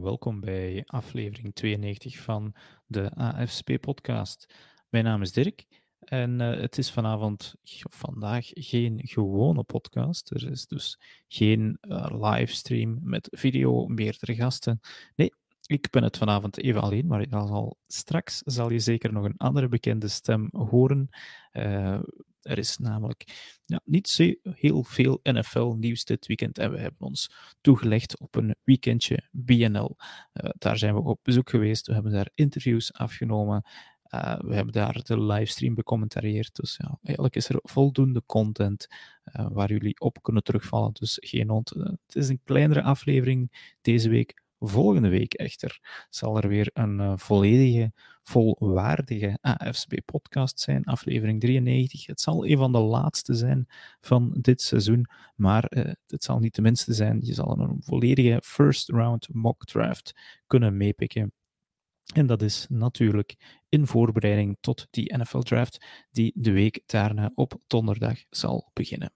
Welkom 0.00 0.40
bij 0.40 0.82
aflevering 0.86 1.54
92 1.54 2.18
van 2.18 2.54
de 2.86 3.10
AFSP-podcast. 3.14 4.54
Mijn 4.88 5.04
naam 5.04 5.22
is 5.22 5.32
Dirk 5.32 5.66
en 5.98 6.40
uh, 6.40 6.60
het 6.60 6.78
is 6.78 6.90
vanavond, 6.90 7.54
vandaag, 7.90 8.46
geen 8.50 9.00
gewone 9.02 9.62
podcast. 9.62 10.30
Er 10.30 10.50
is 10.50 10.66
dus 10.66 11.00
geen 11.28 11.78
uh, 11.80 12.06
livestream 12.10 12.98
met 13.02 13.28
video, 13.30 13.86
meerdere 13.86 14.34
gasten. 14.34 14.80
Nee, 15.16 15.32
ik 15.66 15.90
ben 15.90 16.02
het 16.02 16.16
vanavond 16.16 16.58
even 16.58 16.80
alleen, 16.80 17.06
maar 17.06 17.26
al 17.28 17.78
straks 17.86 18.42
zal 18.44 18.70
je 18.70 18.78
zeker 18.78 19.12
nog 19.12 19.24
een 19.24 19.36
andere 19.36 19.68
bekende 19.68 20.08
stem 20.08 20.48
horen. 20.52 21.08
Uh, 21.52 22.00
er 22.42 22.58
is 22.58 22.78
namelijk 22.78 23.24
ja, 23.64 23.80
niet 23.84 24.36
heel 24.42 24.84
veel 24.84 25.20
NFL-nieuws 25.22 26.04
dit 26.04 26.26
weekend 26.26 26.58
en 26.58 26.70
we 26.70 26.78
hebben 26.78 27.06
ons 27.06 27.30
toegelegd 27.60 28.18
op 28.18 28.34
een 28.34 28.54
weekendje 28.64 29.28
BNL. 29.30 29.96
Uh, 29.98 30.50
daar 30.58 30.78
zijn 30.78 30.94
we 30.94 31.00
op 31.00 31.18
bezoek 31.22 31.50
geweest, 31.50 31.86
we 31.86 31.92
hebben 31.92 32.12
daar 32.12 32.30
interviews 32.34 32.92
afgenomen. 32.92 33.64
Uh, 34.14 34.38
we 34.38 34.54
hebben 34.54 34.72
daar 34.72 35.02
de 35.02 35.20
livestream 35.22 35.74
becommentarieerd. 35.74 36.54
Dus 36.54 36.76
ja, 36.76 36.98
eigenlijk 37.02 37.36
is 37.36 37.48
er 37.48 37.58
voldoende 37.62 38.22
content 38.26 38.86
uh, 39.24 39.46
waar 39.50 39.68
jullie 39.68 40.00
op 40.00 40.22
kunnen 40.22 40.42
terugvallen. 40.42 40.92
Dus 40.92 41.18
geen 41.20 41.48
hond. 41.48 41.70
Het 41.70 42.14
is 42.14 42.28
een 42.28 42.40
kleinere 42.44 42.82
aflevering 42.82 43.74
deze 43.80 44.08
week. 44.08 44.42
Volgende 44.62 45.08
week 45.08 45.34
echter 45.34 46.06
zal 46.10 46.36
er 46.36 46.48
weer 46.48 46.70
een 46.72 47.18
volledige 47.18 47.92
volwaardige 48.22 49.38
AFSB-podcast 49.40 50.60
zijn, 50.60 50.84
aflevering 50.84 51.40
93. 51.40 52.06
Het 52.06 52.20
zal 52.20 52.46
een 52.46 52.56
van 52.56 52.72
de 52.72 52.78
laatste 52.78 53.34
zijn 53.34 53.66
van 54.00 54.36
dit 54.40 54.62
seizoen, 54.62 55.06
maar 55.36 55.66
uh, 55.68 55.92
het 56.06 56.24
zal 56.24 56.38
niet 56.38 56.54
de 56.54 56.62
minste 56.62 56.94
zijn. 56.94 57.18
Je 57.22 57.34
zal 57.34 57.58
een 57.58 57.76
volledige 57.82 58.40
first 58.44 58.88
round 58.88 59.28
mock 59.32 59.64
draft 59.64 60.14
kunnen 60.46 60.76
meepikken. 60.76 61.32
En 62.14 62.26
dat 62.26 62.42
is 62.42 62.66
natuurlijk 62.68 63.60
in 63.68 63.86
voorbereiding 63.86 64.56
tot 64.60 64.86
die 64.90 65.16
NFL 65.16 65.38
draft, 65.38 65.84
die 66.10 66.32
de 66.34 66.52
week 66.52 66.82
daarna 66.86 67.32
op 67.34 67.60
donderdag 67.66 68.18
zal 68.30 68.70
beginnen. 68.72 69.12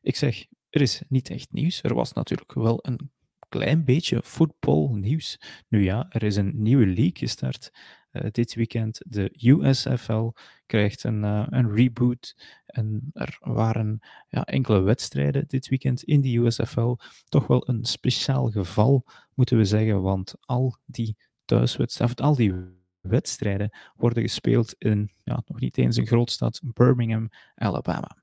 Ik 0.00 0.16
zeg, 0.16 0.46
er 0.70 0.80
is 0.80 1.02
niet 1.08 1.30
echt 1.30 1.52
nieuws. 1.52 1.82
Er 1.82 1.94
was 1.94 2.12
natuurlijk 2.12 2.54
wel 2.54 2.78
een 2.82 3.10
klein 3.48 3.84
beetje 3.84 4.20
voetbalnieuws. 4.22 5.40
Nu 5.68 5.84
ja, 5.84 6.06
er 6.08 6.22
is 6.22 6.36
een 6.36 6.52
nieuwe 6.54 6.86
league 6.86 7.16
gestart 7.16 7.70
uh, 8.12 8.22
dit 8.30 8.54
weekend. 8.54 9.00
De 9.06 9.30
USFL 9.40 10.28
krijgt 10.66 11.04
een, 11.04 11.22
uh, 11.22 11.46
een 11.48 11.74
reboot. 11.74 12.36
En 12.66 13.10
er 13.12 13.38
waren 13.40 13.98
ja, 14.28 14.44
enkele 14.44 14.80
wedstrijden 14.80 15.44
dit 15.46 15.68
weekend 15.68 16.02
in 16.02 16.20
de 16.20 16.36
USFL. 16.36 16.96
Toch 17.28 17.46
wel 17.46 17.68
een 17.68 17.84
speciaal 17.84 18.50
geval, 18.50 19.04
moeten 19.34 19.56
we 19.56 19.64
zeggen, 19.64 20.02
want 20.02 20.34
al 20.40 20.76
die 20.86 21.16
thuiswedstrijden, 21.44 22.24
al 22.24 22.34
die 22.34 22.54
wedstrijden 23.00 23.76
worden 23.96 24.22
gespeeld 24.22 24.74
in 24.78 25.12
ja, 25.24 25.42
nog 25.46 25.60
niet 25.60 25.78
eens 25.78 25.96
een 25.96 26.06
grootstad, 26.06 26.60
Birmingham, 26.64 27.28
Alabama. 27.54 28.16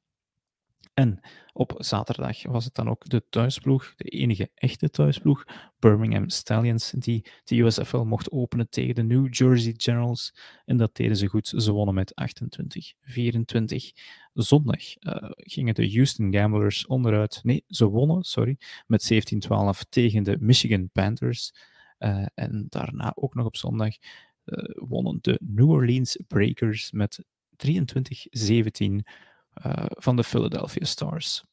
En 0.95 1.19
op 1.53 1.73
zaterdag 1.77 2.43
was 2.43 2.65
het 2.65 2.75
dan 2.75 2.89
ook 2.89 3.09
de 3.09 3.23
thuisploeg, 3.29 3.93
de 3.95 4.03
enige 4.03 4.51
echte 4.53 4.89
thuisploeg, 4.89 5.45
Birmingham 5.79 6.29
Stallions, 6.29 6.91
die 6.91 7.25
de 7.43 7.55
USFL 7.55 7.97
mocht 7.97 8.31
openen 8.31 8.69
tegen 8.69 8.95
de 8.95 9.03
New 9.03 9.33
Jersey 9.33 9.73
Generals. 9.77 10.35
En 10.65 10.77
dat 10.77 10.95
deden 10.95 11.17
ze 11.17 11.27
goed. 11.27 11.53
Ze 11.57 11.71
wonnen 11.71 11.95
met 11.95 12.13
28-24. 12.13 13.75
Zondag 14.33 14.81
uh, 14.99 15.31
gingen 15.35 15.73
de 15.73 15.91
Houston 15.91 16.33
Gamblers 16.33 16.85
onderuit. 16.85 17.39
Nee, 17.43 17.63
ze 17.67 17.85
wonnen, 17.85 18.23
sorry, 18.23 18.57
met 18.87 19.13
17-12 19.13 19.89
tegen 19.89 20.23
de 20.23 20.37
Michigan 20.39 20.89
Panthers. 20.89 21.53
Uh, 21.99 22.25
en 22.33 22.65
daarna 22.69 23.11
ook 23.15 23.33
nog 23.33 23.45
op 23.45 23.55
zondag 23.55 23.95
uh, 24.45 24.63
wonnen 24.73 25.17
de 25.21 25.39
New 25.43 25.69
Orleans 25.69 26.19
Breakers 26.27 26.91
met 26.91 27.25
23-17 27.67 27.67
uh, 28.77 28.99
van 29.89 30.15
de 30.15 30.23
Philadelphia 30.23 30.85
Stars. 30.85 31.43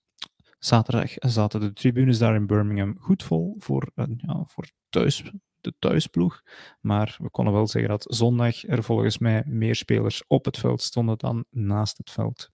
Zaterdag 0.58 1.12
zaten 1.18 1.60
de 1.60 1.72
tribunes 1.72 2.18
daar 2.18 2.34
in 2.34 2.46
Birmingham 2.46 2.96
goed 2.98 3.22
vol 3.22 3.54
voor, 3.58 3.90
uh, 3.94 4.04
ja, 4.16 4.44
voor 4.46 4.70
thuis, 4.88 5.22
de 5.60 5.74
thuisploeg. 5.78 6.42
Maar 6.80 7.16
we 7.22 7.30
konden 7.30 7.54
wel 7.54 7.66
zeggen 7.66 7.90
dat 7.90 8.06
zondag 8.08 8.68
er 8.68 8.82
volgens 8.82 9.18
mij 9.18 9.42
meer 9.46 9.74
spelers 9.74 10.26
op 10.26 10.44
het 10.44 10.58
veld 10.58 10.82
stonden 10.82 11.18
dan 11.18 11.44
naast 11.50 11.98
het 11.98 12.10
veld. 12.10 12.50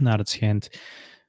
Naar 0.00 0.18
het 0.18 0.28
schijnt 0.28 0.80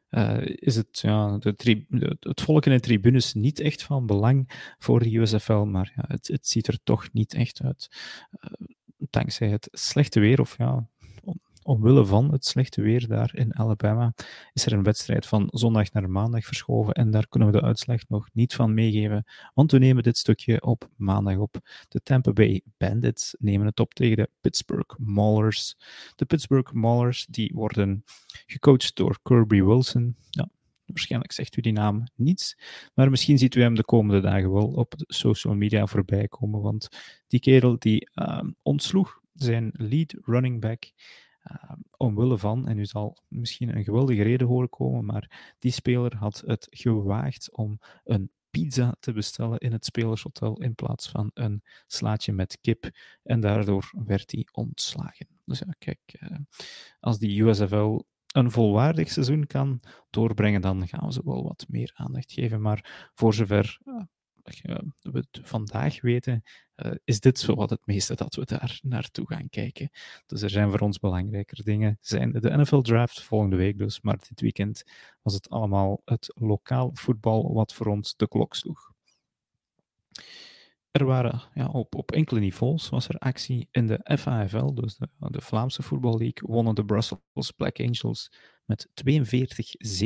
uh, 0.09 0.45
is 0.45 0.75
het, 0.75 0.99
ja, 0.99 1.37
de 1.37 1.53
de, 1.89 2.17
het 2.19 2.41
volk 2.41 2.65
in 2.65 2.71
de 2.71 2.79
tribunes 2.79 3.33
niet 3.33 3.59
echt 3.59 3.83
van 3.83 4.05
belang 4.05 4.73
voor 4.77 4.99
de 4.99 5.17
USFL, 5.17 5.63
maar 5.63 5.93
ja, 5.95 6.03
het, 6.07 6.27
het 6.27 6.47
ziet 6.47 6.67
er 6.67 6.83
toch 6.83 7.13
niet 7.13 7.33
echt 7.33 7.61
uit. 7.61 7.87
Dankzij 8.97 9.49
het 9.49 9.67
slechte 9.71 10.19
weer, 10.19 10.39
of 10.39 10.57
ja, 10.57 10.89
omwille 11.67 12.05
van 12.05 12.31
het 12.31 12.45
slechte 12.45 12.81
weer 12.81 13.07
daar 13.07 13.35
in 13.35 13.55
Alabama 13.55 14.13
is 14.53 14.65
er 14.65 14.73
een 14.73 14.83
wedstrijd 14.83 15.25
van 15.25 15.47
zondag 15.51 15.91
naar 15.91 16.09
maandag 16.09 16.45
verschoven 16.45 16.93
en 16.93 17.11
daar 17.11 17.27
kunnen 17.27 17.51
we 17.51 17.59
de 17.59 17.65
uitslag 17.65 18.01
nog 18.07 18.29
niet 18.33 18.55
van 18.55 18.73
meegeven, 18.73 19.25
want 19.53 19.71
we 19.71 19.77
nemen 19.77 20.03
dit 20.03 20.17
stukje 20.17 20.61
op 20.61 20.89
maandag 20.95 21.37
op. 21.37 21.55
De 21.87 22.01
Tampa 22.01 22.31
Bay 22.31 22.61
Bandits 22.77 23.35
nemen 23.39 23.67
het 23.67 23.79
op 23.79 23.93
tegen 23.93 24.17
de 24.17 24.29
Pittsburgh 24.41 24.97
Maulers. 24.97 25.77
De 26.15 26.25
Pittsburgh 26.25 26.71
Maulers 26.71 27.25
die 27.25 27.51
worden 27.53 28.03
gecoacht 28.45 28.95
door 28.95 29.19
Kirby 29.21 29.61
Wilson. 29.61 30.15
Ja, 30.29 30.49
waarschijnlijk 30.85 31.31
zegt 31.31 31.57
u 31.57 31.61
die 31.61 31.73
naam 31.73 32.03
niets, 32.15 32.57
maar 32.93 33.09
misschien 33.09 33.37
ziet 33.37 33.55
u 33.55 33.61
hem 33.61 33.75
de 33.75 33.83
komende 33.83 34.21
dagen 34.21 34.53
wel 34.53 34.67
op 34.67 34.93
social 34.97 35.55
media 35.55 35.85
voorbij 35.85 36.27
komen, 36.27 36.61
want 36.61 36.87
die 37.27 37.39
kerel 37.39 37.75
die 37.79 38.09
uh, 38.15 38.43
ontsloeg 38.61 39.19
zijn 39.33 39.71
lead 39.73 40.15
running 40.21 40.61
back 40.61 40.91
omwille 41.97 42.37
van, 42.37 42.67
en 42.67 42.77
u 42.77 42.85
zal 42.85 43.17
misschien 43.27 43.75
een 43.75 43.83
geweldige 43.83 44.23
reden 44.23 44.47
horen 44.47 44.69
komen, 44.69 45.05
maar 45.05 45.55
die 45.59 45.71
speler 45.71 46.15
had 46.15 46.43
het 46.45 46.67
gewaagd 46.69 47.55
om 47.55 47.79
een 48.03 48.31
pizza 48.49 48.95
te 48.99 49.13
bestellen 49.13 49.57
in 49.57 49.71
het 49.71 49.85
spelershotel 49.85 50.61
in 50.61 50.75
plaats 50.75 51.09
van 51.09 51.31
een 51.33 51.63
slaatje 51.87 52.33
met 52.33 52.57
kip. 52.61 52.89
En 53.23 53.39
daardoor 53.39 53.91
werd 54.05 54.31
hij 54.31 54.47
ontslagen. 54.51 55.27
Dus 55.45 55.59
ja, 55.59 55.75
kijk, 55.77 55.99
uh, 56.19 56.37
als 56.99 57.19
die 57.19 57.43
USFL 57.43 57.99
een 58.27 58.51
volwaardig 58.51 59.11
seizoen 59.11 59.47
kan 59.47 59.79
doorbrengen, 60.09 60.61
dan 60.61 60.87
gaan 60.87 61.13
ze 61.13 61.21
wel 61.25 61.43
wat 61.43 61.65
meer 61.67 61.91
aandacht 61.93 62.31
geven. 62.31 62.61
Maar 62.61 63.09
voor 63.13 63.33
zover 63.33 63.79
uh, 63.85 64.01
we 65.01 65.17
het 65.31 65.39
vandaag 65.43 66.01
weten, 66.01 66.43
uh, 66.75 66.91
is 67.03 67.19
dit 67.19 67.39
zo 67.39 67.55
wat 67.55 67.69
het 67.69 67.85
meeste 67.85 68.15
dat 68.15 68.35
we 68.35 68.45
daar 68.45 68.79
naartoe 68.83 69.27
gaan 69.27 69.49
kijken. 69.49 69.89
Dus 70.25 70.41
er 70.41 70.49
zijn 70.49 70.69
voor 70.69 70.79
ons 70.79 70.99
belangrijker 70.99 71.63
dingen. 71.63 71.97
Zijn 72.01 72.31
de 72.31 72.57
NFL 72.57 72.81
Draft 72.81 73.23
volgende 73.23 73.55
week 73.55 73.77
dus, 73.77 74.01
maar 74.01 74.17
dit 74.27 74.41
weekend 74.41 74.83
was 75.21 75.33
het 75.33 75.49
allemaal 75.49 76.01
het 76.05 76.31
lokaal 76.35 76.89
voetbal 76.93 77.53
wat 77.53 77.73
voor 77.73 77.85
ons 77.85 78.15
de 78.15 78.27
klok 78.27 78.55
sloeg. 78.55 78.91
Er 80.91 81.05
waren 81.05 81.41
ja, 81.53 81.67
op, 81.67 81.95
op 81.95 82.11
enkele 82.11 82.39
niveaus 82.39 82.89
was 82.89 83.07
er 83.07 83.17
actie 83.17 83.67
in 83.71 83.87
de 83.87 84.17
FAFL, 84.17 84.73
dus 84.73 84.95
de, 84.95 85.09
de 85.17 85.41
Vlaamse 85.41 85.81
voetballeague, 85.81 86.47
wonnen 86.47 86.75
de 86.75 86.85
Brussels 86.85 87.51
Black 87.55 87.79
Angels 87.79 88.31
met 88.67 88.87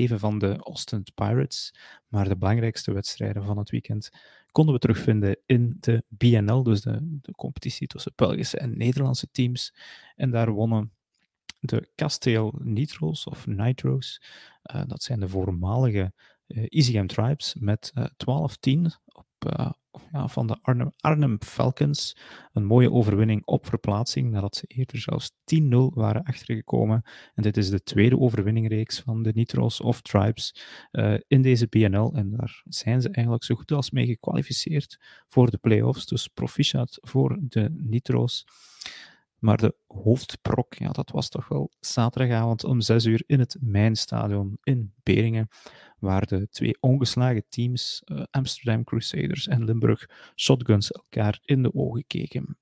42-7 0.09 0.13
van 0.15 0.39
de 0.39 0.57
Austin 0.57 1.03
Pirates. 1.15 1.73
Maar 2.07 2.27
de 2.27 2.37
belangrijkste 2.37 2.93
wedstrijden 2.93 3.43
van 3.43 3.57
het 3.57 3.69
weekend 3.69 4.09
konden 4.51 4.73
we 4.73 4.79
terugvinden 4.79 5.37
in 5.45 5.77
de 5.79 6.03
BNL, 6.07 6.63
dus 6.63 6.81
de, 6.81 7.17
de 7.21 7.31
competitie 7.31 7.87
tussen 7.87 8.13
Belgische 8.15 8.57
en 8.57 8.77
Nederlandse 8.77 9.27
teams. 9.31 9.73
En 10.15 10.31
daar 10.31 10.51
wonnen 10.51 10.91
de 11.59 11.89
Kasteel 11.95 12.53
Nitro's 12.63 13.27
of 13.27 13.47
Nitros, 13.47 14.21
uh, 14.75 14.81
dat 14.87 15.03
zijn 15.03 15.19
de 15.19 15.27
voormalige 15.27 16.13
uh, 16.47 17.05
Tribes, 17.05 17.55
met 17.59 17.91
uh, 17.95 18.05
12-10 18.05 18.81
op, 19.05 19.27
uh, 19.59 19.71
van 20.11 20.47
de 20.47 20.57
Arnhem, 20.61 20.91
Arnhem, 20.97 21.37
Falcons. 21.41 22.17
Een 22.53 22.65
mooie 22.65 22.91
overwinning 22.91 23.45
op 23.45 23.65
verplaatsing, 23.65 24.31
nadat 24.31 24.55
ze 24.55 24.63
eerder 24.67 24.97
zelfs 24.99 25.31
10-0 25.31 25.33
waren 25.93 26.23
achtergekomen. 26.23 27.01
En 27.35 27.43
dit 27.43 27.57
is 27.57 27.69
de 27.69 27.83
tweede 27.83 28.19
overwinningreeks 28.19 28.99
van 28.99 29.23
de 29.23 29.31
Nitro's 29.33 29.81
of 29.81 30.01
Tribes 30.01 30.55
uh, 30.91 31.13
in 31.27 31.41
deze 31.41 31.67
BNL. 31.67 32.13
En 32.13 32.29
daar 32.29 32.61
zijn 32.65 33.01
ze 33.01 33.09
eigenlijk 33.09 33.45
zo 33.45 33.55
goed 33.55 33.71
als 33.71 33.91
mee 33.91 34.05
gekwalificeerd 34.05 34.99
voor 35.27 35.51
de 35.51 35.57
playoffs. 35.57 36.05
Dus 36.05 36.27
proficiat 36.27 36.97
voor 37.01 37.37
de 37.41 37.69
Nitro's. 37.77 38.45
Maar 39.41 39.57
de 39.57 39.75
hoofdprok, 39.87 40.73
ja, 40.73 40.89
dat 40.89 41.11
was 41.11 41.29
toch 41.29 41.47
wel 41.47 41.71
zaterdagavond 41.79 42.63
om 42.63 42.81
6 42.81 43.05
uur 43.05 43.23
in 43.25 43.39
het 43.39 43.57
Mijnstadion 43.59 44.57
in 44.63 44.93
Beringen, 45.03 45.47
waar 45.99 46.25
de 46.25 46.49
twee 46.49 46.77
ongeslagen 46.79 47.43
teams, 47.49 48.01
uh, 48.05 48.23
Amsterdam 48.29 48.83
Crusaders 48.83 49.47
en 49.47 49.63
Limburg 49.63 50.09
Shotguns, 50.35 50.91
elkaar 50.91 51.39
in 51.45 51.63
de 51.63 51.73
ogen 51.73 52.03
keken. 52.07 52.57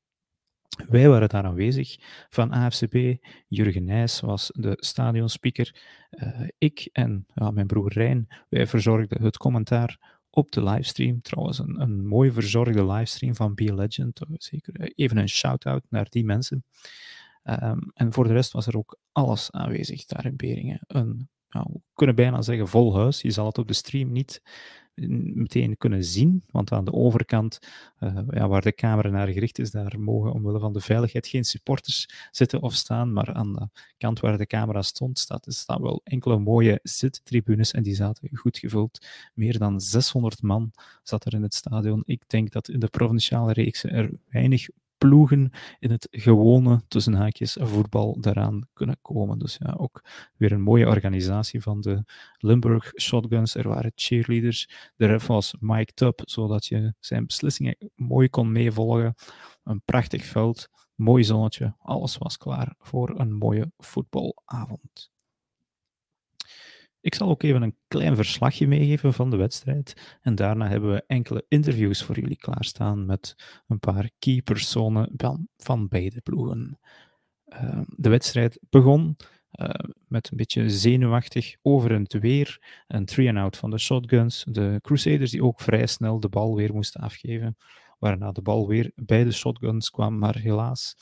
Wij 0.88 1.10
waren 1.10 1.30
daar 1.30 1.44
aanwezig 1.44 1.98
van 2.30 2.52
AFCB. 2.52 3.16
Jurgen 3.48 3.84
Nijs 3.84 4.20
was 4.20 4.52
de 4.54 4.74
stadionspeaker. 4.76 5.76
Uh, 6.10 6.48
ik 6.58 6.90
en 6.92 7.26
ja, 7.34 7.52
mijn 7.52 7.68
broer 7.68 7.94
Rijn, 7.94 8.28
wij 8.50 8.68
verzorgden 8.68 9.24
het 9.24 9.38
commentaar 9.38 10.19
op 10.30 10.52
de 10.52 10.64
livestream. 10.64 11.22
Trouwens, 11.22 11.60
een, 11.60 11.82
een 11.82 12.08
mooi 12.08 12.32
verzorgde 12.32 12.86
livestream 12.86 13.36
van 13.36 13.54
Be 13.54 13.74
Legend. 13.74 14.22
Zeker 14.34 14.92
even 14.96 15.18
een 15.18 15.30
shout-out 15.30 15.84
naar 15.90 16.08
die 16.10 16.26
mensen. 16.26 16.64
Ehm, 17.44 17.80
en 17.94 18.14
voor 18.14 18.28
de 18.28 18.34
rest 18.34 18.52
was 18.52 18.68
er 18.68 18.78
ook 18.78 19.00
alles 19.12 19.52
aanwezig 19.52 20.06
daar 20.06 20.26
in 20.26 20.36
Beringen. 20.36 20.80
Een, 20.88 21.30
we 21.50 21.82
kunnen 21.94 22.16
bijna 22.16 22.42
zeggen 22.42 22.68
vol 22.68 22.96
huis. 22.96 23.22
Je 23.22 23.32
zal 23.32 23.46
het 23.46 23.58
op 23.58 23.68
de 23.68 23.74
stream 23.74 24.12
niet 24.12 24.42
meteen 25.08 25.78
kunnen 25.78 26.04
zien, 26.04 26.44
want 26.52 26.72
aan 26.72 26.86
de 26.86 26.94
overkant, 26.94 27.60
uh, 28.00 28.20
ja, 28.30 28.48
waar 28.48 28.62
de 28.62 28.74
camera 28.74 29.10
naar 29.10 29.28
gericht 29.28 29.60
is, 29.60 29.72
daar 29.72 30.00
mogen 30.00 30.32
omwille 30.32 30.60
van 30.60 30.74
de 30.74 30.82
veiligheid 30.82 31.28
geen 31.28 31.44
supporters 31.44 32.10
zitten 32.32 32.62
of 32.62 32.74
staan, 32.74 33.14
maar 33.14 33.34
aan 33.34 33.54
de 33.54 33.68
kant 33.98 34.20
waar 34.20 34.38
de 34.38 34.46
camera 34.46 34.82
stond, 34.82 35.20
staat, 35.20 35.46
staan 35.48 35.82
wel 35.82 36.02
enkele 36.04 36.40
mooie 36.40 36.80
zittribunes 36.84 37.72
en 37.72 37.84
die 37.84 37.96
zaten 37.96 38.30
goed 38.34 38.58
gevuld. 38.58 39.06
Meer 39.34 39.58
dan 39.58 39.82
600 39.82 40.42
man 40.42 40.72
zat 41.04 41.26
er 41.26 41.34
in 41.34 41.42
het 41.42 41.54
stadion. 41.54 42.04
Ik 42.06 42.24
denk 42.28 42.52
dat 42.52 42.70
in 42.70 42.80
de 42.80 42.88
provinciale 42.88 43.54
reeks 43.54 43.84
er 43.84 44.12
weinig 44.30 44.68
ploegen 45.00 45.52
in 45.80 45.92
het 45.92 46.08
gewone, 46.12 46.82
tussen 46.88 47.14
haakjes, 47.14 47.58
voetbal 47.60 48.22
daaraan 48.22 48.68
kunnen 48.74 48.98
komen. 49.02 49.40
Dus 49.40 49.58
ja, 49.60 49.76
ook 49.78 50.04
weer 50.38 50.52
een 50.52 50.62
mooie 50.62 50.88
organisatie 50.88 51.62
van 51.62 51.82
de 51.82 52.04
Limburg 52.38 52.92
Shotguns. 53.02 53.56
Er 53.56 53.68
waren 53.68 53.92
cheerleaders. 53.96 54.70
De 54.96 55.06
ref 55.06 55.28
was 55.28 55.56
Mike 55.60 55.94
Tubb, 55.94 56.22
zodat 56.24 56.66
je 56.66 56.94
zijn 57.00 57.26
beslissingen 57.26 57.78
mooi 57.96 58.30
kon 58.30 58.52
meevolgen. 58.52 59.16
Een 59.64 59.82
prachtig 59.86 60.26
veld, 60.26 60.70
mooi 60.96 61.24
zonnetje. 61.24 61.76
Alles 61.80 62.18
was 62.18 62.38
klaar 62.38 62.76
voor 62.78 63.20
een 63.20 63.34
mooie 63.34 63.72
voetbalavond. 63.78 65.12
Ik 67.02 67.16
zal 67.16 67.30
ook 67.30 67.44
even 67.44 67.62
een 67.62 67.76
klein 67.88 68.16
verslagje 68.16 68.68
meegeven 68.68 69.14
van 69.14 69.30
de 69.30 69.38
wedstrijd. 69.38 70.18
En 70.22 70.36
daarna 70.36 70.68
hebben 70.68 70.92
we 70.92 71.04
enkele 71.08 71.46
interviews 71.48 72.04
voor 72.04 72.20
jullie 72.20 72.38
klaarstaan 72.38 73.06
met 73.06 73.36
een 73.68 73.80
paar 73.80 74.10
key 74.20 74.42
personen 74.42 75.12
van, 75.58 75.88
beide 75.88 76.22
ploegen. 76.22 76.80
Uh, 77.48 77.82
de 77.88 78.10
wedstrijd 78.10 78.60
begon 78.70 79.16
uh, 79.52 79.70
met 80.08 80.32
een 80.32 80.38
beetje 80.38 80.70
zenuwachtig 80.70 81.56
over 81.62 81.92
en 81.92 82.20
weer. 82.20 82.84
Een 82.88 83.06
three-and-out 83.06 83.58
van 83.58 83.70
de 83.70 83.78
shotguns. 83.78 84.46
De 84.50 84.80
Crusaders 84.82 85.32
die 85.32 85.44
ook 85.44 85.62
vrij 85.62 85.88
snel 85.88 86.20
de 86.20 86.30
bal 86.30 86.56
weer 86.56 86.74
moesten 86.74 87.02
afgeven. 87.02 87.58
Waarna 88.00 88.32
de 88.32 88.42
bal 88.42 88.68
weer 88.68 88.92
bij 88.96 89.24
de 89.24 89.32
shotguns 89.32 89.90
kwam, 89.90 90.18
maar 90.18 90.38
helaas 90.38 90.96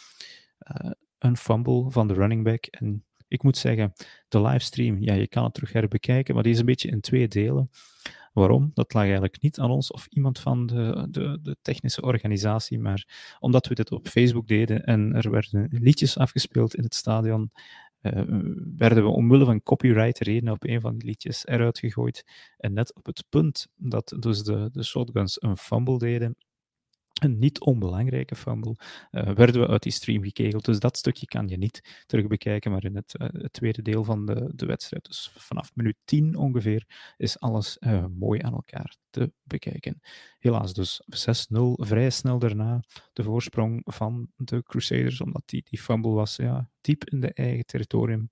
uh, 0.59 0.91
een 1.17 1.37
fumble 1.37 1.91
van 1.91 2.07
de 2.07 2.13
running 2.13 2.43
back. 2.43 2.65
En 2.65 3.05
ik 3.27 3.43
moet 3.43 3.57
zeggen, 3.57 3.93
de 4.27 4.41
livestream, 4.41 5.01
ja, 5.01 5.13
je 5.13 5.27
kan 5.27 5.43
het 5.43 5.53
terug 5.53 5.73
herbekijken, 5.73 6.33
maar 6.33 6.43
die 6.43 6.53
is 6.53 6.59
een 6.59 6.65
beetje 6.65 6.89
in 6.89 7.01
twee 7.01 7.27
delen. 7.27 7.69
Waarom? 8.33 8.71
Dat 8.73 8.93
lag 8.93 9.03
eigenlijk 9.03 9.41
niet 9.41 9.59
aan 9.59 9.69
ons 9.69 9.91
of 9.91 10.07
iemand 10.09 10.39
van 10.39 10.65
de, 10.65 11.07
de, 11.09 11.39
de, 11.41 11.55
technische 11.61 12.01
organisatie, 12.01 12.79
maar 12.79 13.07
omdat 13.39 13.67
we 13.67 13.75
dit 13.75 13.91
op 13.91 14.07
Facebook 14.07 14.47
deden 14.47 14.83
en 14.83 15.13
er 15.13 15.31
werden 15.31 15.67
liedjes 15.71 16.17
afgespeeld 16.17 16.75
in 16.75 16.83
het 16.83 16.95
stadion, 16.95 17.51
uh, 18.01 18.21
werden 18.77 19.03
we 19.03 19.09
omwille 19.09 19.45
van 19.45 19.63
copyright 19.63 20.19
redenen 20.19 20.53
op 20.53 20.63
een 20.63 20.81
van 20.81 20.97
die 20.97 21.07
liedjes 21.07 21.47
eruit 21.47 21.79
gegooid. 21.79 22.23
En 22.57 22.73
net 22.73 22.95
op 22.95 23.05
het 23.05 23.23
punt 23.29 23.67
dat 23.75 24.15
dus 24.19 24.43
de, 24.43 24.69
de 24.71 24.83
shotguns 24.83 25.41
een 25.41 25.57
fumble 25.57 25.97
deden, 25.97 26.35
een 27.19 27.39
niet 27.39 27.59
onbelangrijke 27.59 28.35
fumble, 28.35 28.75
uh, 29.11 29.29
werden 29.29 29.61
we 29.61 29.67
uit 29.67 29.83
die 29.83 29.91
stream 29.91 30.23
gekegeld. 30.23 30.65
Dus 30.65 30.79
dat 30.79 30.97
stukje 30.97 31.25
kan 31.25 31.47
je 31.47 31.57
niet 31.57 32.03
terug 32.05 32.27
bekijken, 32.27 32.71
maar 32.71 32.83
in 32.83 32.95
het, 32.95 33.15
uh, 33.21 33.27
het 33.31 33.53
tweede 33.53 33.81
deel 33.81 34.03
van 34.03 34.25
de, 34.25 34.51
de 34.55 34.65
wedstrijd, 34.65 35.05
dus 35.05 35.31
vanaf 35.35 35.71
minuut 35.73 35.95
10 36.05 36.35
ongeveer, 36.35 37.13
is 37.17 37.39
alles 37.39 37.77
uh, 37.79 38.05
mooi 38.17 38.41
aan 38.41 38.53
elkaar 38.53 38.95
te 39.09 39.31
bekijken. 39.43 40.01
Helaas 40.39 40.73
dus 40.73 41.01
6-0, 41.55 41.57
vrij 41.73 42.09
snel 42.09 42.39
daarna 42.39 42.83
de 43.13 43.23
voorsprong 43.23 43.81
van 43.85 44.29
de 44.35 44.63
Crusaders, 44.63 45.21
omdat 45.21 45.43
die, 45.45 45.63
die 45.69 45.79
fumble 45.79 46.11
was 46.11 46.35
ja, 46.35 46.69
diep 46.81 47.09
in 47.09 47.19
de 47.19 47.33
eigen 47.33 47.65
territorium. 47.65 48.29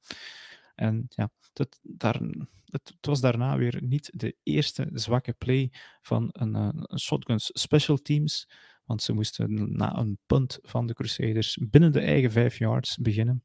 En 0.76 1.06
ja, 1.10 1.30
dat, 1.54 1.80
daar, 1.82 2.22
het, 2.66 2.88
het, 2.88 3.06
was 3.06 3.22
daarna 3.22 3.58
weer 3.58 3.84
niet 3.84 4.10
de 4.14 4.36
eerste 4.44 4.90
zwakke 4.94 5.34
play 5.34 5.72
van 6.02 6.30
een, 6.32 6.54
een 6.56 7.00
shotguns 7.00 7.50
special 7.54 7.98
teams. 7.98 8.48
Want 8.86 9.02
ze 9.02 9.14
moesten 9.14 9.78
na 9.78 9.98
een 9.98 10.18
punt 10.26 10.60
van 10.62 10.88
de 10.88 10.94
Crusaders 10.94 11.58
binnen 11.70 11.92
de 11.92 12.00
eigen 12.00 12.32
vijf 12.32 12.58
yards 12.58 12.98
beginnen. 12.98 13.44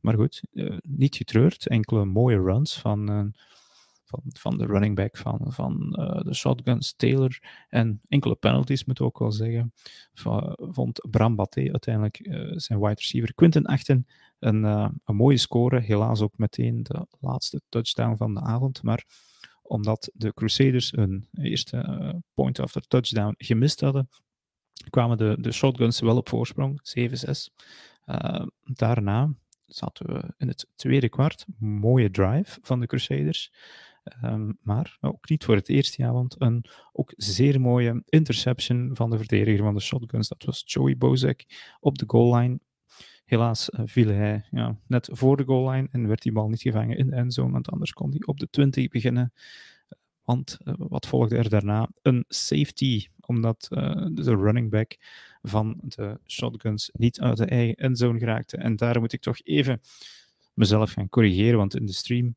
Maar 0.00 0.14
goed, 0.14 0.42
uh, 0.52 0.78
niet 0.82 1.16
getreurd. 1.16 1.66
Enkele 1.66 2.04
mooie 2.04 2.42
runs 2.42 2.78
van, 2.78 3.10
uh, 3.10 3.24
van, 4.04 4.20
van 4.24 4.58
de 4.58 4.66
running 4.66 4.96
back 4.96 5.16
van, 5.16 5.40
van 5.52 5.96
uh, 5.98 6.20
de 6.20 6.34
shotguns, 6.34 6.92
Taylor. 6.96 7.38
En 7.68 8.00
enkele 8.08 8.34
penalties, 8.34 8.84
moet 8.84 8.98
ik 8.98 9.06
ook 9.06 9.18
wel 9.18 9.32
zeggen. 9.32 9.72
vond 10.56 11.06
Bram 11.10 11.36
Baté 11.36 11.70
uiteindelijk 11.70 12.16
zijn 12.60 12.78
wide 12.78 12.94
receiver 12.94 13.34
Quinten 13.34 13.64
Achten 13.64 14.06
een, 14.38 14.64
een 14.64 15.16
mooie 15.16 15.36
score. 15.36 15.80
Helaas 15.80 16.20
ook 16.20 16.38
meteen 16.38 16.82
de 16.82 17.06
laatste 17.20 17.60
touchdown 17.68 18.16
van 18.16 18.34
de 18.34 18.40
avond. 18.40 18.82
Maar 18.82 19.04
omdat 19.62 20.10
de 20.14 20.34
Crusaders 20.34 20.90
hun 20.90 21.28
eerste 21.32 22.22
point 22.34 22.60
after 22.60 22.82
touchdown 22.86 23.34
gemist 23.36 23.80
hadden, 23.80 24.08
kwamen 24.90 25.16
de, 25.16 25.36
de 25.40 25.52
shotguns 25.52 26.00
wel 26.00 26.16
op 26.16 26.28
voorsprong, 26.28 26.80
7-6. 26.98 27.10
Uh, 28.06 28.46
daarna 28.64 29.34
zaten 29.66 30.06
we 30.06 30.34
in 30.38 30.48
het 30.48 30.66
tweede 30.74 31.08
kwart. 31.08 31.44
Mooie 31.58 32.10
drive 32.10 32.58
van 32.62 32.80
de 32.80 32.86
Crusaders. 32.86 33.52
Um, 34.24 34.58
maar 34.62 34.98
ook 35.00 35.28
niet 35.28 35.44
voor 35.44 35.54
het 35.54 35.68
eerst, 35.68 35.96
ja, 35.96 36.12
want 36.12 36.34
een 36.38 36.64
ook 36.92 37.12
zeer 37.16 37.60
mooie 37.60 38.02
interception 38.06 38.90
van 38.92 39.10
de 39.10 39.16
verdediger 39.16 39.64
van 39.64 39.74
de 39.74 39.80
shotguns. 39.80 40.28
Dat 40.28 40.44
was 40.44 40.62
Joey 40.66 40.96
Bozek 40.96 41.46
op 41.80 41.98
de 41.98 42.04
goal 42.06 42.36
line. 42.36 42.60
Helaas 43.24 43.70
uh, 43.70 43.80
viel 43.84 44.08
hij 44.08 44.46
ja, 44.50 44.78
net 44.86 45.08
voor 45.12 45.36
de 45.36 45.44
goal 45.44 45.70
line 45.70 45.88
en 45.90 46.08
werd 46.08 46.22
die 46.22 46.32
bal 46.32 46.48
niet 46.48 46.62
gevangen 46.62 46.96
in 46.96 47.06
de 47.06 47.16
endzone, 47.16 47.52
want 47.52 47.70
anders 47.70 47.92
kon 47.92 48.10
hij 48.10 48.22
op 48.24 48.38
de 48.38 48.50
20 48.50 48.88
beginnen. 48.88 49.32
Want 50.24 50.58
uh, 50.64 50.74
wat 50.76 51.06
volgde 51.06 51.36
er 51.36 51.48
daarna? 51.48 51.90
Een 52.02 52.24
safety 52.28 53.06
omdat 53.26 53.68
uh, 53.70 54.06
de 54.10 54.34
running 54.36 54.70
back 54.70 54.96
van 55.42 55.80
de 55.82 56.18
shotguns 56.26 56.90
niet 56.92 57.20
uit 57.20 57.36
de 57.36 57.44
eigen 57.44 57.74
endzone 57.74 58.18
geraakte. 58.18 58.56
En 58.56 58.76
daar 58.76 59.00
moet 59.00 59.12
ik 59.12 59.20
toch 59.20 59.40
even 59.42 59.80
mezelf 60.54 60.92
gaan 60.92 61.08
corrigeren, 61.08 61.58
want 61.58 61.76
in 61.76 61.86
de 61.86 61.92
stream 61.92 62.36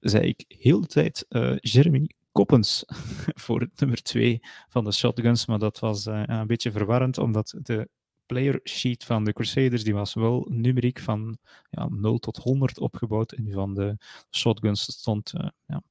zei 0.00 0.28
ik 0.28 0.44
heel 0.48 0.80
de 0.80 0.86
tijd 0.86 1.26
uh, 1.28 1.56
Jeremy 1.60 2.10
Koppens 2.32 2.84
voor 3.44 3.68
nummer 3.76 4.02
2 4.02 4.40
van 4.68 4.84
de 4.84 4.92
shotguns, 4.92 5.46
maar 5.46 5.58
dat 5.58 5.78
was 5.78 6.06
uh, 6.06 6.22
een 6.26 6.46
beetje 6.46 6.72
verwarrend, 6.72 7.18
omdat 7.18 7.54
de 7.62 7.88
player 8.26 8.60
sheet 8.64 9.04
van 9.04 9.24
de 9.24 9.32
Crusaders 9.32 9.84
die 9.84 9.94
was 9.94 10.14
wel 10.14 10.46
numeriek 10.50 10.98
van 10.98 11.38
ja, 11.70 11.88
0 11.88 12.18
tot 12.18 12.36
100 12.36 12.78
opgebouwd 12.78 13.32
en 13.32 13.52
van 13.52 13.74
de 13.74 13.96
shotguns 14.30 14.82
stond 14.82 15.32
uh, 15.34 15.48
ja, 15.66 15.82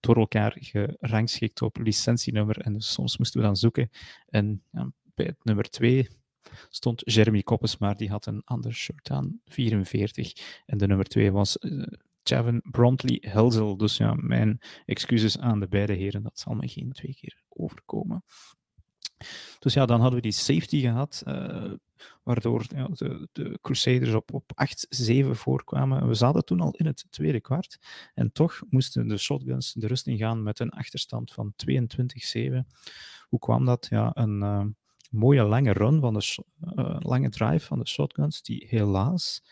door 0.00 0.16
elkaar 0.16 0.56
gerangschikt 0.60 1.62
op 1.62 1.76
licentienummer. 1.76 2.58
En 2.58 2.72
dus 2.72 2.92
soms 2.92 3.18
moesten 3.18 3.40
we 3.40 3.46
dan 3.46 3.56
zoeken. 3.56 3.90
En 4.26 4.62
ja, 4.70 4.92
bij 5.14 5.26
het 5.26 5.44
nummer 5.44 5.70
2 5.70 6.08
stond 6.68 7.02
Jeremy 7.04 7.42
Koppes, 7.42 7.78
maar 7.78 7.96
die 7.96 8.10
had 8.10 8.26
een 8.26 8.42
ander 8.44 8.72
shirt 8.72 9.10
aan, 9.10 9.40
44. 9.44 10.32
En 10.66 10.78
de 10.78 10.86
nummer 10.86 11.06
2 11.06 11.32
was 11.32 11.56
uh, 11.60 11.86
Javin 12.22 12.62
Brontley 12.70 13.18
Helzel. 13.20 13.76
Dus 13.76 13.96
ja, 13.96 14.14
mijn 14.14 14.60
excuses 14.86 15.38
aan 15.38 15.60
de 15.60 15.68
beide 15.68 15.92
heren, 15.92 16.22
dat 16.22 16.38
zal 16.38 16.54
me 16.54 16.68
geen 16.68 16.92
twee 16.92 17.14
keer 17.14 17.42
overkomen. 17.48 18.24
Dus 19.58 19.74
ja, 19.74 19.86
dan 19.86 20.00
hadden 20.00 20.16
we 20.16 20.22
die 20.22 20.32
safety 20.32 20.80
gehad, 20.80 21.22
uh, 21.26 21.72
waardoor 22.22 22.64
ja, 22.68 22.88
de, 22.92 23.28
de, 23.32 23.58
Crusaders 23.60 24.14
op, 24.14 24.32
op 24.34 24.52
8-7 25.10 25.30
voorkwamen. 25.30 26.08
We 26.08 26.14
zaten 26.14 26.44
toen 26.44 26.60
al 26.60 26.74
in 26.76 26.86
het 26.86 27.06
tweede 27.10 27.40
kwart 27.40 27.78
en 28.14 28.32
toch 28.32 28.60
moesten 28.70 29.08
de 29.08 29.16
shotguns 29.18 29.72
de 29.72 29.86
rust 29.86 30.06
ingaan 30.06 30.42
met 30.42 30.58
een 30.58 30.70
achterstand 30.70 31.32
van 31.32 31.54
22-7. 31.56 31.66
Hoe 33.28 33.38
kwam 33.38 33.64
dat? 33.64 33.86
Ja, 33.90 34.10
een 34.14 34.40
uh, 34.40 34.64
mooie 35.10 35.42
lange 35.42 35.72
run 35.72 36.00
van 36.00 36.14
de 36.14 36.44
uh, 36.76 36.96
lange 36.98 37.28
drive 37.28 37.66
van 37.66 37.78
de 37.78 37.86
shotguns, 37.86 38.42
die 38.42 38.66
helaas 38.68 39.42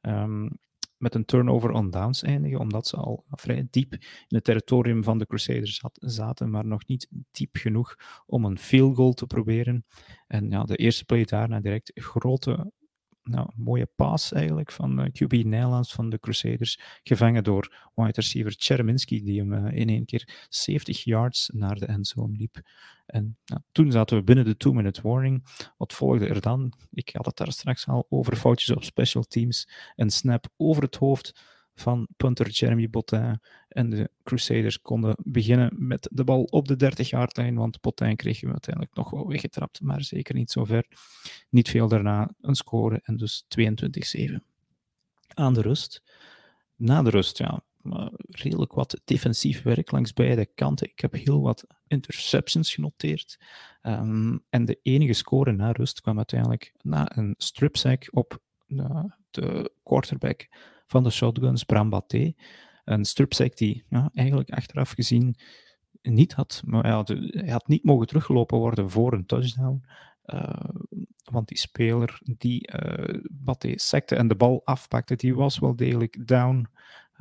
um, 0.00 0.58
met 1.00 1.14
een 1.14 1.24
turnover 1.24 1.70
on 1.70 1.90
downs 1.90 2.22
eindigen, 2.22 2.58
omdat 2.58 2.86
ze 2.86 2.96
al 2.96 3.24
vrij 3.30 3.66
diep 3.70 3.92
in 3.92 4.36
het 4.36 4.44
territorium 4.44 5.04
van 5.04 5.18
de 5.18 5.26
Crusaders 5.26 5.82
zaten, 5.94 6.50
maar 6.50 6.66
nog 6.66 6.86
niet 6.86 7.08
diep 7.30 7.56
genoeg 7.56 7.96
om 8.26 8.44
een 8.44 8.58
field 8.58 8.96
goal 8.96 9.12
te 9.12 9.26
proberen. 9.26 9.84
En 10.26 10.50
ja, 10.50 10.64
de 10.64 10.76
eerste 10.76 11.04
play 11.04 11.24
daarna 11.24 11.60
direct 11.60 11.90
grote 11.94 12.72
nou, 13.22 13.50
mooie 13.56 13.86
pass 13.96 14.32
eigenlijk 14.32 14.72
van 14.72 15.00
uh, 15.00 15.06
eh, 15.06 15.12
QB 15.12 15.32
Nederlands 15.32 15.92
van 15.92 16.10
de 16.10 16.18
Crusaders, 16.18 16.80
gevangen 17.02 17.44
door 17.44 17.90
wide 17.94 18.12
receiver 18.12 18.54
Cherminski, 18.58 19.24
die 19.24 19.38
hem 19.38 19.52
uh, 19.52 19.72
in 19.72 19.88
één 19.88 20.04
keer 20.04 20.46
70 20.48 21.04
yards 21.04 21.50
naar 21.52 21.74
de 21.74 21.86
endzone 21.86 22.36
liep. 22.36 22.60
En 23.06 23.38
nou, 23.44 23.60
toen 23.72 23.92
zaten 23.92 24.16
we 24.16 24.24
binnen 24.24 24.44
de 24.44 24.56
two-minute 24.56 25.02
warning. 25.02 25.46
Wat 25.76 25.92
volgde 25.92 26.26
er 26.26 26.40
dan? 26.40 26.72
Ik 26.90 27.10
had 27.12 27.26
het 27.26 27.36
daar 27.36 27.52
straks 27.52 27.86
al 27.86 28.06
over 28.08 28.36
foutjes 28.36 28.76
op 28.76 28.84
special 28.84 29.22
teams. 29.22 29.68
Een 29.96 30.10
snap 30.10 30.46
over 30.56 30.82
het 30.82 30.96
hoofd 30.96 31.40
van 31.74 32.08
punter 32.16 32.48
Jeremy 32.48 32.90
Botin. 32.90 33.40
En 33.68 33.90
de 33.90 34.10
Crusaders 34.22 34.80
konden 34.80 35.16
beginnen 35.24 35.70
met 35.78 36.08
de 36.12 36.24
bal 36.24 36.42
op 36.42 36.68
de 36.68 36.76
30 36.76 37.36
lijn, 37.36 37.54
want 37.54 37.80
Botin 37.80 38.16
kreeg 38.16 38.40
hem 38.40 38.50
uiteindelijk 38.50 38.94
nog 38.94 39.10
wel 39.10 39.28
weggetrapt, 39.28 39.80
maar 39.80 40.02
zeker 40.02 40.34
niet 40.34 40.50
zo 40.50 40.64
ver. 40.64 40.86
Niet 41.48 41.68
veel 41.68 41.88
daarna 41.88 42.30
een 42.40 42.54
score 42.54 43.00
en 43.02 43.16
dus 43.16 43.44
22-7. 43.58 44.34
Aan 45.34 45.54
de 45.54 45.60
rust. 45.60 46.02
Na 46.76 47.02
de 47.02 47.10
rust, 47.10 47.38
ja, 47.38 47.62
redelijk 48.28 48.72
wat 48.72 49.00
defensief 49.04 49.62
werk 49.62 49.90
langs 49.90 50.12
beide 50.12 50.46
kanten. 50.46 50.90
Ik 50.90 51.00
heb 51.00 51.12
heel 51.12 51.40
wat 51.40 51.66
interceptions 51.86 52.74
genoteerd. 52.74 53.38
Ehm, 53.82 54.38
en 54.48 54.64
de 54.64 54.78
enige 54.82 55.12
score 55.12 55.52
na 55.52 55.72
rust 55.72 56.00
kwam 56.00 56.16
uiteindelijk 56.16 56.72
na 56.82 57.16
een 57.16 57.34
strip 57.36 57.76
sack 57.76 58.08
op 58.10 58.40
uh, 58.66 59.04
de 59.30 59.72
quarterback 59.82 60.48
van 60.90 61.02
de 61.02 61.10
Shotguns, 61.10 61.64
Bram 61.64 61.90
Baté. 61.90 62.32
Een 62.84 63.04
strip 63.04 63.32
sack 63.32 63.56
die 63.56 63.84
ja, 63.88 64.10
eigenlijk 64.14 64.50
achteraf 64.50 64.90
gezien 64.90 65.36
niet 66.02 66.32
had, 66.32 66.62
maar 66.64 66.82
hij 66.82 66.92
had, 66.92 67.08
hij 67.08 67.50
had 67.50 67.68
niet 67.68 67.84
mogen 67.84 68.06
teruggelopen 68.06 68.58
worden 68.58 68.90
voor 68.90 69.12
een 69.12 69.26
touchdown. 69.26 69.84
Uh, 70.26 70.50
want 71.24 71.48
die 71.48 71.58
speler 71.58 72.20
die 72.24 72.70
uh, 72.72 73.20
Baté 73.30 73.72
sekte 73.76 74.16
en 74.16 74.28
de 74.28 74.34
bal 74.34 74.60
afpakte, 74.64 75.16
die 75.16 75.34
was 75.34 75.58
wel 75.58 75.76
degelijk 75.76 76.26
down. 76.26 76.68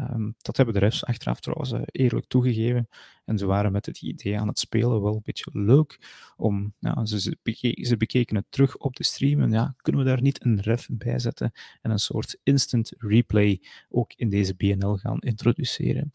Um, 0.02 0.36
dat 0.38 0.58
hebben 0.58 0.74
de 0.74 0.80
refs 0.80 1.06
achteraf 1.06 1.40
trouwens 1.40 1.72
uh, 1.72 1.82
eerlijk 1.86 2.26
toegegeven. 2.28 2.90
En 3.26 3.38
ze 3.38 3.46
waren 3.46 3.72
met 3.72 3.86
het 3.86 4.02
idee 4.02 4.40
aan 4.40 4.48
het 4.48 4.60
spelen 4.60 5.02
wel 5.02 5.14
een 5.14 5.22
beetje 5.24 5.50
leuk. 5.54 6.00
Om, 6.38 6.74
ja, 6.80 7.06
ze, 7.06 7.96
bekeken 7.98 8.36
het 8.36 8.46
terug 8.50 8.78
op 8.78 8.96
de 8.96 9.04
stream. 9.04 9.42
En 9.42 9.52
ja, 9.52 9.76
kunnen 9.78 10.04
we 10.04 10.08
daar 10.10 10.22
niet 10.22 10.46
een 10.46 10.62
ref 10.62 10.88
bij 10.92 11.20
zetten 11.20 11.52
en 11.82 11.92
een 11.92 12.00
soort 12.00 12.40
instant 12.44 12.94
replay 12.98 13.62
ook 13.90 14.14
in 14.14 14.30
deze 14.30 14.56
BNL 14.56 14.98
gaan 14.98 15.20
introduceren? 15.20 16.12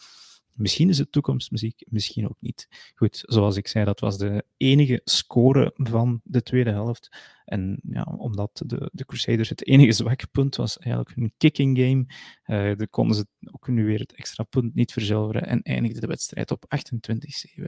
Misschien 0.54 0.88
is 0.88 0.98
het 0.98 1.12
toekomstmuziek, 1.12 1.82
misschien 1.88 2.28
ook 2.28 2.36
niet. 2.40 2.68
Goed, 2.94 3.22
zoals 3.26 3.56
ik 3.56 3.68
zei, 3.68 3.84
dat 3.84 4.00
was 4.00 4.18
de 4.18 4.44
enige 4.56 5.00
score 5.04 5.72
van 5.74 6.20
de 6.24 6.42
tweede 6.42 6.70
helft. 6.70 7.16
En 7.44 7.80
ja, 7.90 8.02
omdat 8.02 8.62
de, 8.66 8.90
de 8.92 9.04
Crusaders 9.04 9.48
het 9.48 9.66
enige 9.66 9.92
zwakke 9.92 10.26
punt 10.26 10.56
was, 10.56 10.78
eigenlijk 10.78 11.16
hun 11.16 11.32
kicking 11.36 11.78
game, 11.78 12.06
uh, 12.46 12.76
de 12.76 12.86
konden 12.86 13.16
ze 13.16 13.26
ook 13.50 13.68
nu 13.68 13.84
weer 13.84 13.98
het 13.98 14.14
extra 14.14 14.44
punt 14.44 14.74
niet 14.74 14.92
verzilveren 14.92 15.46
en 15.46 15.62
eindigde 15.62 16.00
de 16.00 16.06
wedstrijd 16.06 16.50
op 16.50 16.64
28-7. 17.60 17.64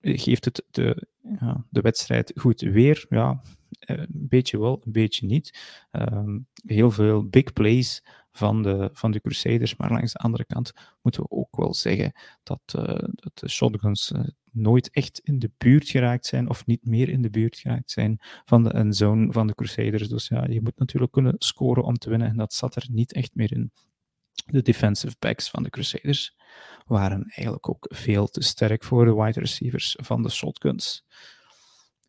Geeft 0.00 0.44
het 0.44 0.64
de, 0.70 1.06
ja, 1.40 1.66
de 1.70 1.80
wedstrijd 1.80 2.32
goed 2.34 2.60
weer? 2.60 3.06
Ja, 3.08 3.42
eh, 3.80 3.96
een 3.96 4.28
beetje 4.28 4.58
wel, 4.58 4.82
een 4.84 4.92
beetje 4.92 5.26
niet. 5.26 5.58
Uh, 5.92 6.36
heel 6.66 6.90
veel 6.90 7.28
big 7.28 7.52
plays 7.52 8.02
van 8.32 8.62
de, 8.62 8.90
van 8.92 9.10
de 9.10 9.20
Crusaders. 9.20 9.76
Maar 9.76 9.90
langs 9.90 10.12
de 10.12 10.18
andere 10.18 10.44
kant 10.44 10.72
moeten 11.02 11.22
we 11.22 11.30
ook 11.30 11.56
wel 11.56 11.74
zeggen 11.74 12.12
dat, 12.42 12.60
dat 12.64 13.30
de 13.34 13.48
shotguns 13.48 14.10
uh, 14.10 14.20
nooit 14.52 14.90
echt 14.90 15.18
in 15.18 15.38
de 15.38 15.50
buurt 15.58 15.88
geraakt 15.88 16.26
zijn, 16.26 16.48
of 16.48 16.66
niet 16.66 16.86
meer 16.86 17.08
in 17.08 17.22
de 17.22 17.30
buurt 17.30 17.58
geraakt 17.58 17.90
zijn 17.90 18.18
van 18.44 18.62
de 18.62 18.70
endzone 18.70 19.32
van 19.32 19.46
de 19.46 19.54
Crusaders. 19.54 20.08
Dus 20.08 20.28
ja, 20.28 20.46
je 20.46 20.62
moet 20.62 20.78
natuurlijk 20.78 21.12
kunnen 21.12 21.34
scoren 21.38 21.84
om 21.84 21.98
te 21.98 22.10
winnen, 22.10 22.28
en 22.28 22.36
dat 22.36 22.54
zat 22.54 22.76
er 22.76 22.86
niet 22.90 23.12
echt 23.12 23.34
meer 23.34 23.52
in. 23.52 23.72
De 24.46 24.62
defensive 24.62 25.16
backs 25.18 25.50
van 25.50 25.62
de 25.62 25.70
Crusaders 25.70 26.36
waren 26.86 27.22
eigenlijk 27.22 27.68
ook 27.68 27.86
veel 27.88 28.26
te 28.26 28.42
sterk 28.42 28.84
voor 28.84 29.04
de 29.04 29.14
wide 29.14 29.40
receivers 29.40 29.96
van 30.00 30.22
de 30.22 30.30
shotguns. 30.30 31.04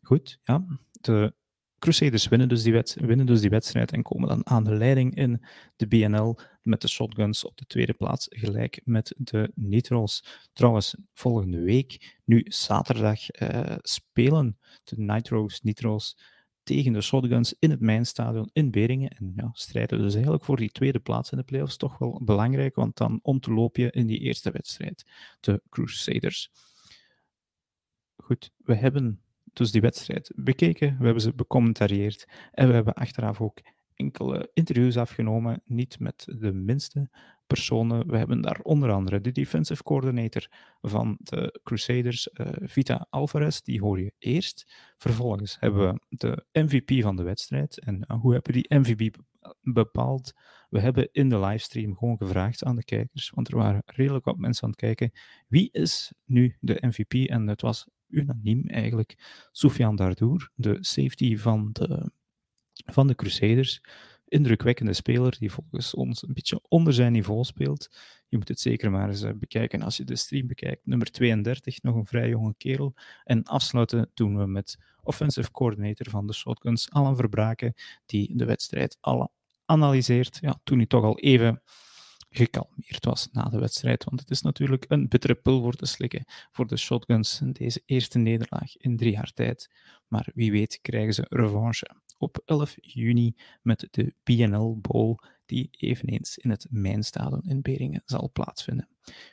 Goed, 0.02 0.38
ja, 0.42 0.64
de 0.90 1.34
Crusaders 1.82 2.28
winnen 2.28 2.48
dus, 2.48 2.62
die 2.62 2.82
winnen 2.94 3.26
dus 3.26 3.40
die 3.40 3.50
wedstrijd 3.50 3.92
en 3.92 4.02
komen 4.02 4.28
dan 4.28 4.46
aan 4.46 4.64
de 4.64 4.74
leiding 4.74 5.14
in 5.14 5.44
de 5.76 5.86
BNL 5.86 6.38
met 6.62 6.80
de 6.80 6.88
shotguns 6.88 7.44
op 7.44 7.56
de 7.56 7.66
tweede 7.66 7.92
plaats, 7.92 8.26
gelijk 8.30 8.80
met 8.84 9.14
de 9.16 9.52
Nitro's. 9.54 10.24
Trouwens, 10.52 10.96
volgende 11.12 11.60
week, 11.60 12.18
nu 12.24 12.44
zaterdag, 12.48 13.40
uh, 13.40 13.76
spelen 13.80 14.58
de 14.84 14.98
Nitro's, 14.98 15.60
Nitro's 15.60 16.18
tegen 16.62 16.92
de 16.92 17.00
Shotguns 17.00 17.54
in 17.58 17.70
het 17.70 17.80
Mijnstadion 17.80 18.50
in 18.52 18.70
Beringen. 18.70 19.10
En 19.10 19.32
ja, 19.36 19.50
strijden 19.52 19.98
dus 19.98 20.14
eigenlijk 20.14 20.44
voor 20.44 20.56
die 20.56 20.70
tweede 20.70 21.00
plaats 21.00 21.30
in 21.30 21.38
de 21.38 21.44
playoffs. 21.44 21.76
Toch 21.76 21.98
wel 21.98 22.20
belangrijk, 22.24 22.74
want 22.74 22.96
dan 22.96 23.18
ontloop 23.22 23.76
je 23.76 23.90
in 23.90 24.06
die 24.06 24.18
eerste 24.18 24.50
wedstrijd 24.50 25.04
de 25.40 25.62
Crusaders. 25.68 26.50
Goed, 28.16 28.50
we 28.56 28.74
hebben 28.74 29.22
dus 29.52 29.70
die 29.70 29.80
wedstrijd 29.80 30.32
bekeken, 30.36 30.96
we 30.98 31.04
hebben 31.04 31.22
ze 31.22 31.34
becommentarieerd 31.34 32.28
en 32.50 32.68
we 32.68 32.74
hebben 32.74 32.94
achteraf 32.94 33.40
ook 33.40 33.60
enkele 33.94 34.50
interviews 34.54 34.96
afgenomen, 34.96 35.62
niet 35.64 35.98
met 35.98 36.24
de 36.38 36.52
minste 36.52 37.10
personen. 37.46 38.06
We 38.06 38.16
hebben 38.16 38.40
daar 38.40 38.60
onder 38.62 38.90
andere 38.90 39.20
de 39.20 39.32
defensive 39.32 39.82
coordinator 39.82 40.46
van 40.80 41.16
de 41.18 41.60
Crusaders, 41.62 42.28
uh, 42.32 42.46
Vita 42.60 43.06
Alvarez, 43.10 43.60
die 43.60 43.80
hoor 43.80 44.00
je 44.00 44.12
eerst. 44.18 44.72
Vervolgens 44.96 45.56
hebben 45.60 45.92
we 45.92 46.00
de 46.08 46.46
MVP 46.52 47.02
van 47.02 47.16
de 47.16 47.22
wedstrijd. 47.22 47.80
En 47.80 48.04
uh, 48.08 48.20
hoe 48.20 48.32
hebben 48.32 48.54
we 48.54 48.62
die 48.62 48.78
MVP 48.78 49.16
bepaald? 49.60 50.32
We 50.68 50.80
hebben 50.80 51.08
in 51.12 51.28
de 51.28 51.38
livestream 51.38 51.96
gewoon 51.96 52.16
gevraagd 52.16 52.64
aan 52.64 52.76
de 52.76 52.84
kijkers, 52.84 53.30
want 53.30 53.48
er 53.48 53.56
waren 53.56 53.82
redelijk 53.86 54.24
wat 54.24 54.36
mensen 54.36 54.64
aan 54.64 54.70
het 54.70 54.78
kijken. 54.78 55.12
Wie 55.48 55.68
is 55.72 56.12
nu 56.24 56.56
de 56.60 56.78
MVP? 56.80 57.28
En 57.28 57.46
het 57.46 57.60
was 57.60 57.88
unaniem 58.12 58.66
eigenlijk 58.66 59.16
Soufiane 59.52 59.96
Dardour, 59.96 60.50
de 60.54 60.76
safety 60.80 61.36
van 61.36 61.68
de, 61.72 62.10
van 62.72 63.06
de 63.06 63.14
Crusaders. 63.14 63.82
Indrukwekkende 64.28 64.92
speler 64.92 65.36
die 65.38 65.52
volgens 65.52 65.94
ons 65.94 66.22
een 66.22 66.32
beetje 66.32 66.60
onder 66.68 66.92
zijn 66.92 67.12
niveau 67.12 67.44
speelt. 67.44 67.90
Je 68.28 68.36
moet 68.36 68.48
het 68.48 68.60
zeker 68.60 68.90
maar 68.90 69.08
eens 69.08 69.22
eh, 69.22 69.32
bekijken 69.34 69.82
als 69.82 69.96
je 69.96 70.04
de 70.04 70.16
stream 70.16 70.46
bekijkt. 70.46 70.86
Nummer 70.86 71.10
32, 71.10 71.82
nog 71.82 71.94
een 71.94 72.06
vrij 72.06 72.28
jonge 72.28 72.54
kerel. 72.56 72.94
En 73.24 73.42
afsluiten 73.42 74.10
doen 74.14 74.38
we 74.38 74.46
met 74.46 74.78
offensive 75.02 75.50
coordinator 75.50 76.10
van 76.10 76.26
de 76.26 76.32
Shotguns, 76.32 76.90
Alan 76.90 77.16
Verbraken, 77.16 77.74
die 78.06 78.36
de 78.36 78.44
wedstrijd 78.44 78.98
alle 79.00 79.30
analyseert. 79.64 80.38
Ja, 80.40 80.60
toen 80.64 80.76
hij 80.76 80.86
toch 80.86 81.04
al 81.04 81.18
even 81.18 81.62
gekalmeerd 82.32 83.04
was 83.04 83.28
na 83.32 83.42
de 83.42 83.58
wedstrijd. 83.58 84.04
Want 84.04 84.20
het 84.20 84.30
is 84.30 84.42
natuurlijk 84.42 84.84
een 84.88 85.08
bittere 85.08 85.34
pil 85.34 85.62
voor 85.62 85.74
te 85.74 85.86
slikken 85.86 86.24
voor 86.50 86.66
de 86.66 86.76
Shotguns 86.76 87.40
in 87.40 87.52
deze 87.52 87.82
eerste 87.86 88.18
nederlaag 88.18 88.76
in 88.76 88.96
drie 88.96 89.12
jaar 89.12 89.32
tijd. 89.32 89.70
Maar 90.08 90.28
wie 90.34 90.52
weet 90.52 90.78
krijgen 90.80 91.14
ze 91.14 91.26
revanche 91.28 91.90
op 92.18 92.42
11 92.44 92.74
juni 92.80 93.34
met 93.62 93.88
de 93.90 94.14
PNL 94.22 94.78
Bowl, 94.80 95.18
die 95.46 95.68
eveneens 95.70 96.38
in 96.38 96.50
het 96.50 96.66
Mijnstadion 96.70 97.42
in 97.42 97.62
Beringen 97.62 98.02
zal 98.04 98.30
plaatsvinden. 98.32 98.88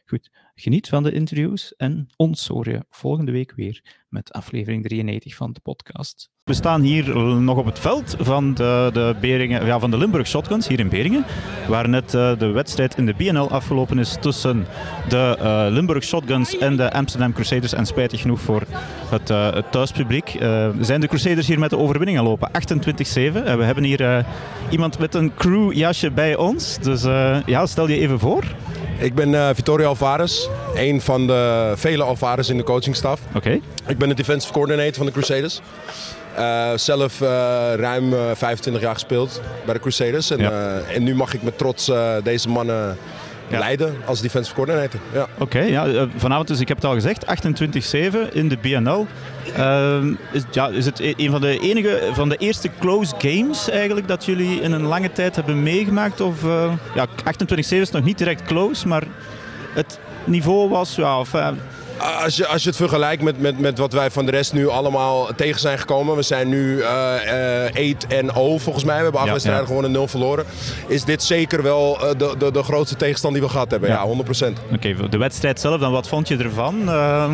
Goed, 0.05 0.29
geniet 0.55 0.87
van 0.87 1.03
de 1.03 1.11
interviews 1.11 1.75
en 1.75 2.07
ons 2.15 2.47
hoor 2.47 2.69
je 2.69 2.85
volgende 2.89 3.31
week 3.31 3.53
weer 3.55 3.83
met 4.09 4.31
aflevering 4.31 4.83
93 4.83 5.35
van 5.35 5.53
de 5.53 5.59
podcast. 5.59 6.29
We 6.43 6.53
staan 6.55 6.81
hier 6.81 7.17
nog 7.41 7.57
op 7.57 7.65
het 7.65 7.79
veld 7.79 8.15
van 8.19 8.53
de, 8.53 8.89
de, 8.93 9.47
ja, 9.47 9.79
van 9.79 9.91
de 9.91 9.97
Limburg 9.97 10.27
Shotguns 10.27 10.67
hier 10.67 10.79
in 10.79 10.89
Beringen, 10.89 11.25
waar 11.67 11.89
net 11.89 12.13
uh, 12.13 12.37
de 12.37 12.47
wedstrijd 12.47 12.97
in 12.97 13.05
de 13.05 13.13
BNL 13.13 13.49
afgelopen 13.49 13.99
is 13.99 14.17
tussen 14.19 14.65
de 15.09 15.37
uh, 15.39 15.65
Limburg 15.69 16.03
Shotguns 16.03 16.57
en 16.57 16.75
de 16.75 16.91
Amsterdam 16.91 17.33
Crusaders. 17.33 17.73
En 17.73 17.85
spijtig 17.85 18.21
genoeg 18.21 18.41
voor 18.41 18.63
het, 19.09 19.29
uh, 19.29 19.53
het 19.53 19.71
thuispubliek 19.71 20.29
zijn 20.79 21.01
de 21.01 21.07
Crusaders 21.07 21.47
hier 21.47 21.59
met 21.59 21.69
de 21.69 21.77
overwinning 21.77 22.17
aan 22.17 22.23
lopen. 22.23 22.49
28-7. 22.49 22.51
we 23.33 23.63
hebben 23.63 23.83
hier 23.83 24.25
iemand 24.69 24.99
met 24.99 25.15
een 25.15 25.33
crewjasje 25.33 26.11
bij 26.11 26.35
ons. 26.35 26.77
Dus 26.77 27.03
ja, 27.45 27.65
stel 27.65 27.87
je 27.87 27.99
even 27.99 28.19
voor. 28.19 28.43
Ik 28.99 29.15
ben 29.15 29.33
uh, 29.33 29.49
Vittorio 29.53 29.87
Alvarez, 29.87 30.47
een 30.75 31.01
van 31.01 31.27
de 31.27 31.73
vele 31.75 32.03
Alvarez 32.03 32.49
in 32.49 32.57
de 32.57 32.63
coachingstaf. 32.63 33.19
Oké. 33.35 33.59
Ik 33.87 33.97
ben 33.97 34.09
de 34.09 34.15
defensive 34.15 34.53
coordinator 34.53 34.93
van 34.93 35.05
de 35.05 35.11
Crusaders. 35.11 35.61
Uh, 36.37 36.71
zelf 36.75 37.21
uh, 37.21 37.27
ruim 37.75 38.13
25 38.33 38.81
jaar 38.81 38.93
gespeeld 38.93 39.41
bij 39.65 39.73
de 39.73 39.79
Crusaders. 39.79 40.29
En, 40.29 40.37
ja. 40.37 40.79
en 40.93 41.03
nu 41.03 41.15
mag 41.15 41.33
ik 41.33 41.41
met 41.41 41.57
trots 41.57 41.91
deze 42.23 42.49
mannen 42.49 42.97
ja. 43.49 43.59
leiden 43.59 43.95
als 44.05 44.21
defensive 44.21 44.55
coordinator. 44.55 44.99
Ja. 45.13 45.27
Oké, 45.33 45.41
okay, 45.41 45.69
ja, 45.69 46.07
vanavond 46.15 46.47
dus, 46.47 46.59
ik 46.59 46.67
heb 46.67 46.77
het 46.77 46.85
al 46.85 46.93
gezegd, 46.93 47.25
28-7 47.25 48.33
in 48.33 48.47
de 48.49 48.57
BNL. 48.57 49.07
Uh, 49.57 50.03
is, 50.31 50.43
ja, 50.51 50.67
is 50.67 50.85
het 50.85 50.99
e-, 50.99 51.13
een 51.17 51.31
van 51.31 51.41
de 51.41 51.59
enige, 51.59 52.09
van 52.13 52.29
de 52.29 52.35
eerste 52.35 52.69
close 52.79 53.13
games 53.17 53.69
eigenlijk 53.69 54.07
dat 54.07 54.25
jullie 54.25 54.61
in 54.61 54.71
een 54.71 54.85
lange 54.85 55.11
tijd 55.11 55.35
hebben 55.35 55.63
meegemaakt? 55.63 56.21
Of, 56.21 56.43
uh, 56.43 56.73
ja, 56.95 57.07
28-7 57.07 57.09
is 57.57 57.91
nog 57.91 58.03
niet 58.03 58.17
direct 58.17 58.43
close, 58.43 58.87
maar 58.87 59.03
het 59.73 59.99
niveau 60.23 60.69
was, 60.69 60.95
ja, 60.95 61.19
of, 61.19 61.33
uh, 61.33 61.47
als 61.99 62.35
je, 62.35 62.47
als 62.47 62.63
je 62.63 62.69
het 62.69 62.77
vergelijkt 62.77 63.23
met, 63.23 63.39
met, 63.39 63.59
met 63.59 63.77
wat 63.77 63.93
wij 63.93 64.11
van 64.11 64.25
de 64.25 64.31
rest 64.31 64.53
nu 64.53 64.67
allemaal 64.67 65.29
tegen 65.35 65.59
zijn 65.59 65.79
gekomen. 65.79 66.15
We 66.15 66.21
zijn 66.21 66.49
nu 66.49 66.77
uh, 66.77 66.85
8 66.85 68.07
en 68.07 68.25
0 68.25 68.59
volgens 68.59 68.83
mij. 68.83 68.97
We 68.97 69.03
hebben 69.03 69.21
acht 69.21 69.29
wedstrijden 69.29 69.63
ja, 69.63 69.67
ja. 69.67 69.75
gewonnen 69.75 69.91
en 69.91 69.97
0 69.97 70.07
verloren. 70.07 70.45
Is 70.87 71.03
dit 71.03 71.23
zeker 71.23 71.63
wel 71.63 71.97
uh, 72.03 72.09
de, 72.17 72.35
de, 72.37 72.51
de 72.51 72.63
grootste 72.63 72.95
tegenstand 72.95 73.33
die 73.33 73.43
we 73.43 73.49
gehad 73.49 73.71
hebben? 73.71 73.89
Ja, 73.89 74.03
ja 74.03 74.07
100%. 74.07 74.09
Oké, 74.11 74.55
okay, 74.73 75.09
de 75.09 75.17
wedstrijd 75.17 75.59
zelf 75.59 75.79
dan. 75.79 75.91
Wat 75.91 76.07
vond 76.07 76.27
je 76.27 76.37
ervan? 76.37 76.81
Uh, 76.81 77.33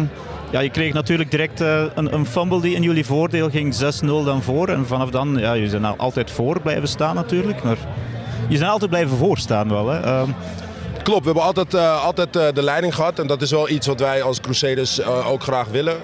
ja, 0.52 0.60
je 0.60 0.70
kreeg 0.70 0.94
natuurlijk 0.94 1.32
direct 1.32 1.60
een, 1.60 2.14
een 2.14 2.26
fumble 2.26 2.62
die 2.62 2.76
in 2.76 2.82
jullie 2.82 3.06
voordeel 3.06 3.50
ging. 3.50 3.76
6-0 4.04 4.06
dan 4.06 4.42
voor. 4.44 4.68
En 4.68 4.86
vanaf 4.88 5.10
dan, 5.10 5.38
ja, 5.38 5.54
je 5.54 5.70
zijn 5.70 5.82
nou 5.82 5.98
altijd 5.98 6.32
voor 6.32 6.62
blijven 6.62 6.88
staan 6.88 7.16
natuurlijk. 7.16 7.64
Maar 7.64 7.78
je 8.48 8.58
zijn 8.58 8.70
altijd 8.70 8.90
blijven 8.90 9.18
voorstaan 9.18 9.70
wel. 9.70 9.90
Hè? 9.90 10.00
Ehm, 10.00 10.30
Klopt, 11.06 11.20
we 11.20 11.26
hebben 11.26 11.44
altijd, 11.44 11.74
uh, 11.74 12.04
altijd 12.04 12.36
uh, 12.36 12.48
de 12.54 12.64
leiding 12.64 12.96
gehad. 12.96 13.20
En 13.20 13.28
dat 13.28 13.42
is 13.42 13.52
wel 13.52 13.70
iets 13.70 13.88
wat 13.88 14.00
wij 14.00 14.24
als 14.24 14.42
Crusaders 14.42 15.00
uh, 15.00 15.32
ook 15.32 15.44
graag 15.44 15.68
willen. 15.68 15.98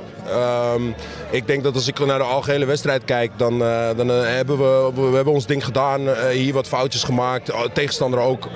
Um, 0.75 0.95
ik 1.29 1.47
denk 1.47 1.63
dat 1.63 1.75
als 1.75 1.87
ik 1.87 2.05
naar 2.05 2.17
de 2.17 2.23
algehele 2.23 2.65
wedstrijd 2.65 3.05
kijk, 3.05 3.31
dan, 3.37 3.59
dan 3.97 4.07
hebben 4.07 4.57
we, 4.57 4.91
we 4.95 5.15
hebben 5.15 5.33
ons 5.33 5.45
ding 5.45 5.65
gedaan. 5.65 6.01
hier 6.31 6.53
wat 6.53 6.67
foutjes 6.67 7.03
gemaakt, 7.03 7.51
tegenstander 7.73 8.19
ook. 8.19 8.49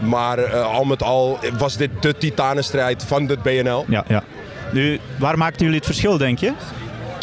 maar 0.00 0.54
al 0.54 0.84
met 0.84 1.02
al 1.02 1.38
was 1.58 1.76
dit 1.76 1.90
de 2.00 2.14
titanenstrijd 2.16 3.02
van 3.02 3.26
de 3.26 3.36
BNL. 3.42 3.84
Ja, 3.88 4.04
ja. 4.08 4.22
Nu, 4.72 5.00
waar 5.18 5.38
maakten 5.38 5.60
jullie 5.60 5.76
het 5.76 5.86
verschil, 5.86 6.18
denk 6.18 6.38
je? 6.38 6.52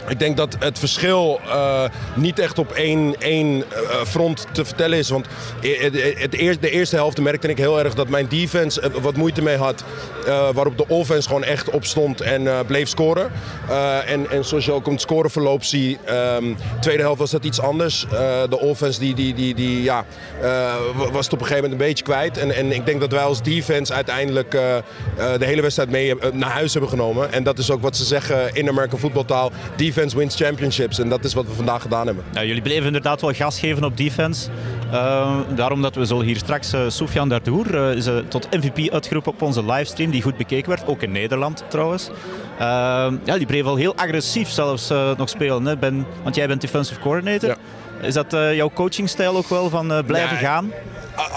Ik 0.10 0.20
denk 0.20 0.38
dat 0.38 0.56
het 0.60 0.80
verschil 0.80 1.40
uh, 1.46 1.84
niet 2.16 2.40
echt 2.40 2.60
op 2.60 2.72
één, 2.72 3.16
één 3.20 3.58
uh, 3.58 3.64
front 4.06 4.46
te 4.52 4.66
vertellen 4.66 4.98
is. 4.98 5.10
Want 5.10 5.28
het 5.62 6.34
eerste, 6.34 6.62
de 6.62 6.70
eerste 6.70 6.96
helft 6.96 7.22
merkte 7.22 7.48
ik 7.48 7.58
heel 7.58 7.80
erg 7.80 7.94
dat 7.94 8.10
mijn 8.10 8.28
defense 8.28 8.82
uh, 8.82 9.02
wat 9.02 9.16
moeite 9.16 9.42
mee 9.42 9.58
had. 9.58 9.84
waarop 10.26 10.78
de 10.78 10.88
offense 10.88 11.28
gewoon 11.28 11.44
echt 11.44 11.70
op 11.70 11.86
stond 11.86 12.22
en 12.22 12.66
bleef 12.66 12.90
scoren. 12.90 13.32
en, 14.06 14.30
en 14.30 14.46
zoals 14.46 14.66
je 14.66 14.72
ook 14.72 14.86
op 14.86 14.92
het 14.92 15.02
scoreverloop 15.02 15.64
ziet, 15.64 16.00
um, 16.10 16.58
tweede 16.80 17.02
helft 17.02 17.20
was 17.20 17.32
dat 17.32 17.46
iets 17.46 17.62
anders. 17.62 18.06
de 18.50 18.60
offense 18.60 19.00
die, 19.00 19.16
die, 19.16 19.34
die, 19.34 19.56
die, 19.56 19.84
ja, 19.84 20.06
was 21.12 21.26
het 21.26 21.34
op 21.34 21.40
een 21.40 21.46
gegeven 21.46 21.56
moment 21.56 21.72
een 21.72 21.88
beetje 21.88 22.04
kwijt. 22.04 22.38
En, 22.38 22.56
en 22.56 22.72
ik 22.72 22.86
denk 22.86 23.00
dat 23.00 23.12
wij 23.12 23.24
als 23.24 23.42
defense 23.42 23.94
uiteindelijk 23.94 24.52
de 24.52 25.46
hele 25.46 25.62
wedstrijd 25.62 25.90
mee 25.90 26.16
naar 26.34 26.52
huis 26.52 26.72
hebben 26.72 26.90
genomen. 26.90 27.32
En 27.32 27.44
dat 27.44 27.58
is 27.58 27.72
ook 27.72 27.82
wat 27.82 27.98
ze 27.98 28.04
zeggen 28.04 28.56
in 28.56 28.70
American 28.70 29.00
voetbaltaal. 29.00 29.52
Defense 29.76 29.99
defense 30.00 30.18
wins 30.18 30.36
championships. 30.36 31.00
En 31.00 31.10
dat 31.10 31.24
is 31.24 31.34
wat 31.34 31.46
we 31.46 31.54
vandaag 31.54 31.82
gedaan 31.82 32.06
hebben. 32.06 32.24
Ja, 32.34 32.44
jullie 32.44 32.62
bleven 32.62 32.86
inderdaad 32.86 33.22
wel 33.22 33.34
gas 33.34 33.60
geven 33.60 33.84
op 33.84 33.98
defense. 33.98 34.50
Uh, 34.92 35.40
daarom 35.56 35.82
dat 35.82 35.96
we 35.96 36.06
zullen 36.06 36.26
hier 36.26 36.36
straks 36.36 36.74
uh, 36.74 36.82
Soufiane 36.88 37.30
Dardour 37.30 37.76
uh, 37.76 37.96
is 37.96 38.08
tot 38.28 38.48
MVP 38.52 38.92
uitgeroepen 38.92 39.32
op 39.32 39.42
onze 39.42 39.66
livestream, 39.66 40.12
die 40.12 40.22
goed 40.22 40.38
bekeken 40.38 40.70
werd, 40.70 40.88
ook 40.88 41.02
in 41.02 41.12
Nederland 41.12 41.64
trouwens. 41.68 42.10
ja, 43.24 43.38
die 43.38 43.46
bleef 43.46 43.66
al 43.66 43.76
heel 43.76 43.96
agressief 43.96 44.50
zelfs 44.50 44.90
nog 45.18 45.30
spelen, 45.30 45.66
hè? 45.66 45.78
Ben, 45.78 46.06
want 46.24 46.36
jij 46.36 46.48
bent 46.48 46.62
defensive 46.62 47.00
coordinator. 47.00 47.50
Ja. 47.50 47.58
Is 48.08 48.14
dat 48.14 48.32
jouw 48.32 48.72
coachingstijl 48.74 49.36
ook 49.36 49.50
wel 49.50 49.70
van 49.70 50.04
blijven 50.06 50.38
gaan? 50.38 50.72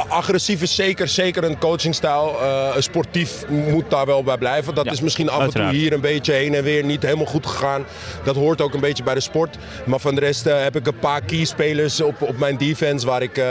Agressief 0.09 0.63
is 0.63 0.75
zeker, 0.75 1.09
zeker 1.09 1.45
een 1.45 1.59
coachingstijl. 1.59 2.37
Uh, 2.41 2.75
sportief 2.79 3.49
moet 3.49 3.91
daar 3.91 4.07
wel 4.07 4.23
bij 4.23 4.39
blijven. 4.39 4.75
Dat 4.75 4.85
ja, 4.85 4.91
is 4.91 5.01
misschien 5.01 5.29
af 5.29 5.41
uiteraard. 5.41 5.69
en 5.69 5.75
toe 5.75 5.83
hier 5.83 5.93
een 5.93 6.01
beetje 6.01 6.33
heen 6.33 6.55
en 6.55 6.63
weer 6.63 6.85
niet 6.85 7.03
helemaal 7.03 7.27
goed 7.27 7.47
gegaan. 7.47 7.85
Dat 8.25 8.37
hoort 8.37 8.61
ook 8.61 8.75
een 8.75 8.81
beetje 8.81 9.03
bij 9.03 9.15
de 9.15 9.21
sport. 9.21 9.57
Maar 9.85 9.99
van 9.99 10.15
de 10.15 10.21
rest 10.21 10.47
uh, 10.47 10.63
heb 10.63 10.77
ik 10.77 10.87
een 10.87 10.99
paar 10.99 11.21
keyspelers 11.21 12.01
op, 12.01 12.23
op 12.23 12.39
mijn 12.39 12.57
defense 12.57 13.07
waar 13.07 13.23
ik, 13.23 13.39
uh, 13.39 13.45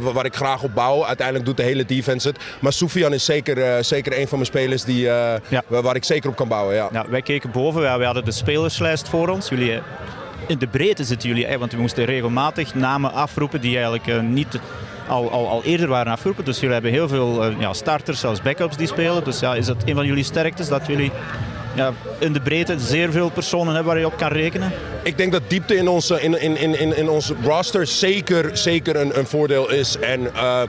waar 0.00 0.24
ik 0.24 0.36
graag 0.36 0.62
op 0.62 0.74
bouw. 0.74 1.04
Uiteindelijk 1.04 1.46
doet 1.46 1.56
de 1.56 1.62
hele 1.62 1.84
defense 1.84 2.28
het. 2.28 2.38
Maar 2.60 2.72
Soufian 2.72 3.12
is 3.12 3.24
zeker, 3.24 3.84
zeker 3.84 4.18
een 4.18 4.28
van 4.28 4.38
mijn 4.38 4.50
spelers 4.50 4.84
die, 4.84 5.00
ja. 5.00 5.62
waar 5.66 5.96
ik 5.96 6.04
zeker 6.04 6.30
op 6.30 6.36
kan 6.36 6.48
bouwen. 6.48 6.74
Ja. 6.74 6.88
ja 6.92 7.04
wij 7.08 7.22
keken 7.22 7.50
boven, 7.50 7.98
we 7.98 8.04
hadden 8.04 8.24
de 8.24 8.32
spelerslijst 8.32 9.08
voor 9.08 9.28
ons. 9.28 9.48
Jullie 9.48 9.80
in 10.46 10.58
de 10.58 10.66
breedte 10.66 11.04
zitten 11.04 11.28
jullie, 11.28 11.58
want 11.58 11.72
we 11.72 11.78
moesten 11.78 12.04
regelmatig 12.04 12.74
namen 12.74 13.12
afroepen 13.12 13.60
die 13.60 13.78
eigenlijk 13.78 14.22
niet 14.22 14.58
al, 15.10 15.48
al, 15.48 15.64
eerder 15.64 15.88
waren 15.88 16.12
afgeroepen. 16.12 16.44
Dus 16.44 16.56
jullie 16.56 16.72
hebben 16.72 16.90
heel 16.90 17.08
veel 17.08 17.50
uh, 17.50 17.60
ja, 17.60 17.72
starters, 17.72 18.20
zelfs 18.20 18.42
backups 18.42 18.76
die 18.76 18.86
spelen. 18.86 19.24
Dus 19.24 19.40
ja, 19.40 19.54
is 19.54 19.66
dat 19.66 19.76
een 19.84 19.94
van 19.94 20.06
jullie 20.06 20.24
sterktes 20.24 20.68
dat 20.68 20.86
jullie 20.86 21.12
ja, 21.80 21.92
in 22.18 22.32
de 22.32 22.40
breedte 22.40 22.78
zeer 22.78 23.12
veel 23.12 23.30
personen 23.30 23.74
hebben 23.74 23.92
waar 23.92 24.00
je 24.00 24.06
op 24.06 24.16
kan 24.16 24.32
rekenen? 24.32 24.72
Ik 25.02 25.18
denk 25.18 25.32
dat 25.32 25.42
diepte 25.46 25.76
in 25.76 25.88
onze, 25.88 26.20
in, 26.20 26.40
in, 26.40 26.56
in, 26.56 26.96
in 26.96 27.08
onze 27.08 27.34
roster 27.44 27.86
zeker, 27.86 28.56
zeker 28.56 28.96
een, 28.96 29.18
een 29.18 29.26
voordeel 29.26 29.70
is. 29.70 29.98
En 29.98 30.20
uh, 30.20 30.62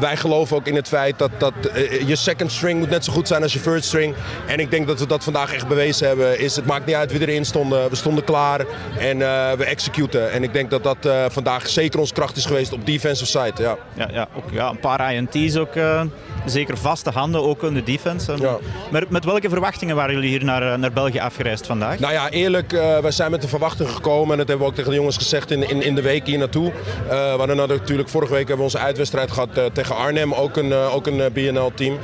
wij 0.00 0.16
geloven 0.16 0.56
ook 0.56 0.66
in 0.66 0.74
het 0.74 0.88
feit 0.88 1.18
dat, 1.18 1.30
dat 1.38 1.52
uh, 1.76 2.08
je 2.08 2.16
second 2.16 2.52
string 2.52 2.78
moet 2.78 2.90
net 2.90 3.04
zo 3.04 3.12
goed 3.12 3.28
zijn 3.28 3.42
als 3.42 3.52
je 3.52 3.58
first 3.58 3.84
string. 3.84 4.14
En 4.46 4.58
ik 4.58 4.70
denk 4.70 4.86
dat 4.86 5.00
we 5.00 5.06
dat 5.06 5.24
vandaag 5.24 5.54
echt 5.54 5.68
bewezen 5.68 6.06
hebben. 6.06 6.38
Is, 6.38 6.56
het 6.56 6.66
maakt 6.66 6.86
niet 6.86 6.94
uit 6.94 7.12
wie 7.12 7.20
erin 7.20 7.44
stonden. 7.44 7.90
We 7.90 7.96
stonden 7.96 8.24
klaar 8.24 8.60
en 8.98 9.18
uh, 9.18 9.52
we 9.52 9.64
executen. 9.64 10.32
En 10.32 10.42
ik 10.42 10.52
denk 10.52 10.70
dat 10.70 10.82
dat 10.82 11.08
vandaag 11.28 11.68
zeker 11.68 12.00
ons 12.00 12.12
kracht 12.12 12.36
is 12.36 12.46
geweest 12.46 12.72
op 12.72 12.86
defensive 12.86 13.30
side. 13.30 13.62
Ja, 13.62 13.76
ja, 13.94 14.08
ja, 14.12 14.28
ook, 14.36 14.50
ja 14.50 14.70
een 14.70 14.80
paar 14.80 15.14
INT's 15.14 15.56
ook 15.56 15.74
zeker 16.44 16.78
vaste 16.78 17.10
handen 17.10 17.42
ook 17.42 17.62
in 17.62 17.74
de 17.74 17.82
defense. 17.82 18.36
Ja. 18.40 18.58
Maar 18.90 19.04
met 19.08 19.24
welke 19.24 19.48
verwachtingen 19.48 19.96
waren 19.96 20.14
jullie 20.14 20.21
hier 20.22 20.44
naar, 20.44 20.78
naar 20.78 20.92
België 20.92 21.18
afgereisd 21.18 21.66
vandaag? 21.66 21.98
Nou 21.98 22.12
ja, 22.12 22.30
eerlijk, 22.30 22.72
uh, 22.72 22.98
wij 22.98 23.10
zijn 23.10 23.30
met 23.30 23.42
de 23.42 23.48
verwachting 23.48 23.90
gekomen. 23.90 24.30
En 24.32 24.38
dat 24.38 24.48
hebben 24.48 24.66
we 24.66 24.72
ook 24.72 24.76
tegen 24.76 24.90
de 24.90 24.96
jongens 24.96 25.16
gezegd 25.16 25.50
in, 25.50 25.68
in, 25.68 25.82
in 25.82 25.94
de 25.94 26.02
week 26.02 26.26
hier 26.26 26.38
naartoe. 26.38 26.66
Uh, 26.66 26.72
we 27.10 27.38
hadden 27.38 27.56
natuurlijk 27.56 28.08
vorige 28.08 28.32
week 28.32 28.48
hebben 28.48 28.66
we 28.66 28.72
onze 28.72 28.78
uitwedstrijd 28.78 29.30
gehad 29.30 29.48
tegen 29.72 29.96
Arnhem, 29.96 30.34
ook 30.34 30.56
een, 30.56 30.72
ook 30.72 31.06
een 31.06 31.32
BNL-team. 31.32 31.98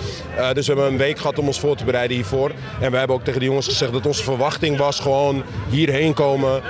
dus 0.53 0.67
we 0.67 0.73
hebben 0.73 0.93
een 0.93 0.99
week 0.99 1.19
gehad 1.19 1.39
om 1.39 1.47
ons 1.47 1.61
voor 1.61 1.77
te 1.77 1.85
bereiden 1.85 2.17
hiervoor. 2.17 2.51
En 2.81 2.91
we 2.91 2.97
hebben 2.97 3.17
ook 3.17 3.25
tegen 3.25 3.41
de 3.41 3.47
jongens 3.47 3.67
gezegd 3.67 3.93
dat 3.93 4.07
onze 4.07 4.23
verwachting 4.23 4.77
was 4.77 5.01
gewoon 5.01 5.43
hierheen 5.69 6.15
komen, 6.15 6.63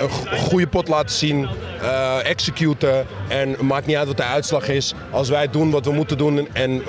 een 0.00 0.38
goede 0.38 0.66
pot 0.66 0.88
laten 0.88 1.16
zien, 1.16 1.48
executen. 2.22 3.06
En 3.28 3.56
maakt 3.60 3.86
niet 3.86 3.96
uit 3.96 4.06
wat 4.06 4.16
de 4.16 4.22
uitslag 4.22 4.68
is. 4.68 4.94
Als 5.10 5.28
wij 5.28 5.50
doen 5.50 5.70
wat 5.70 5.84
we 5.84 5.92
moeten 5.92 6.18
doen 6.18 6.48
en 6.52 6.82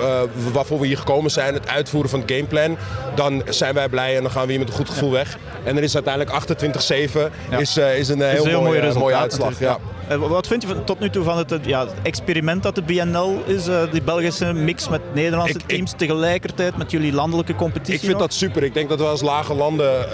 waarvoor 0.52 0.80
we 0.80 0.86
hier 0.86 0.98
gekomen 0.98 1.30
zijn, 1.30 1.54
het 1.54 1.68
uitvoeren 1.68 2.10
van 2.10 2.20
het 2.20 2.30
gameplan, 2.30 2.76
dan 3.14 3.42
zijn 3.48 3.74
wij 3.74 3.79
blij 3.88 4.16
en 4.16 4.22
dan 4.22 4.30
gaan 4.30 4.44
we 4.44 4.50
hier 4.50 4.58
met 4.58 4.68
een 4.68 4.74
goed 4.74 4.88
gevoel 4.88 5.10
weg. 5.10 5.38
En 5.64 5.76
er 5.76 5.82
is 5.82 5.94
uiteindelijk 5.94 6.44
28-7 7.10 7.20
ja. 7.50 7.58
is, 7.58 7.78
uh, 7.78 7.98
is 7.98 8.08
een, 8.08 8.22
heel, 8.22 8.44
heel 8.44 8.62
mooie, 8.62 8.94
mooie 8.94 9.16
uitslag. 9.16 9.58
Ja. 9.58 9.78
Uh, 10.10 10.16
wat 10.16 10.46
vind 10.46 10.62
je 10.62 10.84
tot 10.84 11.00
nu 11.00 11.10
toe 11.10 11.24
van 11.24 11.38
het, 11.38 11.58
ja, 11.62 11.80
het 11.80 11.94
experiment 12.02 12.62
dat 12.62 12.74
de 12.74 12.82
BNL 12.82 13.42
is, 13.46 13.68
uh, 13.68 13.82
die 13.92 14.02
Belgische 14.02 14.52
mix 14.52 14.88
met 14.88 15.00
Nederlandse 15.14 15.58
ik, 15.58 15.66
teams 15.66 15.92
ik, 15.92 15.98
tegelijkertijd 15.98 16.76
met 16.76 16.90
jullie 16.90 17.12
landelijke 17.12 17.54
competitie? 17.54 17.94
Ik 17.94 18.00
vind 18.00 18.12
nog? 18.12 18.20
dat 18.20 18.32
super. 18.32 18.62
Ik 18.62 18.74
denk 18.74 18.88
dat 18.88 18.98
we 18.98 19.04
als 19.04 19.20
lage 19.20 19.54
landen 19.54 20.06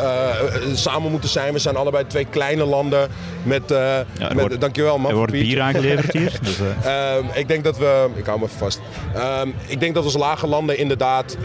samen 0.74 1.10
moeten 1.10 1.28
zijn. 1.28 1.52
We 1.52 1.58
zijn 1.58 1.76
allebei 1.76 2.06
twee 2.06 2.24
kleine 2.24 2.64
landen 2.64 3.08
met, 3.42 3.62
ja, 3.68 4.04
met 4.18 4.32
wordt, 4.32 4.60
dankjewel 4.60 4.98
man. 4.98 5.10
Er 5.10 5.16
wordt 5.16 5.32
bier 5.32 5.60
aangeleverd 5.60 6.12
hier. 6.12 6.38
dus, 6.42 6.58
ehm, 6.84 7.24
ik 7.34 7.48
denk 7.48 7.64
dat 7.64 7.78
we, 7.78 8.08
ik 8.14 8.26
hou 8.26 8.38
me 8.38 8.44
even 8.44 8.58
vast. 8.58 8.80
Um, 9.16 9.54
ik 9.66 9.80
denk 9.80 9.94
dat 9.94 10.04
we 10.04 10.10
als 10.10 10.18
lage 10.18 10.46
landen 10.46 10.78
inderdaad 10.78 11.36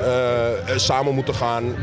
samen 0.75 1.13
moeten 1.13 1.35
gaan. 1.35 1.75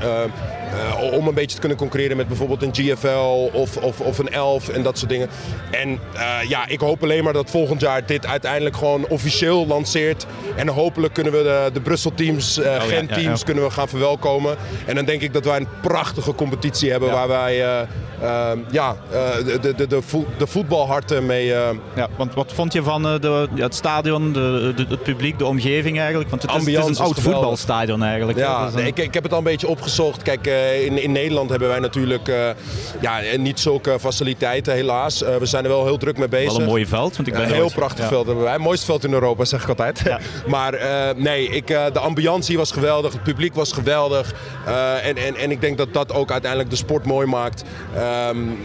Uh, 0.75 1.13
om 1.13 1.27
een 1.29 1.35
beetje 1.35 1.55
te 1.55 1.61
kunnen 1.61 1.79
concurreren 1.79 2.17
met 2.17 2.29
bijvoorbeeld 2.29 2.63
een 2.63 2.75
GFL 2.75 3.51
of, 3.53 3.77
of, 3.77 4.01
of 4.01 4.19
een 4.19 4.29
Elf 4.29 4.69
en 4.69 4.83
dat 4.83 4.99
soort 4.99 5.11
dingen. 5.11 5.29
En 5.71 5.89
uh, 6.15 6.49
ja, 6.49 6.58
ik 6.67 6.81
hoop 6.81 7.03
alleen 7.03 7.25
maar 7.25 7.33
dat 7.33 7.51
volgend 7.51 7.81
jaar 7.81 8.07
dit 8.07 8.27
uiteindelijk 8.27 8.77
gewoon 8.77 9.09
officieel 9.09 9.67
lanceert. 9.67 10.27
En 10.57 10.69
hopelijk 10.69 11.15
kunnen 11.15 11.33
we 11.33 11.43
de, 11.43 11.71
de 11.73 11.81
Brussel 11.81 12.13
teams, 12.15 12.59
uh, 12.59 12.67
oh, 12.67 12.83
Gent 12.83 13.09
teams 13.09 13.23
ja, 13.23 13.31
ja, 13.31 13.45
kunnen 13.45 13.65
we 13.65 13.71
gaan 13.71 13.89
verwelkomen. 13.89 14.57
En 14.87 14.95
dan 14.95 15.05
denk 15.05 15.23
ik 15.23 15.33
dat 15.33 15.45
wij 15.45 15.57
een 15.57 15.69
prachtige 15.83 16.35
competitie 16.35 16.91
hebben 16.91 17.11
waar 17.11 17.29
wij 17.29 17.57
ja, 18.71 18.97
de, 19.45 19.59
de, 19.61 19.75
de, 19.75 19.87
de, 19.87 20.01
de 20.39 20.47
voetbalharten 20.47 21.27
mee... 21.27 21.47
Ja, 21.47 22.09
want 22.17 22.35
wat 22.35 22.53
vond 22.53 22.73
je 22.73 22.83
van 22.83 23.03
de, 23.03 23.49
het 23.55 23.75
stadion, 23.75 24.33
de, 24.33 24.75
het 24.89 25.03
publiek, 25.03 25.39
de 25.39 25.47
omgeving 25.47 25.99
eigenlijk? 25.99 26.31
Want 26.31 26.43
het 26.43 26.51
is, 26.51 26.75
het 26.75 26.89
is 26.89 26.99
een 26.99 27.05
oud 27.05 27.21
voetbalstadion 27.21 28.03
eigenlijk. 28.03 28.39
Ja, 28.39 28.71
nee, 28.75 28.87
ik, 28.87 28.99
ik 28.99 29.15
heb 29.15 29.23
het 29.23 29.33
al 29.33 29.39
een 29.39 29.45
beetje 29.45 29.69
opgezocht. 29.69 30.23
Kijk, 30.23 30.47
in, 30.85 31.03
in 31.03 31.13
Nederland 31.13 31.51
hebben 31.51 31.69
wij 31.69 31.79
natuurlijk 31.79 32.33
ja, 33.01 33.21
niet 33.37 33.61
zulke 33.61 33.97
faciliteiten 34.01 34.75
helaas. 34.75 35.21
We 35.21 35.47
zijn 35.47 35.65
er 35.65 35.71
wel 35.71 35.85
heel 35.85 35.99
druk 35.99 36.19
mee 36.19 36.29
bezig. 36.29 36.48
Wel 36.53 36.61
een 36.61 36.67
mooi 36.67 36.87
veld. 36.87 37.17
Want 37.17 37.29
ik 37.29 37.35
ben 37.35 37.43
een 37.43 37.53
heel 37.53 37.71
prachtig 37.71 38.05
ja. 38.05 38.11
veld 38.11 38.27
hebben 38.27 38.45
wij. 38.45 38.59
Mooiste 38.59 38.87
veld 38.87 39.05
in 39.05 39.13
Europa 39.13 39.45
zeg 39.45 39.63
ik 39.63 39.69
altijd. 39.69 40.01
Ja. 40.05 40.19
maar 40.47 40.75
uh, 40.75 41.23
nee, 41.23 41.49
ik, 41.49 41.67
de 41.67 41.99
ambiance 41.99 42.57
was 42.57 42.71
geweldig. 42.71 43.13
Het 43.13 43.23
publiek 43.23 43.55
was 43.55 43.73
geweldig. 43.73 44.35
en, 45.03 45.17
en, 45.17 45.37
en 45.37 45.51
ik 45.51 45.61
denk 45.61 45.79
dat 45.79 45.93
dat 45.93 46.13
ook 46.13 46.31
uiteindelijk 46.31 46.71
de 46.71 46.77
sport 46.77 47.05
mooi 47.05 47.27
maakt. 47.27 47.65
Um, 48.29 48.59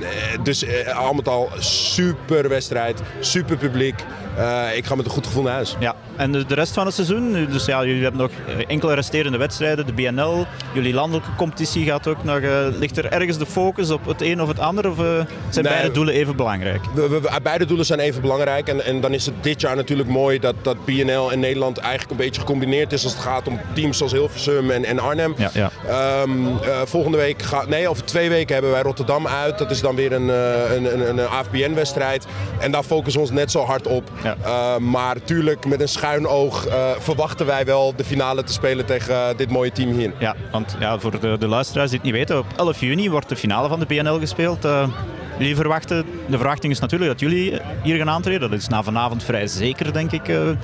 dus 0.44 0.66
al 0.94 1.14
met 1.14 1.28
al 1.28 1.50
super 1.60 2.50
wedstrijd. 2.50 3.02
Super 3.20 3.58
publiek. 3.58 3.96
Uh, 4.38 4.76
ik 4.76 4.86
ga 4.86 4.96
met 4.96 5.06
een 5.06 5.12
goed 5.12 5.26
gevoel 5.26 5.44
naar 5.44 5.54
huis. 5.54 5.76
Ja, 5.80 5.96
en 6.16 6.32
de, 6.32 6.46
de 6.46 6.54
rest 6.54 6.74
van 6.74 6.86
het 6.86 6.96
seizoen? 6.96 7.48
Dus 7.52 7.66
ja, 7.66 7.86
jullie 7.86 8.04
hebben 8.04 8.22
nog 8.22 8.32
enkele 8.68 8.94
resterende 8.94 9.38
wedstrijden. 9.38 9.86
De 9.86 9.94
BNL, 9.94 10.46
jullie 10.74 10.94
landelijke 10.94 11.36
competitie 11.36 11.86
gaat 11.86 12.08
ook 12.08 12.24
nog. 12.24 12.40
Uh, 12.40 12.68
ligt 12.80 12.98
er 12.98 13.12
ergens 13.12 13.38
de 13.38 13.46
focus 13.46 13.90
op 13.90 14.06
het 14.06 14.22
een 14.22 14.42
of 14.42 14.48
het 14.48 14.60
ander? 14.60 14.90
Of 14.90 15.00
uh, 15.00 15.06
zijn 15.50 15.66
nee, 15.66 15.74
beide 15.74 15.92
doelen 15.92 16.14
even 16.14 16.36
belangrijk? 16.36 16.82
We, 16.94 17.08
we, 17.10 17.40
beide 17.44 17.66
doelen 17.66 17.86
zijn 17.86 18.00
even 18.00 18.22
belangrijk. 18.22 18.68
En, 18.68 18.86
en 18.86 19.02
dan 19.02 19.14
is 19.14 19.26
het 19.26 19.36
dit 19.42 19.62
jaar 19.62 19.76
natuurlijk 19.76 20.10
mooi 20.10 20.40
dat, 20.40 20.56
dat 20.62 20.86
BNL 20.86 21.32
en 21.32 21.40
Nederland 21.40 21.78
eigenlijk 21.78 22.12
een 22.12 22.26
beetje 22.26 22.42
gecombineerd 22.42 22.94
is 22.94 23.04
als 23.04 23.14
het 23.14 23.22
gaat 23.22 23.48
om 23.48 23.60
teams 23.74 23.98
zoals 23.98 24.12
Hilversum 24.12 24.72
en, 24.72 24.86
en 24.86 25.00
Arnhem. 25.00 25.34
Ja, 25.38 25.52
ja. 25.54 25.72
Um, 26.22 26.60
volgende 26.86 27.18
week 27.18 27.42
gaat. 27.42 27.68
Nee, 27.68 27.88
over 27.88 28.06
twee 28.06 28.30
weken 28.30 28.54
hebben 28.54 28.72
wij 28.72 28.82
Rotterdam 28.82 29.28
uit. 29.28 29.58
Dat 29.58 29.72
is 29.72 29.82
dan 29.82 29.96
weer 29.96 30.12
een, 30.12 30.28
een, 30.28 30.94
een, 30.94 31.10
een 31.10 31.28
AFBN-wedstrijd. 31.28 32.26
En 32.60 32.72
daar 32.72 32.84
focussen 32.84 33.22
we 33.22 33.28
ons 33.28 33.38
net 33.38 33.52
zo 33.52 33.64
hard 33.64 33.88
op. 33.88 34.12
Ja. 34.24 34.36
Uh, 34.46 34.78
maar 34.78 35.16
natuurlijk 35.16 35.66
met 35.66 35.82
een 35.82 35.88
schuin 35.88 36.28
oog 36.28 36.68
uh, 36.68 36.92
verwachten 36.98 37.46
wij 37.46 37.66
wel 37.66 37.94
de 37.96 38.04
finale 38.04 38.44
te 38.44 38.54
spelen 38.54 38.86
tegen 38.86 39.14
uh, 39.14 39.38
dit 39.38 39.50
mooie 39.50 39.72
team 39.72 39.92
hier. 39.92 40.14
Ja, 40.20 40.36
want 40.52 40.76
ja, 40.80 41.00
voor 41.00 41.20
de, 41.20 41.38
de 41.38 41.48
luisteraars 41.48 41.90
die 41.90 42.00
het 42.00 42.08
niet 42.08 42.18
weten, 42.18 42.38
op 42.38 42.46
11 42.56 42.80
juni 42.80 43.10
wordt 43.10 43.30
de 43.30 43.36
finale 43.36 43.68
van 43.68 43.80
de 43.80 43.86
BNL 43.86 44.20
gespeeld. 44.20 44.68
Jullie 45.38 45.56
verwachten, 45.56 46.06
de 46.28 46.38
verwachting 46.38 46.74
is 46.74 46.80
natuurlijk 46.80 47.12
dat 47.12 47.20
jullie 47.20 47.60
hier 47.84 47.98
gaan 47.98 48.10
aantreden. 48.10 48.50
Dat 48.50 48.60
is 48.60 48.68
na 48.68 48.84
vanavond 48.84 49.24
vrij 49.24 49.48
zeker, 49.48 49.94
denk 49.94 50.12
ik. 50.12 50.22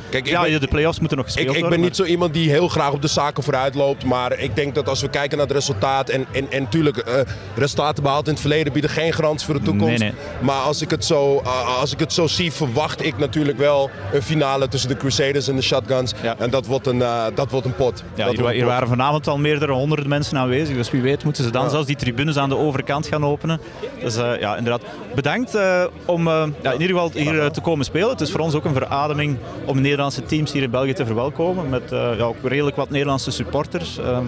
Kijk, 0.10 0.27
ja, 0.27 0.60
de 0.60 0.67
play-offs 0.67 0.99
moeten 0.99 1.17
nog 1.17 1.25
gespeeld 1.25 1.47
ik, 1.47 1.62
worden. 1.62 1.71
Ik 1.71 1.79
ben 1.79 1.88
niet 1.88 1.95
zo 1.95 2.03
iemand 2.03 2.34
die 2.34 2.49
heel 2.49 2.67
graag 2.67 2.91
op 2.91 3.01
de 3.01 3.08
zaken 3.08 3.43
vooruit 3.43 3.75
loopt. 3.75 4.03
Maar 4.03 4.39
ik 4.39 4.55
denk 4.55 4.75
dat 4.75 4.89
als 4.89 5.01
we 5.01 5.10
kijken 5.10 5.38
naar 5.38 5.47
het 5.47 5.55
resultaat. 5.55 6.10
En, 6.10 6.25
en, 6.32 6.51
en 6.51 6.62
natuurlijk, 6.62 6.97
uh, 7.08 7.13
resultaten 7.55 8.03
behaald 8.03 8.25
in 8.25 8.32
het 8.32 8.41
verleden 8.41 8.73
bieden 8.73 8.91
geen 8.91 9.13
garantie 9.13 9.45
voor 9.45 9.55
de 9.55 9.62
toekomst. 9.62 9.99
Nee, 9.99 10.12
nee. 10.12 10.19
Maar 10.41 10.62
als 10.62 10.82
ik, 10.82 10.89
het 10.89 11.05
zo, 11.05 11.41
uh, 11.45 11.79
als 11.79 11.93
ik 11.93 11.99
het 11.99 12.13
zo 12.13 12.27
zie, 12.27 12.51
verwacht 12.51 13.05
ik 13.05 13.17
natuurlijk 13.17 13.58
wel 13.58 13.89
een 14.13 14.21
finale 14.21 14.67
tussen 14.67 14.89
de 14.89 14.97
Crusaders 14.97 15.47
en 15.47 15.55
de 15.55 15.62
Shotguns. 15.62 16.13
Ja. 16.21 16.36
En 16.38 16.49
dat 16.49 16.65
wordt 16.65 16.88
een, 16.88 16.97
uh, 16.97 17.25
dat 17.36 17.51
wordt 17.51 17.65
een 17.65 17.75
pot. 17.75 18.03
Ja, 18.15 18.29
hier, 18.29 18.49
hier 18.49 18.65
waren 18.65 18.88
vanavond 18.88 19.27
al 19.27 19.38
meerdere 19.38 19.71
honderd 19.71 20.08
mensen 20.08 20.38
aanwezig. 20.38 20.75
Dus 20.75 20.91
wie 20.91 21.01
weet 21.01 21.23
moeten 21.23 21.43
ze 21.43 21.49
dan 21.49 21.69
zelfs 21.69 21.88
die 21.88 21.95
tribunes 21.95 22.38
aan 22.38 22.49
de 22.49 22.58
overkant 22.58 23.08
gaan 23.08 23.25
openen. 23.25 23.60
Dus 24.01 24.15
ja, 24.15 24.59
inderdaad. 24.60 24.89
Bedankt 25.15 25.58
om 26.06 26.28
ja, 26.28 26.72
in 26.74 26.82
ieder 26.82 26.88
geval 26.88 27.12
hier 27.13 27.52
te 27.52 27.62
komen 27.62 27.86
spelen. 27.86 28.10
Het 28.10 28.22
is 28.22 28.32
voor 28.32 28.39
ons 28.39 28.56
ook 28.56 28.65
een 28.65 28.74
verademing 28.74 29.38
om 29.65 29.82
Nederlandse 29.82 30.24
teams 30.24 30.52
hier 30.52 30.63
in 30.63 30.69
België 30.69 30.93
te 30.93 31.06
verwelkomen. 31.06 31.69
Met 31.69 31.84
ja, 31.89 32.24
ook 32.24 32.36
redelijk 32.43 32.76
wat 32.76 32.89
Nederlandse 32.89 33.32
supporters. 33.32 33.98
Ehm, 33.98 34.26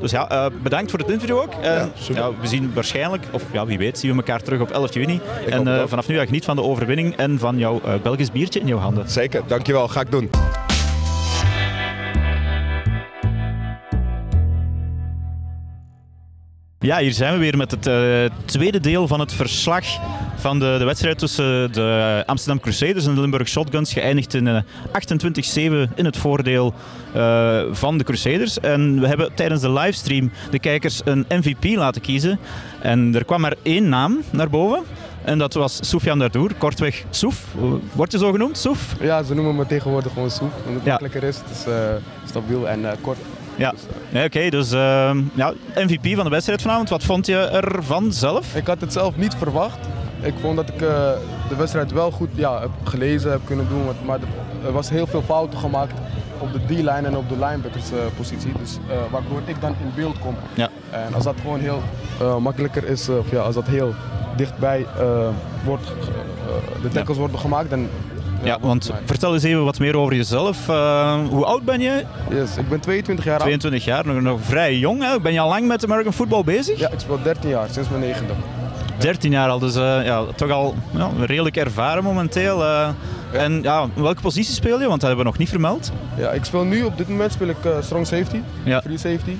dus 0.00 0.10
ja, 0.10 0.50
bedankt 0.62 0.90
voor 0.90 0.98
het 0.98 1.10
interview 1.10 1.36
ook. 1.36 1.52
En, 1.62 1.92
ja, 2.12 2.30
we 2.40 2.46
zien 2.46 2.70
waarschijnlijk, 2.74 3.24
of 3.30 3.42
ja, 3.52 3.66
wie 3.66 3.78
weet, 3.78 3.98
zien 3.98 4.10
we 4.10 4.16
elkaar 4.16 4.42
terug 4.42 4.60
op 4.60 4.70
11 4.70 4.94
juni. 4.94 5.20
en 5.48 5.88
vanaf 5.88 6.08
nu 6.08 6.16
ga 6.16 6.22
ik 6.22 6.30
niet 6.30 6.44
van 6.44 6.56
de 6.56 6.62
overwinning 6.62 7.16
en 7.16 7.38
van 7.38 7.58
jouw 7.58 7.80
Belgisch 8.02 8.32
biertje 8.32 8.60
in 8.60 8.66
jouw 8.66 8.78
handen. 8.78 9.10
Zeker, 9.10 9.42
dankjewel. 9.46 9.88
Ga 9.88 10.00
ik 10.00 10.10
doen. 10.10 10.30
Ja, 16.80 16.98
hier 16.98 17.12
zijn 17.12 17.32
we 17.32 17.38
weer 17.38 17.56
met 17.56 17.70
het 17.70 17.86
uh, 17.86 18.24
tweede 18.44 18.80
deel 18.80 19.06
van 19.06 19.20
het 19.20 19.32
verslag 19.32 19.84
van 20.36 20.58
de, 20.58 20.76
de 20.78 20.84
wedstrijd 20.84 21.18
tussen 21.18 21.72
de 21.72 22.22
Amsterdam 22.26 22.60
Crusaders 22.60 23.06
en 23.06 23.14
de 23.14 23.20
Limburg 23.20 23.48
Shotguns. 23.48 23.92
Geëindigd 23.92 24.34
in 24.34 24.46
uh, 24.46 24.60
28-7 25.88 25.94
in 25.94 26.04
het 26.04 26.16
voordeel 26.16 26.74
uh, 27.16 27.60
van 27.70 27.98
de 27.98 28.04
Crusaders. 28.04 28.60
En 28.60 29.00
we 29.00 29.06
hebben 29.06 29.34
tijdens 29.34 29.60
de 29.60 29.70
livestream 29.70 30.30
de 30.50 30.58
kijkers 30.58 31.00
een 31.04 31.24
MVP 31.28 31.64
laten 31.64 32.00
kiezen. 32.00 32.38
En 32.80 33.14
er 33.14 33.24
kwam 33.24 33.40
maar 33.40 33.54
één 33.62 33.88
naam 33.88 34.18
naar 34.30 34.50
boven. 34.50 34.82
En 35.24 35.38
dat 35.38 35.54
was 35.54 35.78
Soufiane 35.88 36.20
Dardour, 36.20 36.54
kortweg 36.54 37.04
Soef. 37.10 37.44
Wordt 37.92 38.12
je 38.12 38.18
zo 38.18 38.32
genoemd, 38.32 38.58
Soef? 38.58 38.94
Ja, 39.00 39.22
ze 39.22 39.34
noemen 39.34 39.56
me 39.56 39.66
tegenwoordig 39.66 40.12
gewoon 40.12 40.30
Soef. 40.30 40.52
Omdat 40.66 40.74
het 40.74 40.84
ja. 40.84 40.90
makkelijker 40.90 41.22
is. 41.22 41.36
Het 41.36 41.50
is 41.50 41.64
stabiel 42.28 42.68
en 42.68 42.84
kort. 43.00 43.18
Ja, 43.58 43.74
nee, 44.10 44.24
oké. 44.24 44.48
dus 44.48 44.72
uh, 44.72 45.10
ja, 45.34 45.52
MVP 45.74 46.14
van 46.14 46.24
de 46.24 46.30
wedstrijd 46.30 46.62
vanavond. 46.62 46.88
Wat 46.88 47.04
vond 47.04 47.26
je 47.26 47.36
ervan 47.36 48.12
zelf? 48.12 48.54
Ik 48.54 48.66
had 48.66 48.80
het 48.80 48.92
zelf 48.92 49.16
niet 49.16 49.34
verwacht. 49.34 49.78
Ik 50.20 50.34
vond 50.40 50.56
dat 50.56 50.68
ik 50.68 50.78
de 50.78 51.56
wedstrijd 51.56 51.92
wel 51.92 52.10
goed 52.10 52.28
ja, 52.34 52.60
heb 52.60 52.70
gelezen, 52.84 53.30
heb 53.30 53.40
kunnen 53.44 53.68
doen. 53.68 53.86
Maar 54.04 54.18
er 54.64 54.72
was 54.72 54.90
heel 54.90 55.06
veel 55.06 55.22
fouten 55.22 55.58
gemaakt 55.58 55.92
op 56.38 56.52
de 56.52 56.58
D-line 56.66 57.06
en 57.06 57.16
op 57.16 57.28
de 57.28 57.38
linebackers 57.38 57.86
positie. 58.16 58.52
Dus 58.58 58.78
waardoor 59.10 59.40
ik 59.44 59.60
dan 59.60 59.74
in 59.80 59.92
beeld 59.94 60.18
kom. 60.18 60.36
Ja. 60.54 60.68
En 60.90 61.14
als 61.14 61.24
dat 61.24 61.34
gewoon 61.40 61.60
heel 61.60 61.82
makkelijker 62.40 62.84
is, 62.84 63.08
of 63.08 63.30
ja, 63.30 63.40
als 63.40 63.54
dat 63.54 63.66
heel 63.66 63.94
dichtbij 64.38 64.86
uh, 65.00 65.28
wordt, 65.64 65.86
uh, 65.86 66.82
de 66.82 66.88
tackles 66.88 67.16
ja. 67.16 67.22
worden 67.22 67.40
gemaakt. 67.40 67.70
Dan, 67.70 67.88
ja, 68.42 68.58
want 68.60 68.92
vertel 69.04 69.34
eens 69.34 69.42
even 69.42 69.64
wat 69.64 69.78
meer 69.78 69.96
over 69.96 70.14
jezelf. 70.14 70.68
Uh, 70.68 71.14
hoe 71.28 71.44
oud 71.44 71.64
ben 71.64 71.80
je? 71.80 72.04
Yes, 72.30 72.56
ik 72.56 72.68
ben 72.68 72.80
22 72.80 73.24
jaar 73.24 73.38
22 73.38 73.84
jaar, 73.84 74.06
nog, 74.06 74.20
nog 74.20 74.40
vrij 74.42 74.76
jong. 74.78 75.02
Hè? 75.02 75.20
Ben 75.20 75.32
je 75.32 75.40
al 75.40 75.48
lang 75.48 75.66
met 75.66 75.84
American 75.84 76.12
football 76.12 76.44
bezig? 76.44 76.78
Ja, 76.78 76.90
ik 76.90 77.00
speel 77.00 77.22
13 77.22 77.50
jaar, 77.50 77.68
sinds 77.70 77.88
mijn 77.88 78.00
negende. 78.00 78.32
13 78.98 79.30
jaar 79.30 79.48
al, 79.48 79.58
dus 79.58 79.76
uh, 79.76 80.04
ja, 80.04 80.24
toch 80.36 80.50
al 80.50 80.74
ja, 80.90 81.10
redelijk 81.18 81.56
ervaren 81.56 82.02
momenteel. 82.02 82.60
Uh, 82.60 82.88
ja. 83.32 83.38
En 83.38 83.62
ja, 83.62 83.88
welke 83.94 84.20
positie 84.20 84.54
speel 84.54 84.80
je? 84.80 84.88
Want 84.88 85.00
dat 85.00 85.08
hebben 85.08 85.18
we 85.18 85.30
nog 85.30 85.38
niet 85.38 85.48
vermeld. 85.48 85.92
Ja, 86.16 86.30
ik 86.30 86.44
speel 86.44 86.64
nu, 86.64 86.82
op 86.82 86.96
dit 86.96 87.08
moment 87.08 87.32
speel 87.32 87.48
ik 87.48 87.56
strong 87.80 88.06
safety, 88.06 88.40
ja. 88.62 88.80
free 88.80 88.98
safety. 88.98 89.36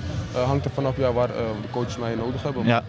hangt 0.47 0.65
er 0.65 0.71
vanaf 0.75 0.97
ja, 0.97 1.13
waar 1.13 1.29
de 1.29 1.69
coaches 1.71 1.99
mij 1.99 2.15
nodig 2.15 2.43
hebben. 2.43 2.67
Ja. 2.67 2.83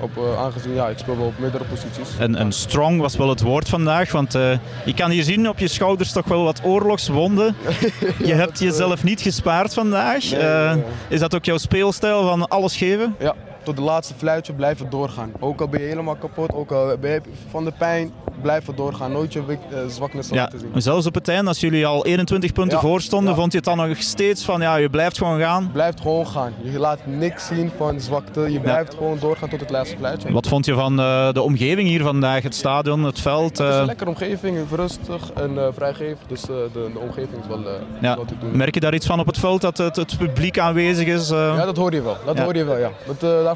Op, 0.00 0.10
uh, 0.18 0.38
aangezien 0.38 0.74
ja, 0.74 0.88
ik 0.88 0.98
speel 0.98 1.16
wel 1.16 1.26
op 1.26 1.38
meerdere 1.38 1.64
posities. 1.64 2.18
En, 2.18 2.34
en 2.34 2.52
strong 2.52 3.00
was 3.00 3.16
wel 3.16 3.28
het 3.28 3.40
woord 3.40 3.68
vandaag, 3.68 4.12
want 4.12 4.34
uh, 4.34 4.50
je 4.84 4.94
kan 4.94 5.10
hier 5.10 5.22
zien 5.22 5.48
op 5.48 5.58
je 5.58 5.68
schouders 5.68 6.12
toch 6.12 6.24
wel 6.24 6.44
wat 6.44 6.60
oorlogswonden. 6.64 7.56
je 8.24 8.34
hebt 8.34 8.58
jezelf 8.58 9.04
niet 9.04 9.20
gespaard 9.20 9.74
vandaag. 9.74 10.30
Nee, 10.30 10.40
nee, 10.42 10.74
nee. 10.74 10.84
Is 11.08 11.20
dat 11.20 11.34
ook 11.34 11.44
jouw 11.44 11.58
speelstijl 11.58 12.26
van 12.26 12.48
alles 12.48 12.76
geven? 12.76 13.14
Ja, 13.18 13.34
tot 13.66 13.76
de 13.76 13.82
laatste 13.82 14.14
fluitje 14.14 14.52
blijven 14.52 14.90
doorgaan. 14.90 15.32
Ook 15.40 15.60
al 15.60 15.68
ben 15.68 15.80
je 15.80 15.86
helemaal 15.86 16.16
kapot, 16.16 16.52
ook 16.52 16.70
al 16.70 16.96
ben 17.00 17.10
je 17.10 17.20
van 17.50 17.64
de 17.64 17.72
pijn, 17.78 18.12
blijven 18.42 18.76
doorgaan. 18.76 19.12
Nooit 19.12 19.32
je 19.32 19.40
uh, 19.40 19.78
zwaknes 19.88 20.28
ja, 20.28 20.46
te 20.46 20.58
zien. 20.58 20.70
Zelfs 20.74 21.06
op 21.06 21.14
het 21.14 21.28
einde, 21.28 21.48
als 21.48 21.60
jullie 21.60 21.86
al 21.86 22.04
21 22.04 22.52
punten 22.52 22.76
ja, 22.76 22.82
voor 22.82 23.00
stonden, 23.00 23.30
ja. 23.30 23.36
vond 23.36 23.52
je 23.52 23.58
het 23.58 23.66
dan 23.66 23.76
nog 23.76 23.96
steeds 23.96 24.44
van 24.44 24.60
ja, 24.60 24.76
je 24.76 24.90
blijft 24.90 25.18
gewoon 25.18 25.40
gaan? 25.40 25.70
Blijft 25.72 26.00
gewoon 26.00 26.26
gaan. 26.26 26.52
Je 26.62 26.78
laat 26.78 27.06
niks 27.06 27.46
zien 27.46 27.70
van 27.76 28.00
zwakte. 28.00 28.52
Je 28.52 28.60
blijft 28.60 28.94
gewoon 28.94 29.18
doorgaan 29.18 29.48
tot 29.48 29.60
het 29.60 29.70
laatste 29.70 29.96
fluitje. 29.96 30.32
Wat 30.32 30.46
vond 30.46 30.64
je 30.64 30.74
van 30.74 31.00
uh, 31.00 31.32
de 31.32 31.42
omgeving 31.42 31.88
hier 31.88 32.02
vandaag? 32.02 32.42
Het 32.42 32.54
stadion, 32.54 33.04
het 33.04 33.20
veld? 33.20 33.58
Het 33.58 33.68
is 33.68 33.76
een 33.76 33.86
lekkere 33.86 34.10
omgeving, 34.10 34.58
rustig 34.70 35.32
en 35.32 35.52
uh, 35.54 35.66
vrijgevend. 35.72 36.28
Dus 36.28 36.40
de, 36.40 36.68
de, 36.72 36.98
omgeving 36.98 37.40
is 37.42 37.46
wel, 37.48 37.60
ja. 38.00 38.16
wat 38.16 38.28
te 38.28 38.38
doen. 38.38 38.56
Merk 38.56 38.74
je 38.74 38.80
daar 38.80 38.94
iets 38.94 39.06
van 39.06 39.20
op 39.20 39.26
het 39.26 39.38
veld, 39.38 39.60
dat 39.60 39.78
het, 39.78 39.96
het 39.96 40.18
publiek 40.18 40.58
aanwezig 40.58 41.06
is? 41.06 41.28
Ja, 41.28 41.64
dat 41.64 41.76
hoor 41.76 41.92
je 41.92 42.02
wel. 42.02 42.16
Dat 42.24 42.38
hoor 42.38 42.56
je 42.56 42.64
wel, 42.64 42.78
ja. 42.78 42.90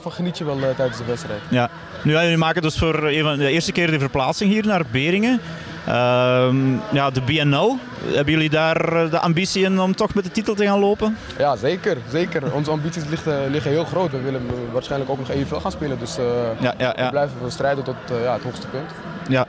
Daarvan 0.03 0.25
geniet 0.25 0.39
je 0.39 0.45
wel 0.45 0.75
tijdens 0.77 0.99
de 0.99 1.05
wedstrijd. 1.05 1.41
Ja. 1.49 1.71
Nu, 2.03 2.13
jullie 2.13 2.37
maken 2.37 2.63
dus 2.63 2.79
voor 2.79 3.01
de 3.01 3.49
eerste 3.49 3.73
keer 3.73 3.91
de 3.91 3.99
verplaatsing 3.99 4.53
hier 4.53 4.67
naar 4.67 4.85
Beringen. 4.91 5.41
Uh, 5.89 6.55
ja, 6.93 7.11
de 7.11 7.21
BNL, 7.21 7.79
hebben 8.05 8.33
jullie 8.33 8.51
daar 8.51 9.11
de 9.11 9.19
ambitie 9.19 9.65
in 9.65 9.81
om 9.81 9.95
toch 9.95 10.15
met 10.15 10.25
de 10.25 10.31
titel 10.31 10.55
te 10.55 10.65
gaan 10.65 10.79
lopen? 10.79 11.17
Ja, 11.39 11.57
zeker. 11.57 11.97
zeker. 12.11 12.53
Onze 12.53 12.71
ambities 12.71 13.05
liggen, 13.09 13.51
liggen 13.51 13.71
heel 13.71 13.85
groot. 13.85 14.11
We 14.11 14.21
willen 14.21 14.47
waarschijnlijk 14.73 15.11
ook 15.11 15.19
nog 15.19 15.31
even 15.31 15.61
gaan 15.61 15.71
spelen. 15.71 15.99
Dus 15.99 16.19
uh, 16.19 16.25
ja, 16.61 16.75
ja, 16.79 16.95
ja. 16.97 17.05
we 17.05 17.11
blijven 17.11 17.53
strijden 17.53 17.85
tot 17.85 17.97
uh, 18.13 18.23
ja, 18.23 18.33
het 18.33 18.43
hoogste 18.43 18.67
punt. 18.67 18.91
Ja. 19.29 19.47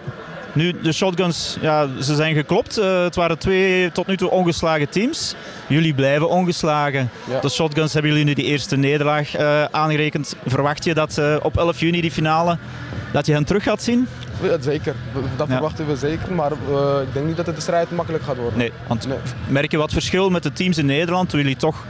Nu, 0.53 0.73
de 0.81 0.91
shotguns, 0.91 1.57
ja, 1.61 1.87
ze 2.01 2.15
zijn 2.15 2.35
geklopt. 2.35 2.79
Uh, 2.79 3.03
het 3.03 3.15
waren 3.15 3.37
twee 3.37 3.91
tot 3.91 4.07
nu 4.07 4.17
toe 4.17 4.29
ongeslagen 4.29 4.89
teams. 4.89 5.35
Jullie 5.67 5.93
blijven 5.93 6.29
ongeslagen. 6.29 7.09
Ja. 7.29 7.39
De 7.39 7.49
shotguns 7.49 7.93
hebben 7.93 8.11
jullie 8.11 8.25
nu 8.25 8.33
die 8.33 8.45
eerste 8.45 8.77
nederlaag 8.77 9.39
uh, 9.39 9.63
aangerekend. 9.63 10.35
Verwacht 10.45 10.83
je 10.83 10.93
dat 10.93 11.17
uh, 11.17 11.35
op 11.41 11.57
11 11.57 11.79
juni 11.79 12.01
die 12.01 12.11
finale, 12.11 12.57
dat 13.11 13.25
je 13.25 13.33
hen 13.33 13.45
terug 13.45 13.63
gaat 13.63 13.83
zien? 13.83 14.07
Ja, 14.41 14.57
zeker, 14.59 14.95
dat 15.37 15.47
ja. 15.47 15.53
verwachten 15.53 15.87
we 15.87 15.95
zeker. 15.95 16.33
Maar 16.33 16.51
ik 17.01 17.13
denk 17.13 17.25
niet 17.25 17.37
dat 17.37 17.45
het 17.45 17.55
de 17.55 17.61
strijd 17.61 17.91
makkelijk 17.91 18.23
gaat 18.23 18.37
worden. 18.37 18.57
Nee, 18.57 18.71
want 18.87 19.07
nee. 19.07 19.17
merk 19.47 19.71
je 19.71 19.77
wat 19.77 19.91
verschil 19.91 20.29
met 20.29 20.43
de 20.43 20.53
teams 20.53 20.77
in 20.77 20.85
Nederland, 20.85 21.29
toen 21.29 21.39
jullie 21.39 21.55
toch 21.55 21.85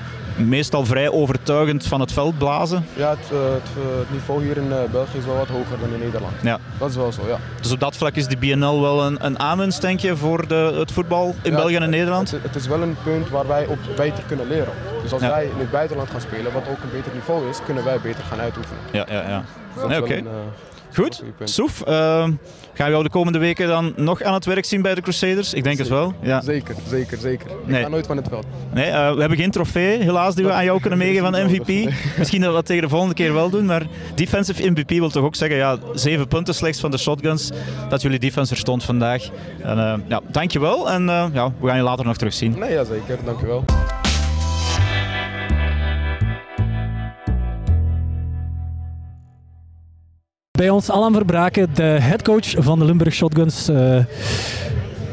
meestal 0.47 0.85
vrij 0.85 1.09
overtuigend 1.09 1.87
van 1.87 1.99
het 1.99 2.11
veld 2.11 2.37
blazen. 2.37 2.85
Ja, 2.93 3.09
het, 3.09 3.29
het, 3.29 3.69
het 3.97 4.11
niveau 4.11 4.43
hier 4.43 4.57
in 4.57 4.73
België 4.91 5.17
is 5.17 5.25
wel 5.25 5.37
wat 5.37 5.47
hoger 5.47 5.79
dan 5.79 5.93
in 5.93 5.99
Nederland. 5.99 6.33
Ja. 6.41 6.59
Dat 6.77 6.89
is 6.89 6.95
wel 6.95 7.11
zo, 7.11 7.21
ja. 7.27 7.37
Dus 7.61 7.71
op 7.71 7.79
dat 7.79 7.95
vlak 7.95 8.15
is 8.15 8.27
de 8.27 8.37
BNL 8.37 8.81
wel 8.81 9.03
een, 9.03 9.25
een 9.25 9.39
aanwinst, 9.39 9.81
denk 9.81 9.99
je, 9.99 10.15
voor 10.15 10.47
de, 10.47 10.73
het 10.77 10.91
voetbal 10.91 11.35
in 11.41 11.51
ja, 11.51 11.57
België 11.57 11.75
en 11.75 11.89
Nederland? 11.89 12.31
Het, 12.31 12.43
het, 12.43 12.55
is 12.55 12.67
wel 12.67 12.81
een 12.81 12.95
punt 13.03 13.29
waar 13.29 13.47
wij 13.47 13.65
op 13.65 13.79
beter 13.95 14.23
kunnen 14.27 14.47
leren. 14.47 14.73
Dus 15.01 15.13
als 15.13 15.21
ja. 15.21 15.29
wij 15.29 15.43
in 15.43 15.59
het 15.59 15.71
buitenland 15.71 16.09
gaan 16.09 16.21
spelen, 16.21 16.53
wat 16.53 16.67
ook 16.69 16.83
een 16.83 16.91
beter 16.91 17.11
niveau 17.13 17.49
is, 17.49 17.57
kunnen 17.65 17.83
wij 17.83 17.99
beter 17.99 18.23
gaan 18.23 18.39
uitoefenen. 18.39 18.81
Ja, 18.91 19.05
ja, 19.09 19.29
ja. 19.29 19.43
Dus 19.75 19.87
nee, 19.87 20.01
oké. 20.01 20.11
Okay. 20.11 20.23
Goed, 20.93 21.23
Soef, 21.43 21.81
uh, 21.81 21.87
gaan 22.73 22.85
we 22.85 22.91
jou 22.91 23.03
de 23.03 23.09
komende 23.09 23.39
weken 23.39 23.67
dan 23.67 23.93
nog 23.95 24.23
aan 24.23 24.33
het 24.33 24.45
werk 24.45 24.65
zien 24.65 24.81
bij 24.81 24.95
de 24.95 25.01
Crusaders? 25.01 25.53
Ik 25.53 25.63
denk 25.63 25.77
zeker. 25.77 25.91
het 25.91 26.01
wel. 26.01 26.13
Ja. 26.21 26.41
Zeker, 26.41 26.75
zeker, 26.89 27.17
zeker. 27.17 27.47
Nee. 27.65 27.77
Ik 27.77 27.83
ga 27.83 27.89
nooit 27.89 28.07
van 28.07 28.17
het 28.17 28.27
veld. 28.29 28.45
Nee, 28.73 28.87
uh, 28.87 29.13
we 29.13 29.19
hebben 29.19 29.37
geen 29.37 29.51
trofee 29.51 29.97
helaas 29.97 30.35
die 30.35 30.45
we 30.45 30.51
aan 30.51 30.63
jou 30.63 30.79
kunnen 30.79 30.99
meegeven 31.05 31.31
van 31.33 31.45
MVP. 31.45 31.91
Misschien 32.17 32.41
dat 32.41 32.49
we 32.49 32.55
dat 32.55 32.65
tegen 32.65 32.83
de 32.83 32.89
volgende 32.89 33.13
keer 33.13 33.33
wel 33.33 33.49
doen, 33.49 33.65
maar 33.65 33.85
defensive 34.15 34.69
MVP 34.69 34.89
wil 34.89 35.09
toch 35.09 35.23
ook 35.23 35.35
zeggen, 35.35 35.57
ja, 35.57 35.77
zeven 35.93 36.27
punten 36.27 36.53
slechts 36.53 36.79
van 36.79 36.91
de 36.91 36.97
shotguns, 36.97 37.51
dat 37.89 38.01
jullie 38.01 38.19
defense 38.19 38.53
er 38.53 38.59
stond 38.59 38.83
vandaag. 38.83 39.29
En, 39.61 39.77
uh, 39.77 39.93
ja, 40.07 40.21
dankjewel 40.31 40.91
en 40.91 41.05
ja, 41.33 41.51
we 41.59 41.67
gaan 41.67 41.77
je 41.77 41.83
later 41.83 42.05
nog 42.05 42.17
terugzien. 42.17 42.59
Nee, 42.59 42.71
ja, 42.71 42.83
zeker. 42.83 43.17
Dankjewel. 43.25 43.63
Bij 50.61 50.69
ons 50.69 50.89
Alan 50.89 51.13
Verbraken, 51.13 51.67
de 51.73 51.83
headcoach 51.83 52.53
van 52.57 52.79
de 52.79 52.85
Limburg 52.85 53.13
Shotguns. 53.13 53.69
Uh, 53.69 53.97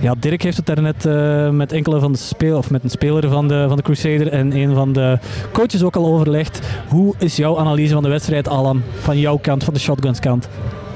ja, 0.00 0.14
Dirk 0.18 0.42
heeft 0.42 0.56
het 0.56 0.66
daarnet 0.66 1.04
uh, 1.04 1.50
met 1.50 1.72
enkele 1.72 2.00
van 2.00 2.12
de 2.12 2.18
speel 2.18 2.58
of 2.58 2.70
met 2.70 2.84
een 2.84 2.90
speler 2.90 3.28
van 3.28 3.48
de, 3.48 3.64
van 3.68 3.76
de 3.76 3.82
Crusader 3.82 4.28
en 4.28 4.56
een 4.56 4.74
van 4.74 4.92
de 4.92 5.18
coaches 5.52 5.82
ook 5.82 5.96
al 5.96 6.06
overlegd. 6.06 6.60
Hoe 6.88 7.14
is 7.18 7.36
jouw 7.36 7.58
analyse 7.58 7.92
van 7.92 8.02
de 8.02 8.08
wedstrijd, 8.08 8.48
Alan, 8.48 8.82
van 8.98 9.18
jouw 9.18 9.36
kant, 9.36 9.64
van 9.64 9.74
de 9.74 9.80
Shotguns 9.80 10.20
kant? 10.20 10.48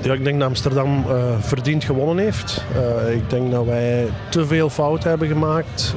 Ja, 0.03 0.13
ik 0.13 0.25
denk 0.25 0.39
dat 0.39 0.49
Amsterdam 0.49 1.05
uh, 1.09 1.15
verdiend 1.41 1.85
gewonnen 1.85 2.25
heeft. 2.25 2.65
Ik 3.13 3.31
denk 3.31 3.51
dat 3.51 3.65
wij 3.65 4.07
te 4.29 4.47
veel 4.47 4.71
fouten 4.71 5.09
hebben 5.09 5.29
gemaakt, 5.29 5.95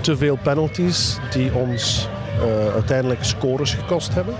te 0.00 0.16
veel 0.16 0.38
penalties 0.42 1.18
die 1.30 1.54
ons 1.54 2.08
eh, 2.08 2.25
uiteindelijk 2.74 3.24
scores 3.24 3.74
gekost 3.74 4.14
hebben. 4.14 4.34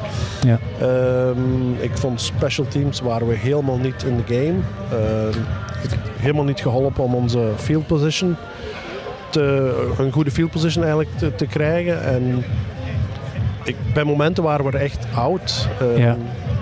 Ja. 0.47 0.59
Ehm, 0.81 1.73
ik 1.81 1.97
vond 1.97 2.21
special 2.21 2.67
teams 2.69 3.01
waren 3.01 3.27
we 3.29 3.35
helemaal 3.35 3.79
niet 3.79 4.03
in 4.03 4.17
de 4.27 4.35
game. 4.35 4.59
Ehm, 4.91 5.39
helemaal 6.17 6.45
niet 6.45 6.61
geholpen 6.61 7.05
om 7.05 7.15
onze 7.15 7.49
field 7.57 7.87
position 7.87 8.37
te, 9.31 9.75
een 9.99 10.13
goede 10.13 10.31
field 10.31 10.51
position 10.51 10.85
eigenlijk 10.85 11.19
te, 11.19 11.35
te 11.35 11.47
krijgen. 11.47 12.05
En 12.05 12.45
ik, 13.65 13.77
bij 13.95 14.05
momenten 14.05 14.43
waren 14.43 14.65
we 14.71 14.79
echt 14.79 15.07
oud. 15.15 15.69
Ehm, 15.81 16.01
Ja. 16.01 16.17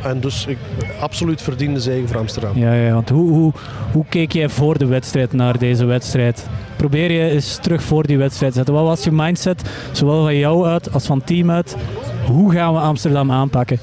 En 0.04 0.20
dus 0.20 0.46
ik, 0.46 0.58
absoluut 1.04 1.42
verdiende 1.42 1.80
zegen 1.80 2.08
voor 2.08 2.18
Amsterdam. 2.18 2.58
Ja, 2.58 2.72
ja 2.72 2.92
want 2.92 3.08
hoe, 3.08 3.30
hoe, 3.30 3.52
hoe 3.92 4.04
keek 4.08 4.32
jij 4.32 4.48
voor 4.48 4.78
de 4.78 4.86
wedstrijd 4.86 5.32
naar 5.32 5.58
deze 5.58 5.84
wedstrijd? 5.84 6.46
Probeer 6.76 7.12
je 7.12 7.30
eens 7.30 7.56
terug 7.56 7.82
voor 7.82 8.06
die 8.06 8.18
wedstrijd 8.18 8.52
te 8.52 8.58
zetten. 8.58 8.74
Wat 8.74 8.84
was 8.84 9.04
je 9.04 9.12
mindset, 9.12 9.62
zowel 9.92 10.22
van 10.22 10.36
jou 10.36 10.66
uit 10.66 10.92
als 10.92 11.06
van 11.06 11.24
team 11.24 11.50
uit? 11.50 11.76
Hoe 12.26 12.52
gaan 12.52 12.72
we 12.72 12.80
Amsterdam 12.80 13.30
aanpakken? 13.30 13.78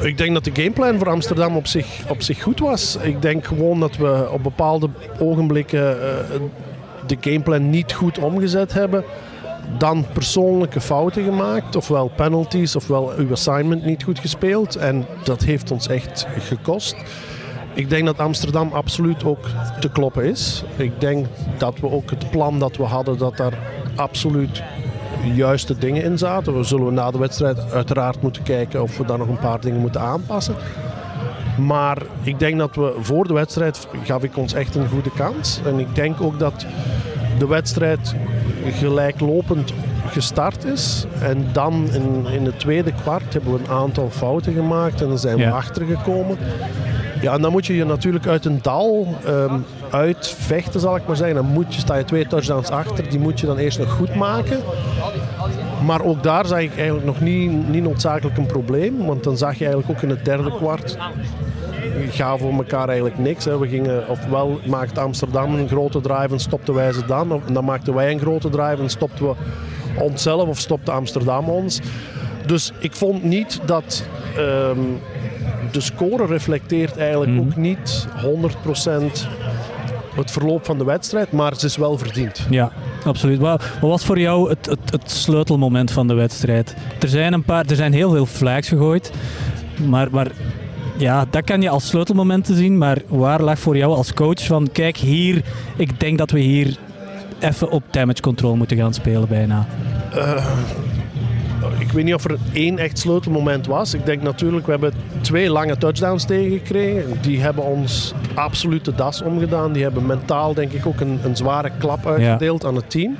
Ik 0.00 0.18
denk 0.18 0.32
dat 0.34 0.44
de 0.44 0.50
gameplan 0.62 0.98
voor 0.98 1.08
Amsterdam 1.08 1.56
op 1.56 1.66
zich, 1.66 1.86
op 2.08 2.22
zich 2.22 2.42
goed 2.42 2.58
was. 2.58 2.96
Ik 3.02 3.22
denk 3.22 3.44
gewoon 3.44 3.80
dat 3.80 3.96
we 3.96 4.28
op 4.32 4.42
bepaalde 4.42 4.88
ogenblikken 5.18 6.02
eh, 6.02 6.40
de 7.06 7.16
gameplan 7.20 7.70
niet 7.70 7.92
goed 7.92 8.18
omgezet 8.18 8.72
hebben. 8.72 9.04
Dan 9.78 10.06
persoonlijke 10.12 10.80
fouten 10.80 11.24
gemaakt, 11.24 11.76
ofwel 11.76 12.10
penalties, 12.16 12.76
ofwel 12.76 13.12
uw 13.16 13.30
assignment 13.30 13.84
niet 13.84 14.02
goed 14.02 14.18
gespeeld. 14.18 14.76
En 14.76 15.06
dat 15.24 15.42
heeft 15.42 15.70
ons 15.70 15.88
echt 15.88 16.26
gekost. 16.38 16.96
Ik 17.74 17.88
denk 17.88 18.06
dat 18.06 18.18
Amsterdam 18.18 18.70
absoluut 18.72 19.24
ook 19.24 19.46
te 19.80 19.88
kloppen 19.88 20.24
is. 20.24 20.64
Ik 20.76 21.00
denk 21.00 21.26
dat 21.58 21.80
we 21.80 21.90
ook 21.90 22.10
het 22.10 22.30
plan 22.30 22.58
dat 22.58 22.76
we 22.76 22.82
hadden, 22.82 23.18
dat 23.18 23.36
daar 23.36 23.58
absoluut 23.94 24.62
juiste 25.34 25.78
dingen 25.78 26.02
in 26.02 26.18
zaten. 26.18 26.56
We 26.56 26.64
zullen 26.64 26.94
na 26.94 27.10
de 27.10 27.18
wedstrijd 27.18 27.72
uiteraard 27.72 28.22
moeten 28.22 28.42
kijken 28.42 28.82
of 28.82 28.96
we 28.96 29.04
daar 29.04 29.18
nog 29.18 29.28
een 29.28 29.38
paar 29.38 29.60
dingen 29.60 29.80
moeten 29.80 30.00
aanpassen. 30.00 30.54
Maar 31.58 31.98
ik 32.22 32.38
denk 32.38 32.58
dat 32.58 32.74
we 32.74 32.94
voor 33.00 33.26
de 33.26 33.34
wedstrijd 33.34 33.86
gaf 34.02 34.22
ik 34.22 34.36
ons 34.36 34.52
echt 34.52 34.74
een 34.74 34.88
goede 34.88 35.10
kans. 35.16 35.60
En 35.64 35.78
ik 35.78 35.94
denk 35.94 36.20
ook 36.20 36.38
dat 36.38 36.66
de 37.38 37.46
wedstrijd 37.46 38.14
gelijklopend 38.72 39.72
gestart 40.06 40.64
is. 40.64 41.04
En 41.20 41.46
dan 41.52 41.88
in, 41.92 42.26
in 42.32 42.44
het 42.44 42.58
tweede 42.58 42.92
kwart 43.02 43.32
hebben 43.32 43.52
we 43.52 43.58
een 43.58 43.70
aantal 43.74 44.08
fouten 44.10 44.52
gemaakt 44.52 45.00
en 45.02 45.08
dan 45.08 45.18
zijn 45.18 45.36
we 45.36 45.42
Ja. 45.42 45.50
achtergekomen. 45.50 46.38
Ja, 47.20 47.32
en 47.34 47.42
dan 47.42 47.52
moet 47.52 47.66
je 47.66 47.76
je 47.76 47.84
natuurlijk 47.84 48.26
uit 48.26 48.44
een 48.44 48.58
dal 48.62 49.06
ehm, 49.24 49.58
uitvechten, 49.94 50.80
zal 50.80 50.96
ik 50.96 51.06
maar 51.06 51.16
zeggen. 51.16 51.36
Dan 51.36 51.46
moet 51.46 51.74
je, 51.74 51.80
sta 51.80 51.94
je 51.96 52.04
twee 52.04 52.26
touchdowns 52.26 52.70
achter, 52.70 53.10
die 53.10 53.18
moet 53.18 53.40
je 53.40 53.46
dan 53.46 53.56
eerst 53.56 53.78
nog 53.78 53.90
goed 53.90 54.14
maken. 54.14 54.60
Maar 55.86 56.02
ook 56.04 56.22
daar 56.22 56.46
zag 56.46 56.60
ik 56.60 56.76
eigenlijk 56.76 57.06
nog 57.06 57.20
niet, 57.20 57.68
niet 57.68 57.82
noodzakelijk 57.82 58.36
een 58.36 58.46
probleem. 58.46 59.06
Want 59.06 59.24
dan 59.24 59.36
zag 59.36 59.54
je 59.58 59.64
eigenlijk 59.64 59.96
ook 59.96 60.02
in 60.02 60.10
het 60.10 60.24
derde 60.24 60.56
kwart 60.56 60.96
gaven 62.10 62.48
we 62.48 62.56
elkaar 62.56 62.86
eigenlijk 62.88 63.18
niks. 63.18 63.44
Hè. 63.44 63.58
We 63.58 63.68
gingen, 63.68 64.08
ofwel 64.08 64.60
maakte 64.66 65.00
Amsterdam 65.00 65.54
een 65.54 65.68
grote 65.68 66.00
drive 66.00 66.28
en 66.28 66.40
stopten 66.40 66.74
wij 66.74 66.92
ze 66.92 67.06
dan. 67.06 67.32
Of, 67.32 67.46
en 67.46 67.54
dan 67.54 67.64
maakten 67.64 67.94
wij 67.94 68.10
een 68.10 68.18
grote 68.18 68.48
drive 68.48 68.82
en 68.82 68.90
stopten 68.90 69.28
we 69.28 69.34
onszelf 69.98 70.48
of 70.48 70.58
stopte 70.58 70.90
Amsterdam 70.90 71.48
ons. 71.48 71.80
Dus 72.46 72.72
ik 72.78 72.92
vond 72.92 73.22
niet 73.22 73.60
dat 73.66 74.04
ehm, 74.36 74.80
de 75.72 75.80
score 75.80 76.26
reflecteert 76.26 76.96
eigenlijk 76.96 77.40
ook 77.40 77.56
niet 77.56 78.06
100% 78.16 79.28
het 80.16 80.30
verloop 80.30 80.64
van 80.64 80.78
de 80.78 80.84
wedstrijd, 80.84 81.32
maar 81.32 81.54
ze 81.56 81.66
is 81.66 81.76
wel 81.76 81.98
verdiend. 81.98 82.46
Ja, 82.50 82.72
absoluut. 83.04 83.38
Wat, 83.38 83.62
wat 83.80 83.90
was 83.90 84.04
voor 84.04 84.18
jou 84.18 84.48
het, 84.48 84.66
het, 84.66 84.90
het 84.90 85.10
sleutelmoment 85.10 85.90
van 85.90 86.06
de 86.06 86.14
wedstrijd? 86.14 86.74
Er 87.00 87.08
zijn, 87.08 87.32
een 87.32 87.42
paar, 87.42 87.64
er 87.66 87.76
zijn 87.76 87.92
heel 87.92 88.10
veel 88.10 88.26
flags 88.26 88.68
gegooid, 88.68 89.12
maar, 89.88 90.08
maar 90.10 90.30
ja, 90.96 91.26
dat 91.30 91.44
kan 91.44 91.62
je 91.62 91.68
als 91.68 91.86
sleutelmomenten 91.86 92.56
zien. 92.56 92.78
Maar 92.78 92.98
waar 93.06 93.42
lag 93.42 93.58
voor 93.58 93.76
jou 93.76 93.94
als 93.94 94.14
coach 94.14 94.46
van, 94.46 94.68
kijk 94.72 94.96
hier, 94.96 95.42
ik 95.76 96.00
denk 96.00 96.18
dat 96.18 96.30
we 96.30 96.40
hier 96.40 96.76
even 97.38 97.70
op 97.70 97.82
damage 97.90 98.20
control 98.20 98.56
moeten 98.56 98.76
gaan 98.76 98.94
spelen 98.94 99.28
bijna. 99.28 99.66
Ik 101.78 101.92
weet 101.92 102.04
niet 102.04 102.14
of 102.14 102.24
er 102.24 102.36
één 102.52 102.78
echt 102.78 102.98
sleutelmoment 102.98 103.66
was. 103.66 103.94
Ik 103.94 104.06
denk 104.06 104.22
natuurlijk, 104.22 104.64
we 104.66 104.70
hebben 104.72 104.92
twee 105.20 105.50
lange 105.50 105.76
touchdowns 105.78 106.24
tegengekregen. 106.24 107.18
Die 107.20 107.40
hebben 107.42 107.64
ons 107.64 108.14
absoluut 108.34 108.84
de 108.84 108.94
das 108.94 109.22
omgedaan. 109.22 109.72
Die 109.72 109.82
hebben 109.82 110.06
mentaal 110.06 110.54
denk 110.54 110.72
ik 110.72 110.86
ook 110.86 111.00
een, 111.00 111.20
een 111.24 111.36
zware 111.36 111.70
klap 111.78 112.06
uitgedeeld 112.06 112.64
aan 112.64 112.74
het 112.76 112.90
team. 112.90 113.16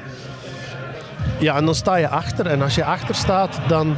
Ja, 1.39 1.57
en 1.57 1.65
dan 1.65 1.75
sta 1.75 1.97
je 1.97 2.09
achter. 2.09 2.47
En 2.47 2.63
als 2.63 2.75
je 2.75 2.85
achter 2.85 3.15
staat, 3.15 3.61
dan 3.69 3.97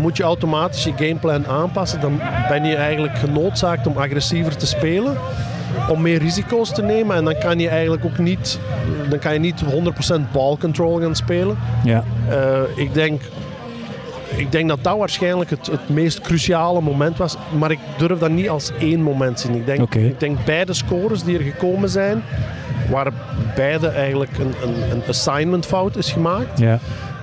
moet 0.00 0.16
je 0.16 0.22
automatisch 0.22 0.84
je 0.84 0.92
gameplan 0.96 1.46
aanpassen. 1.46 2.00
Dan 2.00 2.20
ben 2.48 2.64
je 2.64 2.76
eigenlijk 2.76 3.18
genoodzaakt 3.18 3.86
om 3.86 3.96
agressiever 3.96 4.56
te 4.56 4.66
spelen. 4.66 5.16
Om 5.88 6.02
meer 6.02 6.18
risico's 6.18 6.72
te 6.74 6.82
nemen. 6.82 7.16
En 7.16 7.24
dan 7.24 7.38
kan 7.38 7.58
je 7.58 7.68
eigenlijk 7.68 8.04
ook 8.04 8.18
niet, 8.18 8.58
dan 9.08 9.18
kan 9.18 9.32
je 9.32 9.38
niet 9.38 9.62
100% 9.64 10.20
ball 10.32 10.56
control 10.56 11.00
gaan 11.00 11.16
spelen. 11.16 11.58
Ja, 11.84 12.04
Eh, 12.28 12.60
ik, 12.74 12.94
denk, 12.94 13.22
ik 14.36 14.52
denk 14.52 14.68
dat 14.68 14.84
dat 14.84 14.98
waarschijnlijk 14.98 15.50
het, 15.50 15.66
het 15.66 15.88
meest 15.88 16.20
cruciale 16.20 16.80
moment 16.80 17.16
was. 17.16 17.36
Maar 17.58 17.70
ik 17.70 17.78
durf 17.98 18.18
dat 18.18 18.30
niet 18.30 18.48
als 18.48 18.72
één 18.78 19.02
moment 19.02 19.40
zien. 19.40 19.54
Ik 19.54 19.66
denk, 19.66 19.94
ik 19.94 20.20
denk 20.20 20.44
beide 20.44 20.72
scores 20.72 21.22
die 21.22 21.38
er 21.38 21.44
gekomen 21.44 21.88
zijn, 21.88 22.22
waar 22.90 23.12
beide 23.54 23.88
eigenlijk 23.88 24.38
een, 24.38 24.54
een, 24.62 24.90
een 24.90 25.02
assignment 25.08 25.66
fout 25.66 25.96
is 25.96 26.12
gemaakt. 26.12 26.58
ja. 26.58 26.78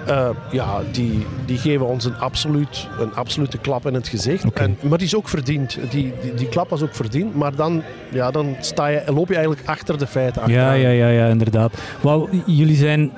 Eh, 0.08 0.30
ja, 0.52 0.82
die, 0.92 1.26
die 1.46 1.58
geven 1.58 1.88
ons 1.88 2.06
een, 2.06 2.18
absoluut, 2.18 2.88
een 3.00 3.16
absolute 3.16 3.58
klap 3.58 3.88
in 3.88 3.94
het 3.94 4.08
gezicht. 4.08 4.54
En, 4.54 4.78
maar 4.82 4.98
die 4.98 5.08
is 5.08 5.16
ook 5.16 5.30
verdiend. 5.30 5.78
Die, 5.90 6.14
die, 6.22 6.34
die 6.34 6.48
klap 6.50 6.70
was 6.70 6.82
ook 6.82 6.96
verdiend. 6.96 7.36
Maar 7.36 7.56
dan, 7.56 7.84
ja, 8.10 8.32
dan 8.32 8.56
sta 8.60 8.88
je, 8.88 9.04
loop 9.06 9.28
je 9.28 9.36
eigenlijk 9.36 9.68
achter 9.68 9.98
de 9.98 10.08
feiten. 10.08 10.52
Ja, 10.52 10.74
ja, 10.74 10.90
ja, 10.90 11.08
ja, 11.08 11.28
inderdaad. 11.28 11.74
Wauw, 12.02 12.30
jullie 12.46 12.76
zijn 12.76 13.12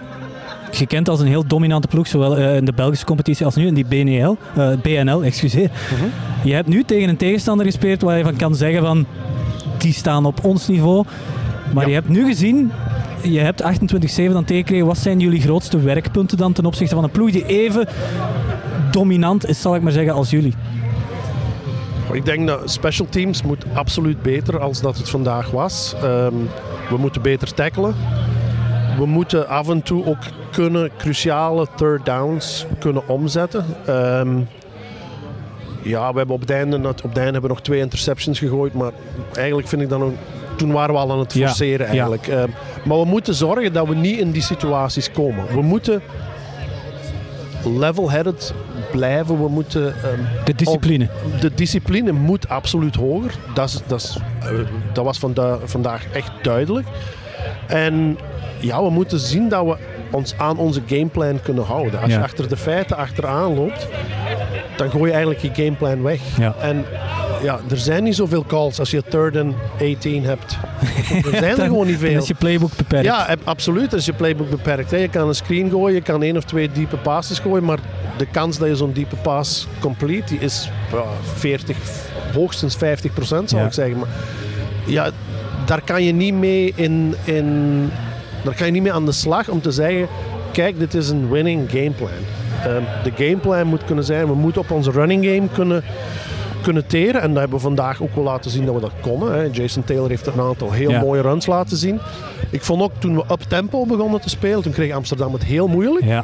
gekend 0.77 1.09
als 1.09 1.19
een 1.19 1.27
heel 1.27 1.47
dominante 1.47 1.87
ploeg, 1.87 2.07
zowel 2.07 2.37
eh, 2.37 2.55
in 2.55 2.65
de 2.65 2.73
Belgische 2.73 3.05
competitie 3.05 3.45
als 3.45 3.55
nu 3.55 3.67
in 3.67 3.73
die 3.73 3.85
BNL, 3.85 4.37
eh, 4.55 4.69
BNL. 4.81 5.23
Excuseer. 5.23 5.69
Je 6.43 6.53
hebt 6.53 6.67
nu 6.67 6.83
tegen 6.83 7.09
een 7.09 7.17
tegenstander 7.17 7.65
gespeeld 7.65 8.01
waar 8.01 8.17
je 8.17 8.23
van 8.23 8.35
kan 8.35 8.55
zeggen 8.55 8.81
van 8.81 9.05
die 9.77 9.93
staan 9.93 10.25
op 10.25 10.43
ons 10.43 10.67
niveau. 10.67 11.05
Maar 11.73 11.83
Ja. 11.83 11.89
je 11.89 11.95
hebt 11.95 12.09
nu 12.09 12.25
gezien, 12.25 12.71
je 13.21 13.39
hebt 13.39 13.61
28-7 13.61 14.33
dan 14.33 14.43
tegengekregen. 14.45 14.85
Wat 14.87 14.97
zijn 14.97 15.19
jullie 15.19 15.41
grootste 15.41 15.79
werkpunten 15.79 16.37
dan 16.37 16.53
ten 16.53 16.65
opzichte 16.65 16.95
van 16.95 17.03
een 17.03 17.09
ploeg 17.11 17.31
die 17.31 17.45
even 17.45 17.87
dominant 18.91 19.47
is, 19.47 19.61
zal 19.61 19.75
ik 19.75 19.81
maar 19.81 19.91
zeggen, 19.91 20.13
als 20.13 20.29
jullie? 20.29 20.53
Ik 22.11 22.25
denk 22.25 22.47
dat 22.47 22.71
special 22.71 23.07
teams 23.09 23.43
moet 23.43 23.65
absoluut 23.73 24.21
beter 24.21 24.59
als 24.59 24.81
dat 24.81 24.97
het 24.97 25.09
vandaag 25.09 25.51
was. 25.51 25.95
Ehm, 26.03 26.33
we 26.89 26.97
moeten 26.97 27.21
beter 27.21 27.53
tackelen. 27.53 27.95
We 28.97 29.05
moeten 29.05 29.47
af 29.47 29.69
en 29.69 29.81
toe 29.83 30.05
ook 30.05 30.17
kunnen 30.51 30.89
cruciale 30.97 31.67
third 31.75 32.05
downs 32.05 32.65
kunnen 32.79 33.07
omzetten. 33.07 33.65
Ehm, 33.85 34.37
ja, 35.81 36.11
we 36.11 36.17
hebben 36.17 36.35
op 36.35 36.41
het, 36.41 36.49
einde, 36.49 36.77
op 36.87 36.95
het 36.95 37.03
einde 37.03 37.21
hebben 37.21 37.41
we 37.41 37.47
nog 37.47 37.61
twee 37.61 37.79
interceptions 37.79 38.39
gegooid, 38.39 38.73
maar 38.73 38.91
eigenlijk 39.35 39.67
vind 39.67 39.81
ik 39.81 39.89
dan 39.89 40.03
ook, 40.03 40.13
toen 40.55 40.71
waren 40.71 40.93
we 40.93 40.99
al 40.99 41.11
aan 41.11 41.19
het 41.19 41.31
forceren 41.33 41.85
ja. 41.85 41.91
eigenlijk. 41.91 42.27
Ehm, 42.27 42.49
maar 42.85 42.97
we 42.99 43.05
moeten 43.05 43.33
zorgen 43.33 43.73
dat 43.73 43.87
we 43.87 43.95
niet 43.95 44.19
in 44.19 44.31
die 44.31 44.41
situaties 44.41 45.11
komen. 45.11 45.45
We 45.47 45.61
moeten 45.61 46.01
level-headed 47.63 48.53
blijven. 48.91 49.41
We 49.43 49.49
moeten 49.49 49.95
ehm, 50.03 50.19
De 50.45 50.55
discipline. 50.55 51.07
de 51.39 51.53
discipline 51.55 52.11
moet 52.11 52.49
absoluut 52.49 52.95
hoger. 52.95 53.31
Dat, 53.53 53.69
is, 53.69 53.79
dat, 53.87 54.01
is, 54.01 54.17
eh, 54.39 54.49
dat 54.93 55.03
was 55.05 55.19
vanda- 55.19 55.57
vandaag 55.63 56.05
echt 56.13 56.31
duidelijk. 56.41 56.87
En 57.67 58.17
ja, 58.59 58.83
we 58.83 58.89
moeten 58.89 59.19
zien 59.19 59.49
dat 59.49 59.65
we 59.65 59.75
ons 60.11 60.33
aan 60.37 60.57
onze 60.57 60.81
gameplan 60.87 61.41
kunnen 61.41 61.63
houden. 61.63 62.01
Als 62.01 62.11
Ja. 62.11 62.17
je 62.17 62.23
achter 62.23 62.49
de 62.49 62.57
feiten 62.57 62.97
achteraan 62.97 63.55
loopt, 63.55 63.87
dan 64.77 64.89
gooi 64.89 65.05
je 65.05 65.11
eigenlijk 65.11 65.55
je 65.55 65.63
gameplan 65.63 66.01
weg. 66.03 66.19
Ja. 66.39 66.55
En 66.59 66.85
ja, 67.43 67.59
er 67.69 67.77
zijn 67.77 68.03
niet 68.03 68.15
zoveel 68.15 68.43
calls 68.47 68.79
als 68.79 68.91
je 68.91 69.03
third 69.09 69.35
and 69.37 69.55
18 69.97 70.23
hebt. 70.25 70.57
Er 71.25 71.37
zijn 71.39 71.43
er 71.59 71.65
gewoon 71.65 71.85
niet 71.87 71.99
Dan 72.01 72.09
veel. 72.09 72.21
is 72.21 72.27
je 72.27 72.33
playbook 72.33 72.75
beperkt. 72.75 73.05
Ja, 73.05 73.27
absoluut. 73.43 73.93
Is 73.93 74.05
je 74.05 74.13
playbook 74.13 74.49
beperkt. 74.49 74.89
Je 74.91 75.07
kan 75.07 75.27
een 75.27 75.35
screen 75.35 75.69
gooien, 75.69 75.95
je 75.95 76.01
kan 76.01 76.23
één 76.23 76.37
of 76.37 76.43
twee 76.43 76.71
diepe 76.71 76.97
passes 76.97 77.39
gooien, 77.39 77.63
maar 77.63 77.79
de 78.17 78.25
kans 78.25 78.57
dat 78.57 78.67
je 78.67 78.75
zo'n 78.75 78.91
diepe 78.91 79.15
pass 79.15 79.67
complete, 79.79 80.25
die 80.27 80.39
is 80.39 80.69
ja, 80.91 81.03
40, 81.35 81.77
hoogstens 82.33 82.75
50 82.75 83.13
procent 83.13 83.49
zou 83.49 83.61
Ja. 83.61 83.67
ik 83.67 83.73
zeggen. 83.73 83.97
Maar 83.99 84.07
ja, 84.85 85.09
daar 85.65 85.81
kan 85.81 86.03
je 86.03 86.11
niet 86.11 86.33
mee 86.33 86.73
in, 86.75 87.15
in, 87.23 87.89
daar 88.43 88.55
kan 88.55 88.65
je 88.65 88.71
niet 88.71 88.81
mee 88.81 88.93
aan 88.93 89.05
de 89.05 89.11
slag 89.11 89.49
om 89.49 89.61
te 89.61 89.71
zeggen, 89.71 90.07
kijk, 90.51 90.79
dit 90.79 90.93
is 90.93 91.09
een 91.09 91.29
winning 91.29 91.69
gameplan. 91.71 92.09
Ehm, 92.63 92.81
de 93.03 93.11
gameplan 93.25 93.67
moet 93.67 93.83
kunnen 93.85 94.03
zijn, 94.03 94.27
we 94.27 94.33
moeten 94.35 94.61
op 94.61 94.71
onze 94.71 94.91
running 94.91 95.25
game 95.25 95.47
kunnen 95.53 95.83
kunnen 96.61 96.87
teren. 96.87 97.21
En 97.21 97.29
dat 97.29 97.37
hebben 97.39 97.57
we 97.57 97.63
vandaag 97.63 98.01
ook 98.01 98.15
wel 98.15 98.23
laten 98.23 98.51
zien 98.51 98.65
dat 98.65 98.75
we 98.75 98.81
dat 98.81 98.91
konden. 99.01 99.33
Hè. 99.33 99.47
Jason 99.51 99.83
Taylor 99.83 100.09
heeft 100.09 100.27
een 100.27 100.39
aantal 100.39 100.71
heel 100.71 100.89
Ja. 100.89 100.99
mooie 100.99 101.21
runs 101.21 101.45
laten 101.45 101.77
zien. 101.77 101.99
Ik 102.49 102.63
vond 102.63 102.81
ook 102.81 102.91
toen 102.99 103.15
we 103.15 103.23
up 103.31 103.41
tempo 103.47 103.85
begonnen 103.85 104.21
te 104.21 104.29
spelen, 104.29 104.61
toen 104.61 104.71
kreeg 104.71 104.93
Amsterdam 104.93 105.33
het 105.33 105.43
heel 105.43 105.67
moeilijk. 105.67 106.05
Ja. 106.05 106.23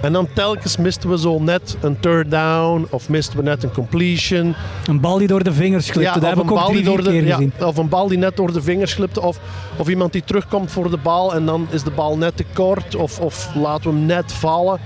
En 0.00 0.12
dan 0.12 0.28
telkens 0.32 0.76
misten 0.76 1.10
we 1.10 1.18
zo 1.18 1.38
net 1.42 1.76
een 1.80 2.00
third 2.00 2.30
down 2.30 2.86
of 2.90 3.08
misten 3.08 3.36
we 3.36 3.42
net 3.42 3.62
een 3.62 3.72
completion. 3.72 4.54
Een 4.86 5.00
bal 5.00 5.18
die 5.18 5.28
door 5.28 5.44
de 5.44 5.52
vingers 5.52 5.90
glipte, 5.90 6.20
dat 6.20 6.28
heb 6.28 6.44
ik 6.44 6.50
ook 6.50 6.66
drie, 6.66 6.82
de, 6.82 7.02
keer 7.02 7.22
gezien. 7.22 7.52
of 7.60 7.76
een 7.76 7.88
bal 7.88 8.08
die 8.08 8.18
net 8.18 8.36
door 8.36 8.52
de 8.52 8.62
vingers 8.62 8.94
glipte. 8.94 9.20
Of, 9.20 9.40
of 9.76 9.88
iemand 9.88 10.12
die 10.12 10.24
terugkomt 10.24 10.70
voor 10.70 10.90
de 10.90 10.96
bal 10.96 11.34
en 11.34 11.46
dan 11.46 11.66
is 11.70 11.82
de 11.82 11.90
bal 11.90 12.16
net 12.16 12.36
te 12.36 12.44
kort. 12.52 12.94
Of, 12.94 13.20
of 13.20 13.50
laten 13.54 13.90
we 13.90 13.96
hem 13.96 14.06
net 14.06 14.32
vallen. 14.32 14.80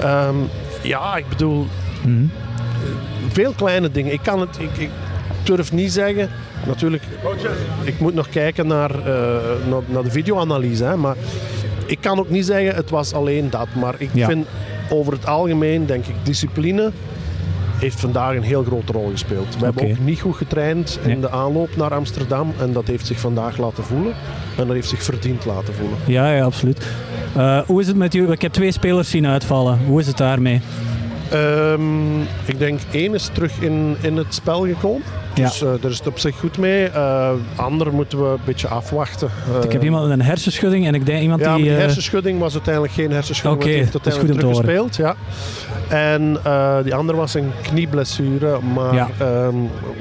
Ehm, 0.00 0.36
ja, 0.82 1.16
ik 1.16 1.28
bedoel... 1.28 1.66
Mhm. 2.02 2.24
Veel 3.28 3.52
kleine 3.52 3.90
dingen. 3.90 4.12
Ik 4.12 4.22
kan 4.22 4.40
het... 4.40 4.58
Ik, 4.58 4.76
ik 4.76 4.90
durf 5.42 5.72
niet 5.72 5.92
zeggen... 5.92 6.30
Natuurlijk, 6.66 7.02
ik 7.84 8.00
moet 8.00 8.14
nog 8.14 8.28
kijken 8.28 8.66
naar, 8.66 8.90
uh, 8.90 9.06
naar, 9.68 9.82
naar, 9.86 10.02
de 10.02 10.10
videoanalyse. 10.10 10.84
Hè, 10.84 10.96
maar 10.96 11.16
ik 11.90 11.98
kan 12.00 12.18
ook 12.18 12.30
niet 12.30 12.44
zeggen 12.46 12.74
het 12.74 12.90
was 12.90 13.12
alleen 13.12 13.50
dat. 13.50 13.66
Maar 13.74 13.94
ik 13.98 14.10
Ja. 14.12 14.26
vind 14.26 14.46
over 14.90 15.12
het 15.12 15.26
algemeen, 15.26 15.86
denk 15.86 16.06
ik, 16.06 16.14
discipline 16.22 16.90
heeft 17.78 18.00
vandaag 18.00 18.34
een 18.36 18.42
heel 18.42 18.62
grote 18.64 18.92
rol 18.92 19.08
gespeeld. 19.10 19.56
We 19.58 19.64
hebben 19.64 19.90
ook 19.90 19.98
niet 19.98 20.20
goed 20.20 20.36
getraind 20.36 20.98
in 21.02 21.08
Nee. 21.08 21.20
de 21.20 21.30
aanloop 21.30 21.76
naar 21.76 21.94
Amsterdam. 21.94 22.52
En 22.60 22.72
dat 22.72 22.86
heeft 22.86 23.06
zich 23.06 23.18
vandaag 23.20 23.56
laten 23.58 23.84
voelen. 23.84 24.12
En 24.56 24.66
dat 24.66 24.74
heeft 24.74 24.88
zich 24.88 25.02
verdiend 25.02 25.44
laten 25.44 25.74
voelen. 25.74 25.98
Ja, 26.06 26.32
ja, 26.32 26.44
absoluut. 26.44 26.86
Eh, 27.36 27.58
hoe 27.66 27.80
is 27.80 27.86
het 27.86 27.96
met 27.96 28.14
u? 28.14 28.30
Ik 28.30 28.42
heb 28.42 28.52
twee 28.52 28.72
spelers 28.72 29.10
zien 29.10 29.26
uitvallen. 29.26 29.78
Hoe 29.86 30.00
is 30.00 30.06
het 30.06 30.16
daarmee? 30.16 30.60
Ehm, 31.30 32.20
ik 32.44 32.58
denk 32.58 32.80
één 32.90 33.14
is 33.14 33.30
terug 33.32 33.60
in, 33.60 33.96
in 34.00 34.16
het 34.16 34.34
spel 34.34 34.66
gekomen. 34.66 35.02
Ja. 35.34 35.46
Dus 35.48 35.62
eh, 35.62 35.68
daar 35.80 35.90
is 35.90 35.98
het 35.98 36.06
op 36.06 36.18
zich 36.18 36.38
goed 36.38 36.58
mee. 36.58 36.84
Eh 36.86 37.30
ander 37.56 37.92
moeten 37.92 38.18
we 38.22 38.28
een 38.28 38.38
beetje 38.44 38.68
afwachten. 38.68 39.28
ik 39.62 39.72
heb 39.72 39.80
Eh, 39.80 39.84
iemand 39.86 40.08
met 40.08 40.18
een 40.18 40.24
hersenschudding 40.24 40.86
en 40.86 40.94
ik 40.94 41.06
denk 41.06 41.22
iemand 41.22 41.40
Ja, 41.40 41.54
die... 41.54 41.64
die 41.64 41.72
eh, 41.72 41.78
hersenschudding 41.78 42.38
was 42.38 42.52
uiteindelijk 42.52 42.94
geen 42.94 43.10
hersenschudding, 43.10 43.62
Oké, 43.62 43.70
die 43.72 43.80
heeft 43.80 43.92
dat 43.92 44.06
is 44.06 44.12
goed 44.14 44.22
om 44.22 44.34
te 44.34 44.38
teruggespeeld. 44.38 44.96
Ja. 44.96 45.14
En 45.88 46.38
die 46.84 46.94
andere 46.94 47.18
was 47.18 47.34
een 47.34 47.50
knieblessure, 47.62 48.58
maar 48.74 48.94
Ja. 48.94 49.08
ehm, 49.18 49.56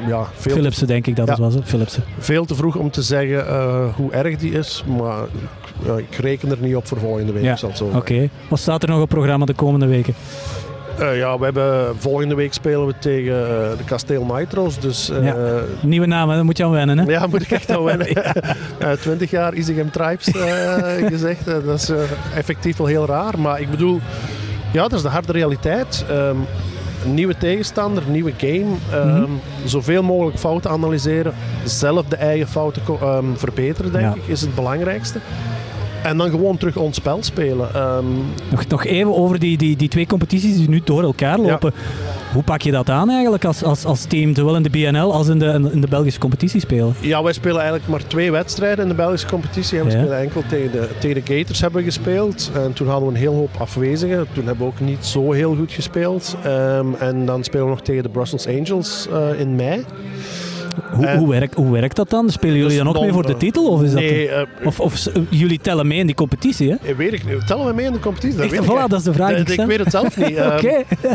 ja, 0.07 0.27
veel, 0.35 0.53
Philipsen, 0.53 0.87
denk 0.87 1.07
ik 1.07 1.15
dat 1.15 1.25
Ja. 1.25 1.31
het 1.31 1.41
was. 1.41 1.53
hè? 1.53 1.59
Philipsen. 1.63 2.03
veel 2.19 2.45
te 2.45 2.55
vroeg 2.55 2.75
om 2.75 2.91
te 2.91 3.01
zeggen 3.01 3.45
hoe 3.95 4.11
erg 4.11 4.37
die 4.37 4.51
is. 4.51 4.83
Maar 4.97 5.23
ik- 5.23 6.07
ja, 6.15 6.21
reken 6.21 6.51
er 6.51 6.57
niet 6.59 6.75
op 6.75 6.87
voor 6.87 6.99
volgende 6.99 7.31
week. 7.31 7.43
Ja, 7.43 7.57
Oké. 7.95 8.29
Wat 8.47 8.59
staat 8.59 8.83
er 8.83 8.89
nog 8.89 9.01
op 9.01 9.09
programma 9.09 9.45
de 9.45 9.53
komende 9.53 9.85
weken? 9.85 10.13
Eh, 10.99 11.17
ja, 11.17 11.37
we 11.37 11.43
hebben, 11.43 11.95
volgende 11.97 12.35
week 12.35 12.53
spelen 12.53 12.85
we 12.85 12.93
tegen 12.99 13.33
eh, 13.33 13.77
de 13.77 13.83
Kasteel 13.85 14.25
Nitro's. 14.25 14.79
Dus 14.79 15.09
eh, 15.09 15.23
Ja. 15.25 15.35
Nieuwe 15.81 16.05
naam, 16.05 16.29
daar 16.29 16.45
moet 16.45 16.57
je 16.57 16.63
aan 16.63 16.71
wennen. 16.71 16.97
Hè? 16.97 17.11
Ja, 17.11 17.27
moet 17.27 17.41
ik 17.41 17.51
echt 17.51 17.65
wel 17.65 17.83
wennen. 17.83 18.07
20 19.01 19.29
jaar 19.31 19.53
Isegem 19.53 19.91
Tribes 19.91 20.27
gezegd. 21.15 21.45
Dat 21.45 21.79
is 21.79 21.91
effectief 22.35 22.77
wel 22.77 22.87
heel 22.87 23.05
raar. 23.05 23.39
Maar 23.39 23.61
ik 23.61 23.69
bedoel, 23.69 23.99
ja, 24.73 24.81
dat 24.81 24.93
is 24.93 25.01
de 25.01 25.07
harde 25.09 25.31
realiteit. 25.31 26.05
Een 27.05 27.13
nieuwe 27.13 27.37
tegenstander, 27.37 28.03
nieuwe 28.07 28.33
game. 28.37 28.65
Mhm. 29.05 29.29
Zoveel 29.65 30.03
mogelijk 30.03 30.37
fouten 30.37 30.69
analyseren. 30.71 31.33
Zelf 31.63 32.05
de 32.05 32.15
eigen 32.15 32.47
fouten 32.47 32.81
ehm, 33.01 33.25
verbeteren, 33.35 33.91
denk 33.91 34.03
Ja. 34.03 34.13
ik, 34.21 34.27
is 34.27 34.41
het 34.41 34.55
belangrijkste. 34.55 35.19
En 36.03 36.17
dan 36.17 36.29
gewoon 36.29 36.57
terug 36.57 36.77
ons 36.77 36.95
spel 36.95 37.23
spelen. 37.23 37.73
Ehm, 37.75 38.05
Nog, 38.51 38.67
nog 38.67 38.85
even 38.85 39.15
over 39.15 39.39
die, 39.39 39.57
die, 39.57 39.75
die 39.75 39.89
twee 39.89 40.05
competities 40.07 40.55
die 40.57 40.69
nu 40.69 40.81
door 40.83 41.03
elkaar 41.03 41.39
lopen. 41.39 41.73
Hoe 42.33 42.43
pak 42.43 42.61
je 42.61 42.71
dat 42.71 42.89
aan 42.89 43.09
eigenlijk 43.09 43.45
als, 43.45 43.63
als, 43.63 43.85
als 43.85 44.03
team, 44.05 44.35
zowel 44.35 44.55
in 44.55 44.63
de 44.63 44.69
BNL 44.69 45.13
als 45.13 45.27
in 45.27 45.39
de, 45.39 45.69
in 45.73 45.81
de 45.81 45.87
Belgische 45.87 46.19
competitie 46.19 46.59
spelen? 46.59 46.93
Ja, 46.99 47.23
wij 47.23 47.33
spelen 47.33 47.57
eigenlijk 47.57 47.87
maar 47.89 48.07
twee 48.07 48.31
wedstrijden 48.31 48.83
in 48.83 48.89
de 48.89 48.95
Belgische 48.95 49.27
competitie. 49.27 49.79
En 49.79 49.85
we 49.85 49.91
Ja. 49.91 49.97
spelen 49.99 50.17
enkel 50.19 50.43
tegen 50.49 50.71
de, 50.71 50.87
tegen 50.99 51.23
de 51.25 51.33
Gators 51.37 51.61
hebben 51.61 51.79
we 51.79 51.85
gespeeld. 51.85 52.51
En 52.53 52.73
toen 52.73 52.87
hadden 52.87 53.07
we 53.09 53.13
een 53.15 53.19
heel 53.19 53.33
hoop 53.33 53.55
afwezigen. 53.59 54.27
Toen 54.33 54.45
hebben 54.45 54.65
we 54.65 54.71
ook 54.73 54.79
niet 54.89 55.05
zo 55.05 55.31
heel 55.31 55.55
goed 55.55 55.71
gespeeld. 55.71 56.35
Ehm, 56.43 56.87
en 56.99 57.25
dan 57.25 57.43
spelen 57.43 57.65
we 57.65 57.71
nog 57.71 57.81
tegen 57.81 58.03
de 58.03 58.09
Brussels 58.09 58.47
Angels 58.47 59.07
eh, 59.11 59.39
in 59.39 59.55
mei. 59.55 59.85
Hoe, 60.91 61.05
Eh, 61.05 61.17
hoe, 61.17 61.29
werkt, 61.29 61.55
hoe 61.55 61.71
werkt 61.71 61.95
dat 61.95 62.09
dan? 62.09 62.29
Spelen 62.29 62.55
jullie 62.55 62.69
dus 62.69 62.77
dan 62.83 62.87
ook 62.95 63.01
mee 63.01 63.11
voor 63.11 63.25
de 63.25 63.33
eh, 63.33 63.39
titel? 63.39 63.67
Of, 63.69 63.81
is 63.83 63.91
dat 63.91 64.01
eh, 64.01 64.41
of, 64.63 64.79
of 64.79 65.05
jullie 65.29 65.59
tellen 65.59 65.87
mee 65.87 65.99
in 65.99 66.05
die 66.05 66.15
competitie? 66.15 66.77
Hè? 66.81 66.95
weet 66.95 67.13
ik, 67.13 67.25
niet. 67.25 67.47
tellen 67.47 67.65
we 67.65 67.73
mee 67.73 67.85
in 67.85 67.93
de 67.93 67.99
competitie? 67.99 68.35
Dat 68.35 68.45
Echt, 68.45 68.55
weet 68.55 68.63
ik 68.63 68.71
voilà, 68.75 68.87
dat 68.87 68.99
is 68.99 69.03
de 69.05 69.13
vraag 69.13 69.31
ik 69.37 69.49
ik 69.49 69.65
weet 69.65 69.79
het 69.79 69.91
zelf 69.91 70.17
niet. 70.17 70.37
Ehm, 70.49 70.65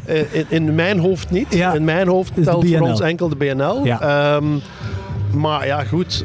eh, 0.07 0.19
in, 0.33 0.47
in 0.49 0.75
mijn 0.75 0.99
hoofd 0.99 1.31
niet. 1.31 1.55
Ja. 1.55 1.73
In 1.75 1.85
mijn 1.85 2.09
hoofd 2.09 2.35
de 2.35 2.41
telt 2.43 2.69
voor 2.69 2.81
ons 2.81 3.01
enkel 3.01 3.29
de 3.29 3.37
BNL. 3.37 3.85
Ja. 3.85 4.01
Ehm, 4.37 4.45
maar 5.31 5.67
ja, 5.67 5.85
goed. 5.85 6.25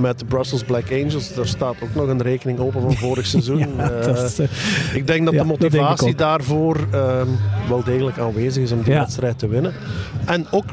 met 0.00 0.18
de 0.18 0.24
Brussels 0.24 0.62
Black 0.64 0.92
Angels, 0.92 1.34
daar 1.34 1.46
staat 1.46 1.74
ook 1.82 1.94
nog 1.94 2.08
een 2.08 2.22
rekening 2.22 2.58
open 2.58 2.80
van 2.82 2.94
vorig 2.96 3.26
seizoen. 3.34 3.58
Ja, 3.76 3.88
dat 3.88 4.18
is, 4.18 4.38
Ik 4.94 5.06
denk 5.06 5.24
dat 5.24 5.34
Ja, 5.34 5.40
de 5.40 5.46
motivatie 5.46 6.14
daarvoor 6.14 6.76
ehm, 6.90 7.26
wel 7.68 7.82
degelijk 7.84 8.18
aanwezig 8.18 8.62
is 8.62 8.72
om 8.72 8.82
die 8.82 8.92
Ja. 8.92 8.98
wedstrijd 8.98 9.38
te 9.38 9.48
winnen. 9.48 9.72
En 10.24 10.46
ook, 10.50 10.64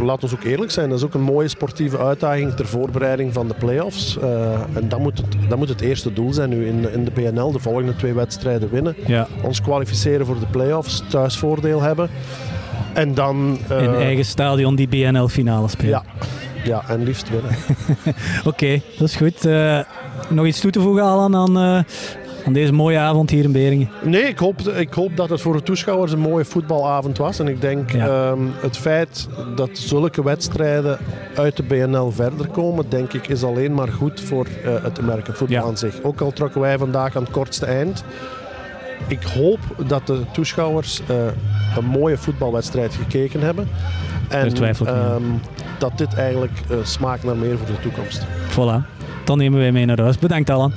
laat 0.00 0.22
ons 0.22 0.32
ook 0.32 0.44
eerlijk 0.44 0.70
zijn, 0.70 0.88
dat 0.88 0.98
is 0.98 1.04
ook 1.04 1.14
een 1.14 1.20
mooie 1.22 1.48
sportieve 1.48 1.98
uitdaging 1.98 2.52
ter 2.54 2.66
voorbereiding 2.66 3.32
van 3.32 3.48
de 3.48 3.54
play-offs. 3.54 4.18
Eh, 4.18 4.52
en 4.74 4.88
dat 4.88 4.98
moet, 4.98 5.18
het, 5.18 5.26
dat 5.48 5.58
moet 5.58 5.68
het 5.68 5.80
eerste 5.80 6.12
doel 6.12 6.32
zijn 6.32 6.48
nu 6.48 6.66
in, 6.66 6.92
in 6.92 7.04
de 7.04 7.10
PNL, 7.10 7.52
de 7.52 7.58
volgende 7.58 7.96
twee 7.96 8.12
wedstrijden 8.12 8.70
winnen. 8.70 8.94
ja, 9.06 9.26
Ons 9.42 9.60
kwalificeren 9.62 10.26
voor 10.26 10.38
de 10.38 10.46
play-offs, 10.50 11.02
thuisvoordeel 11.08 11.82
hebben. 11.82 12.10
En 12.92 13.14
dan... 13.14 13.58
eh, 13.68 13.82
in 13.82 13.94
eigen 13.94 14.24
stadion 14.24 14.74
die 14.76 14.88
BNL-finale 14.88 15.68
spelen. 15.68 15.90
Ja, 15.90 16.04
ja, 16.64 16.82
en 16.88 17.02
liefst 17.02 17.30
winnen. 17.30 17.50
Oké, 18.52 18.80
dat 18.98 19.08
is 19.08 19.16
goed. 19.16 19.44
Eh, 19.44 19.78
nog 20.28 20.46
iets 20.46 20.60
toe 20.60 20.70
te 20.70 20.80
voegen, 20.80 21.02
Alan, 21.02 21.36
aan, 21.36 21.84
aan 22.48 22.54
deze 22.54 22.72
mooie 22.72 22.98
avond 22.98 23.30
hier 23.30 23.44
in 23.44 23.52
Beringen? 23.52 23.88
Nee, 24.02 24.22
ik 24.22 24.38
hoop, 24.38 24.60
ik 24.60 24.92
hoop 24.92 25.16
dat 25.16 25.30
het 25.30 25.40
voor 25.40 25.52
de 25.56 25.62
toeschouwers 25.62 26.12
een 26.12 26.18
mooie 26.18 26.44
voetbalavond 26.44 27.18
was. 27.18 27.38
En 27.38 27.48
ik 27.48 27.60
denk 27.60 27.92
Ja. 27.92 28.06
ehm, 28.06 28.38
het 28.60 28.76
feit 28.76 29.28
dat 29.56 29.70
zulke 29.72 30.22
wedstrijden 30.24 30.98
uit 31.34 31.56
de 31.56 31.62
BNL 31.62 32.10
verder 32.10 32.46
komen, 32.48 32.84
denk 32.88 33.12
ik, 33.12 33.28
is 33.28 33.44
alleen 33.44 33.74
maar 33.74 33.88
goed 33.88 34.20
voor 34.20 34.46
eh, 34.64 34.82
het 34.82 34.98
American 34.98 35.34
voetbal 35.34 35.56
Ja. 35.58 35.62
aan 35.64 35.76
zich. 35.76 36.02
Ook 36.02 36.20
al 36.20 36.32
trokken 36.32 36.60
wij 36.60 36.78
vandaag 36.78 37.16
aan 37.16 37.22
het 37.22 37.30
kortste 37.32 37.66
eind. 37.66 38.04
Ik 39.06 39.22
hoop 39.22 39.58
dat 39.86 40.06
de 40.06 40.20
toeschouwers 40.32 41.00
eh, 41.06 41.16
een 41.76 41.84
mooie 41.84 42.16
voetbalwedstrijd 42.16 42.94
gekeken 42.94 43.40
hebben. 43.40 43.68
En 44.28 44.52
ehm, 44.86 45.22
dat 45.78 45.98
dit 45.98 46.14
eigenlijk 46.14 46.60
eh, 46.70 46.76
smaakt 46.82 47.24
naar 47.24 47.36
meer 47.36 47.58
voor 47.58 47.66
de 47.66 47.80
toekomst. 47.82 48.26
Voilà, 48.50 48.86
dan 49.24 49.38
nemen 49.38 49.58
wij 49.58 49.72
mee 49.72 49.84
naar 49.86 50.00
huis. 50.00 50.18
Bedankt, 50.18 50.50
Alan. 50.50 50.72